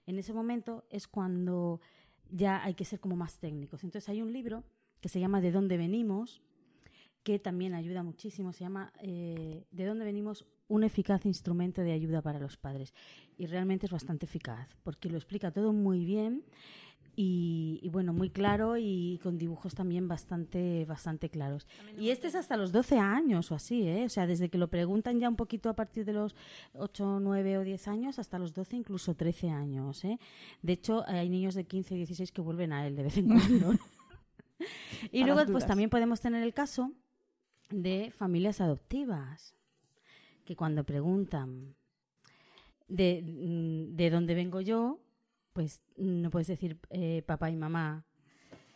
en 0.07 0.19
ese 0.19 0.33
momento 0.33 0.85
es 0.91 1.09
cuando 1.09 1.81
ya 2.31 2.63
hay 2.65 2.75
que 2.75 2.85
ser 2.85 3.01
como 3.01 3.17
más 3.17 3.39
técnicos. 3.39 3.85
Entonces 3.85 4.09
hay 4.09 4.23
un 4.23 4.33
libro 4.33 4.65
que 5.01 5.09
se 5.09 5.21
llama 5.21 5.41
De 5.41 5.53
dónde 5.53 5.77
venimos, 5.77 6.43
que 7.23 7.39
también 7.39 7.75
ayuda 7.75 8.03
muchísimo, 8.03 8.53
se 8.53 8.65
llama 8.65 8.93
eh, 9.01 9.67
De 9.71 9.85
dónde 9.85 10.05
venimos, 10.05 10.47
un 10.69 10.85
eficaz 10.85 11.27
instrumento 11.27 11.83
de 11.83 11.93
ayuda 11.93 12.23
para 12.23 12.41
los 12.41 12.57
padres. 12.57 12.95
Y 13.37 13.47
realmente 13.47 13.87
es 13.87 13.93
bastante 13.93 14.27
eficaz, 14.27 14.69
porque 14.83 15.09
lo 15.09 15.17
explica 15.17 15.51
todo 15.51 15.73
muy 15.73 16.05
bien 16.05 16.45
y, 17.19 17.89
bueno, 17.91 18.13
muy 18.13 18.29
claro 18.29 18.77
y 18.77 19.19
con 19.23 19.39
dibujos 19.39 19.75
también 19.75 20.07
bastante, 20.07 20.85
bastante 20.85 21.31
claros. 21.31 21.67
Y 21.99 22.11
este 22.11 22.27
es 22.27 22.35
hasta 22.35 22.59
los 22.59 22.73
12 22.73 22.99
años 22.99 23.51
o 23.51 23.55
así, 23.55 23.89
¿eh? 23.89 24.05
O 24.05 24.11
sea, 24.11 24.27
desde 24.27 24.51
que 24.51 24.59
lo 24.59 24.69
preguntan 24.69 25.19
ya 25.19 25.31
un 25.31 25.37
poquito 25.37 25.71
a 25.71 25.73
partir 25.73 26.05
de 26.05 26.13
los 26.13 26.37
8, 26.75 27.21
9 27.21 27.59
o 27.59 27.65
10 27.65 27.89
años 27.89 28.19
hasta 28.19 28.39
los 28.39 28.53
12, 28.53 28.77
incluso 28.77 29.15
13 29.15 29.49
años, 29.49 30.05
¿eh? 30.05 30.19
De 30.61 30.75
hecho, 30.75 31.05
hay 31.09 31.31
niños 31.31 31.55
de 31.55 31.65
15 31.65 31.95
y 31.95 31.99
16 31.99 32.33
que 32.33 32.43
vuelven 32.43 32.75
a 32.75 32.87
él 32.87 32.97
de 32.97 33.05
vez 33.05 33.17
en 33.17 33.29
cuando. 33.29 33.73
y 35.11 35.25
luego, 35.25 35.51
pues 35.51 35.67
también 35.67 35.89
podemos 35.89 36.21
tener 36.21 36.43
el 36.43 36.53
caso 36.53 36.93
de 37.71 38.13
familias 38.15 38.61
adoptivas, 38.61 39.55
que 40.45 40.55
cuando 40.55 40.85
preguntan 40.85 41.75
de, 42.89 43.23
mm, 43.23 43.97
de 43.97 44.11
dónde 44.11 44.35
vengo 44.35 44.61
yo, 44.61 45.01
pues 45.57 45.81
no 45.97 46.29
puedes 46.29 46.49
decir 46.49 46.79
eh, 46.91 47.23
papá 47.25 47.51
y 47.51 47.57
mamá 47.57 48.05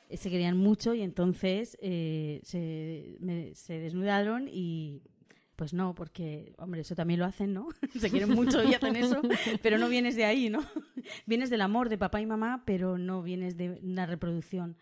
eh, 0.09 0.16
se 0.16 0.31
querían 0.31 0.57
mucho 0.57 0.95
y 0.95 1.03
entonces 1.03 1.76
eh, 1.83 2.41
se, 2.43 3.18
se, 3.53 3.78
desnudaron 3.78 4.49
y 4.51 5.03
pues 5.57 5.74
no, 5.74 5.95
porque, 5.95 6.55
hombre, 6.57 6.81
eso 6.81 6.95
también 6.95 7.20
lo 7.20 7.26
hacen, 7.26 7.53
¿no? 7.53 7.68
se 8.01 8.09
quieren 8.09 8.31
mucho 8.31 8.62
y 8.62 8.72
hacen 8.72 8.97
eso, 8.97 9.20
pero 9.61 9.76
no 9.76 9.91
vienes 9.91 10.16
de 10.16 10.24
ahí, 10.24 10.49
¿no? 10.49 10.61
vienes 11.26 11.51
del 11.51 11.61
amor 11.61 11.91
de 11.91 11.99
papá 11.99 12.22
y 12.22 12.24
mamá, 12.24 12.62
pero 12.64 12.97
no 12.97 13.22
vienes 13.22 13.59
de 13.59 13.78
una 13.83 14.07
reproducción 14.07 14.78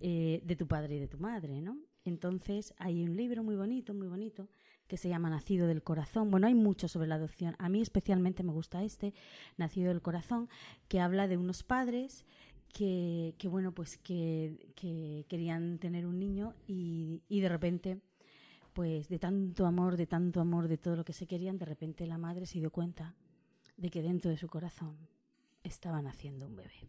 de 0.00 0.56
tu 0.58 0.66
padre 0.66 0.96
y 0.96 1.00
de 1.00 1.08
tu 1.08 1.18
madre, 1.18 1.60
¿no? 1.60 1.76
Entonces 2.06 2.72
hay 2.78 3.02
un 3.02 3.14
libro 3.14 3.44
muy 3.44 3.56
bonito, 3.56 3.92
muy 3.92 4.08
bonito, 4.08 4.48
que 4.86 4.96
se 4.96 5.08
llama 5.08 5.30
Nacido 5.30 5.66
del 5.66 5.82
Corazón. 5.82 6.30
Bueno, 6.30 6.46
hay 6.46 6.54
mucho 6.54 6.88
sobre 6.88 7.08
la 7.08 7.16
adopción. 7.16 7.56
A 7.58 7.68
mí 7.68 7.80
especialmente 7.80 8.42
me 8.42 8.52
gusta 8.52 8.82
este, 8.82 9.14
Nacido 9.56 9.88
del 9.88 10.02
Corazón, 10.02 10.48
que 10.88 11.00
habla 11.00 11.28
de 11.28 11.36
unos 11.36 11.62
padres 11.62 12.24
que, 12.72 13.34
que 13.38 13.48
bueno, 13.48 13.72
pues 13.72 13.96
que, 13.98 14.72
que, 14.76 15.24
querían 15.28 15.78
tener 15.78 16.06
un 16.06 16.18
niño 16.18 16.54
y, 16.66 17.22
y 17.28 17.40
de 17.40 17.48
repente, 17.48 18.00
pues 18.72 19.08
de 19.08 19.18
tanto 19.18 19.66
amor, 19.66 19.96
de 19.96 20.06
tanto 20.06 20.40
amor, 20.40 20.68
de 20.68 20.78
todo 20.78 20.96
lo 20.96 21.04
que 21.04 21.12
se 21.12 21.26
querían, 21.26 21.58
de 21.58 21.64
repente 21.64 22.06
la 22.06 22.18
madre 22.18 22.46
se 22.46 22.58
dio 22.58 22.70
cuenta 22.70 23.14
de 23.76 23.90
que 23.90 24.02
dentro 24.02 24.30
de 24.30 24.36
su 24.36 24.48
corazón 24.48 24.96
estaban 25.62 26.06
haciendo 26.06 26.46
un 26.46 26.56
bebé 26.56 26.88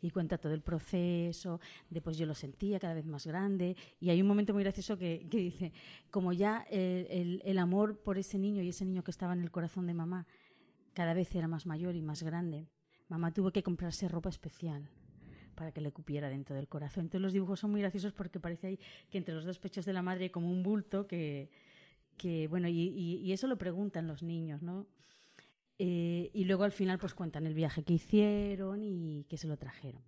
y 0.00 0.10
cuenta 0.10 0.38
todo 0.38 0.52
el 0.54 0.62
proceso, 0.62 1.60
después 1.90 2.16
yo 2.16 2.26
lo 2.26 2.34
sentía 2.34 2.78
cada 2.78 2.94
vez 2.94 3.06
más 3.06 3.26
grande 3.26 3.76
y 4.00 4.10
hay 4.10 4.20
un 4.20 4.28
momento 4.28 4.54
muy 4.54 4.62
gracioso 4.62 4.96
que, 4.96 5.26
dice, 5.30 5.72
como 6.10 6.32
ya 6.32 6.66
el, 6.70 7.58
amor 7.58 7.98
por 7.98 8.18
ese 8.18 8.38
niño 8.38 8.62
y 8.62 8.68
ese 8.68 8.84
niño 8.84 9.02
que 9.02 9.10
estaba 9.10 9.32
en 9.32 9.42
el 9.42 9.50
corazón 9.50 9.86
de 9.86 9.94
mamá 9.94 10.26
cada 10.92 11.14
vez 11.14 11.34
era 11.34 11.48
más 11.48 11.66
mayor 11.66 11.94
y 11.94 12.02
más 12.02 12.22
grande, 12.22 12.68
mamá 13.08 13.32
tuvo 13.32 13.50
que 13.50 13.62
comprarse 13.62 14.08
ropa 14.08 14.28
especial 14.28 14.88
para 15.54 15.72
que 15.72 15.80
le 15.80 15.90
cupiera 15.90 16.28
dentro 16.28 16.54
del 16.54 16.68
corazón. 16.68 17.04
Entonces 17.04 17.22
los 17.22 17.32
dibujos 17.32 17.60
son 17.60 17.72
muy 17.72 17.80
graciosos 17.80 18.12
porque 18.12 18.38
parece 18.38 18.68
ahí 18.68 18.78
que 19.10 19.18
entre 19.18 19.34
los 19.34 19.44
dos 19.44 19.58
pechos 19.58 19.84
de 19.84 19.92
la 19.92 20.02
madre 20.02 20.24
hay 20.24 20.30
como 20.30 20.50
un 20.50 20.62
bulto 20.62 21.06
que, 21.06 21.48
bueno, 22.48 22.68
y 22.68 23.32
eso 23.32 23.46
lo 23.46 23.58
preguntan 23.58 24.06
los 24.06 24.22
niños, 24.22 24.62
¿no? 24.62 24.86
Eh, 25.78 26.30
y 26.32 26.44
luego 26.44 26.64
al 26.64 26.72
final 26.72 26.98
pues 26.98 27.14
cuentan 27.14 27.46
el 27.46 27.54
viaje 27.54 27.84
que 27.84 27.94
hicieron 27.94 28.82
y 28.82 29.24
que 29.28 29.36
se 29.36 29.46
lo 29.46 29.56
trajeron 29.56 30.02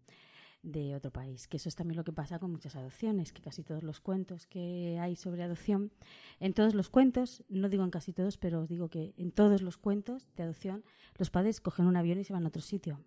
de 0.62 0.94
otro 0.94 1.10
país. 1.10 1.46
Que 1.46 1.56
eso 1.56 1.68
es 1.68 1.76
también 1.76 1.96
lo 1.96 2.04
que 2.04 2.12
pasa 2.12 2.38
con 2.38 2.50
muchas 2.50 2.76
adopciones, 2.76 3.32
que 3.32 3.42
casi 3.42 3.62
todos 3.62 3.82
los 3.82 4.00
cuentos 4.00 4.46
que 4.46 4.98
hay 5.00 5.16
sobre 5.16 5.42
adopción, 5.42 5.92
en 6.38 6.52
todos 6.52 6.74
los 6.74 6.90
cuentos, 6.90 7.44
no 7.48 7.68
digo 7.68 7.84
en 7.84 7.90
casi 7.90 8.12
todos, 8.12 8.36
pero 8.36 8.60
os 8.60 8.68
digo 8.68 8.88
que 8.88 9.14
en 9.16 9.30
todos 9.32 9.62
los 9.62 9.76
cuentos 9.76 10.28
de 10.36 10.42
adopción, 10.42 10.84
los 11.16 11.30
padres 11.30 11.60
cogen 11.60 11.86
un 11.86 11.96
avión 11.96 12.18
y 12.18 12.24
se 12.24 12.32
van 12.32 12.44
a 12.44 12.48
otro 12.48 12.62
sitio. 12.62 13.00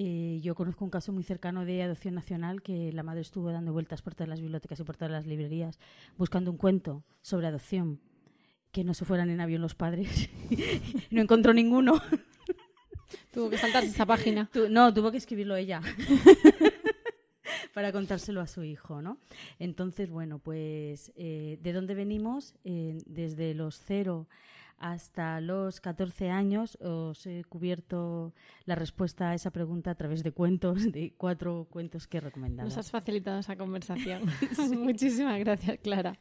Eh, 0.00 0.38
yo 0.44 0.54
conozco 0.54 0.84
un 0.84 0.92
caso 0.92 1.12
muy 1.12 1.24
cercano 1.24 1.64
de 1.64 1.82
adopción 1.82 2.14
nacional 2.14 2.62
que 2.62 2.92
la 2.92 3.02
madre 3.02 3.22
estuvo 3.22 3.50
dando 3.50 3.72
vueltas 3.72 4.00
por 4.00 4.14
todas 4.14 4.28
las 4.28 4.40
bibliotecas 4.40 4.78
y 4.78 4.84
por 4.84 4.96
todas 4.96 5.10
las 5.10 5.26
librerías 5.26 5.80
buscando 6.16 6.52
un 6.52 6.56
cuento 6.56 7.02
sobre 7.20 7.48
adopción 7.48 8.00
que 8.78 8.84
no 8.84 8.94
se 8.94 9.04
fueran 9.04 9.28
en 9.28 9.40
avión 9.40 9.60
los 9.60 9.74
padres. 9.74 10.30
no 11.10 11.20
encontró 11.20 11.52
ninguno. 11.52 12.00
Tuvo 13.32 13.50
que 13.50 13.58
saltarse 13.58 13.88
esa 13.88 14.06
página. 14.06 14.48
no, 14.70 14.94
tuvo 14.94 15.10
que 15.10 15.16
escribirlo 15.16 15.56
ella. 15.56 15.80
para 17.74 17.90
contárselo 17.90 18.40
a 18.40 18.46
su 18.46 18.62
hijo, 18.62 19.02
¿no? 19.02 19.18
Entonces, 19.58 20.10
bueno, 20.10 20.38
pues, 20.38 21.10
eh, 21.16 21.58
¿de 21.60 21.72
dónde 21.72 21.94
venimos? 21.94 22.54
Eh, 22.62 22.98
desde 23.06 23.52
los 23.52 23.80
cero 23.84 24.28
hasta 24.78 25.40
los 25.40 25.80
14 25.80 26.30
años 26.30 26.76
os 26.80 27.26
he 27.26 27.44
cubierto 27.44 28.32
la 28.64 28.74
respuesta 28.74 29.30
a 29.30 29.34
esa 29.34 29.50
pregunta 29.50 29.90
a 29.90 29.94
través 29.94 30.22
de 30.22 30.32
cuentos, 30.32 30.90
de 30.92 31.12
cuatro 31.16 31.66
cuentos 31.70 32.06
que 32.06 32.20
recomendamos. 32.20 32.74
Nos 32.74 32.78
has 32.78 32.90
facilitado 32.90 33.38
esa 33.40 33.56
conversación. 33.56 34.22
Muchísimas 34.78 35.38
gracias, 35.40 35.78
Clara. 35.78 36.18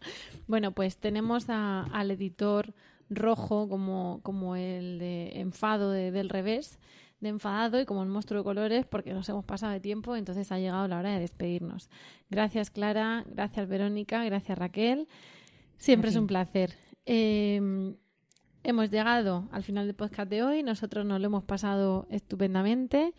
Bueno, 0.48 0.72
pues 0.72 0.98
tenemos 0.98 1.50
al 1.50 2.12
editor 2.12 2.74
rojo 3.10 3.70
como, 3.70 4.20
como 4.24 4.56
el 4.56 5.00
de 5.00 5.40
enfado 5.40 5.92
del 5.92 6.30
revés 6.30 6.80
de 7.20 7.30
enfadado 7.30 7.82
y 7.82 7.86
como 7.86 8.04
el 8.04 8.10
monstruo 8.10 8.42
de 8.42 8.44
colores 8.44 8.86
porque 8.86 9.14
nos 9.14 9.28
hemos 9.30 9.44
pasado 9.44 9.74
de 9.74 9.80
tiempo, 9.80 10.16
entonces 10.16 10.52
ha 10.52 10.60
llegado 10.60 10.88
la 10.88 11.00
hora 11.00 11.12
de 11.14 11.20
despedirnos. 11.20 11.90
Gracias 12.30 12.70
Clara, 12.70 13.24
gracias 13.28 13.68
Verónica, 13.68 14.24
gracias 14.24 14.58
Raquel. 14.58 15.08
Siempre 15.78 16.10
es 16.10 16.16
un 16.16 16.28
placer. 16.28 16.76
Eh, 17.06 17.96
hemos 18.68 18.92
llegado 18.92 19.48
al 19.52 19.64
final 19.64 19.88
del 19.88 19.96
podcast 19.96 20.30
de 20.30 20.44
hoy. 20.44 20.62
Nosotros 20.62 21.06
nos 21.06 21.22
lo 21.22 21.28
hemos 21.28 21.44
pasado 21.46 22.06
estupendamente 22.10 23.14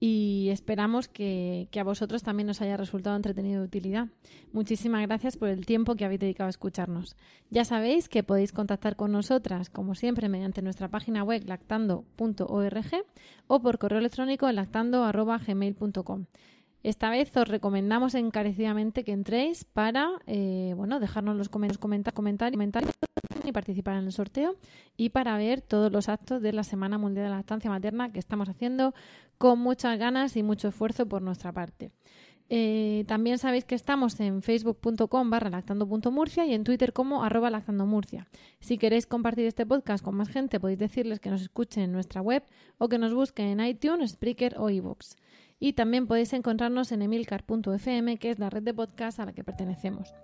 y 0.00 0.48
esperamos 0.50 1.06
que, 1.08 1.68
a 1.78 1.84
vosotros 1.84 2.22
también 2.22 2.48
os 2.48 2.62
haya 2.62 2.78
resultado 2.78 3.14
entretenido 3.14 3.60
de 3.60 3.66
utilidad. 3.66 4.08
Muchísimas 4.52 5.06
gracias 5.06 5.36
por 5.36 5.50
el 5.50 5.66
tiempo 5.66 5.96
que 5.96 6.06
habéis 6.06 6.20
dedicado 6.20 6.46
a 6.46 6.50
escucharnos. 6.50 7.14
Ya 7.50 7.66
sabéis 7.66 8.08
que 8.08 8.22
podéis 8.22 8.52
contactar 8.52 8.96
con 8.96 9.12
nosotras, 9.12 9.68
como 9.68 9.94
siempre, 9.94 10.30
mediante 10.30 10.62
nuestra 10.62 10.88
página 10.88 11.22
web 11.22 11.42
lactando.org 11.46 13.04
o 13.48 13.60
por 13.60 13.78
correo 13.78 13.98
electrónico 13.98 14.48
en 14.48 14.56
lactando.gmail.com. 14.56 16.24
Esta 16.82 17.10
vez 17.10 17.36
os 17.36 17.48
recomendamos 17.48 18.14
encarecidamente 18.14 19.04
que 19.04 19.12
entréis 19.12 19.64
para 19.64 20.08
eh, 20.26 20.72
bueno, 20.76 21.00
dejarnos 21.00 21.36
los 21.36 21.48
comentarios, 21.48 22.12
comentarios 22.14 22.94
y 23.46 23.52
participar 23.52 23.96
en 23.96 24.04
el 24.04 24.12
sorteo 24.12 24.56
y 24.96 25.10
para 25.10 25.36
ver 25.36 25.60
todos 25.60 25.92
los 25.92 26.08
actos 26.08 26.42
de 26.42 26.52
la 26.52 26.64
Semana 26.64 26.98
Mundial 26.98 27.24
de 27.24 27.30
la 27.30 27.36
Lactancia 27.36 27.70
Materna 27.70 28.12
que 28.12 28.18
estamos 28.18 28.48
haciendo 28.48 28.94
con 29.38 29.58
muchas 29.58 29.98
ganas 29.98 30.36
y 30.36 30.42
mucho 30.42 30.68
esfuerzo 30.68 31.06
por 31.06 31.22
nuestra 31.22 31.52
parte. 31.52 31.90
Eh, 32.48 33.04
también 33.08 33.38
sabéis 33.38 33.64
que 33.64 33.74
estamos 33.74 34.20
en 34.20 34.40
facebook.com 34.40 35.30
barra 35.30 35.50
lactando.murcia 35.50 36.46
y 36.46 36.54
en 36.54 36.62
Twitter 36.62 36.92
como 36.92 37.24
arroba 37.24 37.50
lactandomurcia. 37.50 38.28
Si 38.60 38.78
queréis 38.78 39.06
compartir 39.06 39.46
este 39.46 39.66
podcast 39.66 40.04
con 40.04 40.14
más 40.14 40.28
gente, 40.28 40.60
podéis 40.60 40.78
decirles 40.78 41.18
que 41.18 41.30
nos 41.30 41.42
escuchen 41.42 41.84
en 41.84 41.92
nuestra 41.92 42.22
web 42.22 42.44
o 42.78 42.88
que 42.88 42.98
nos 42.98 43.14
busquen 43.14 43.46
en 43.46 43.66
iTunes, 43.66 44.12
Spreaker 44.12 44.56
o 44.58 44.70
iVoox. 44.70 45.16
Y 45.58 45.72
también 45.72 46.06
podéis 46.06 46.32
encontrarnos 46.34 46.92
en 46.92 47.02
emilcar.fm, 47.02 48.18
que 48.18 48.30
es 48.30 48.38
la 48.38 48.50
red 48.50 48.62
de 48.62 48.74
podcast 48.74 49.18
a 49.18 49.24
la 49.24 49.32
que 49.32 49.42
pertenecemos. 49.42 50.14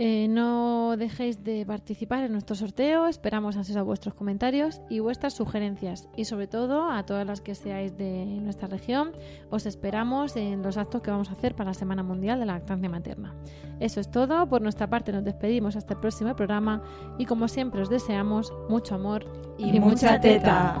Eh, 0.00 0.28
no 0.28 0.96
dejéis 0.96 1.42
de 1.42 1.66
participar 1.66 2.22
en 2.22 2.30
nuestro 2.30 2.54
sorteo, 2.54 3.08
esperamos 3.08 3.56
a 3.56 3.82
vuestros 3.82 4.14
comentarios 4.14 4.80
y 4.88 5.00
vuestras 5.00 5.34
sugerencias 5.34 6.08
y 6.16 6.24
sobre 6.24 6.46
todo 6.46 6.88
a 6.88 7.04
todas 7.04 7.26
las 7.26 7.40
que 7.40 7.56
seáis 7.56 7.98
de 7.98 8.24
nuestra 8.24 8.68
región, 8.68 9.10
os 9.50 9.66
esperamos 9.66 10.36
en 10.36 10.62
los 10.62 10.76
actos 10.76 11.02
que 11.02 11.10
vamos 11.10 11.30
a 11.30 11.32
hacer 11.32 11.56
para 11.56 11.70
la 11.70 11.74
Semana 11.74 12.04
Mundial 12.04 12.38
de 12.38 12.46
la 12.46 12.52
Lactancia 12.52 12.88
Materna. 12.88 13.34
Eso 13.80 13.98
es 13.98 14.08
todo, 14.08 14.48
por 14.48 14.62
nuestra 14.62 14.88
parte 14.88 15.10
nos 15.10 15.24
despedimos 15.24 15.74
hasta 15.74 15.94
el 15.94 16.00
próximo 16.00 16.36
programa 16.36 16.80
y 17.18 17.24
como 17.24 17.48
siempre 17.48 17.82
os 17.82 17.90
deseamos 17.90 18.52
mucho 18.68 18.94
amor 18.94 19.26
y, 19.58 19.80
mucha 19.80 20.20
teta. 20.20 20.80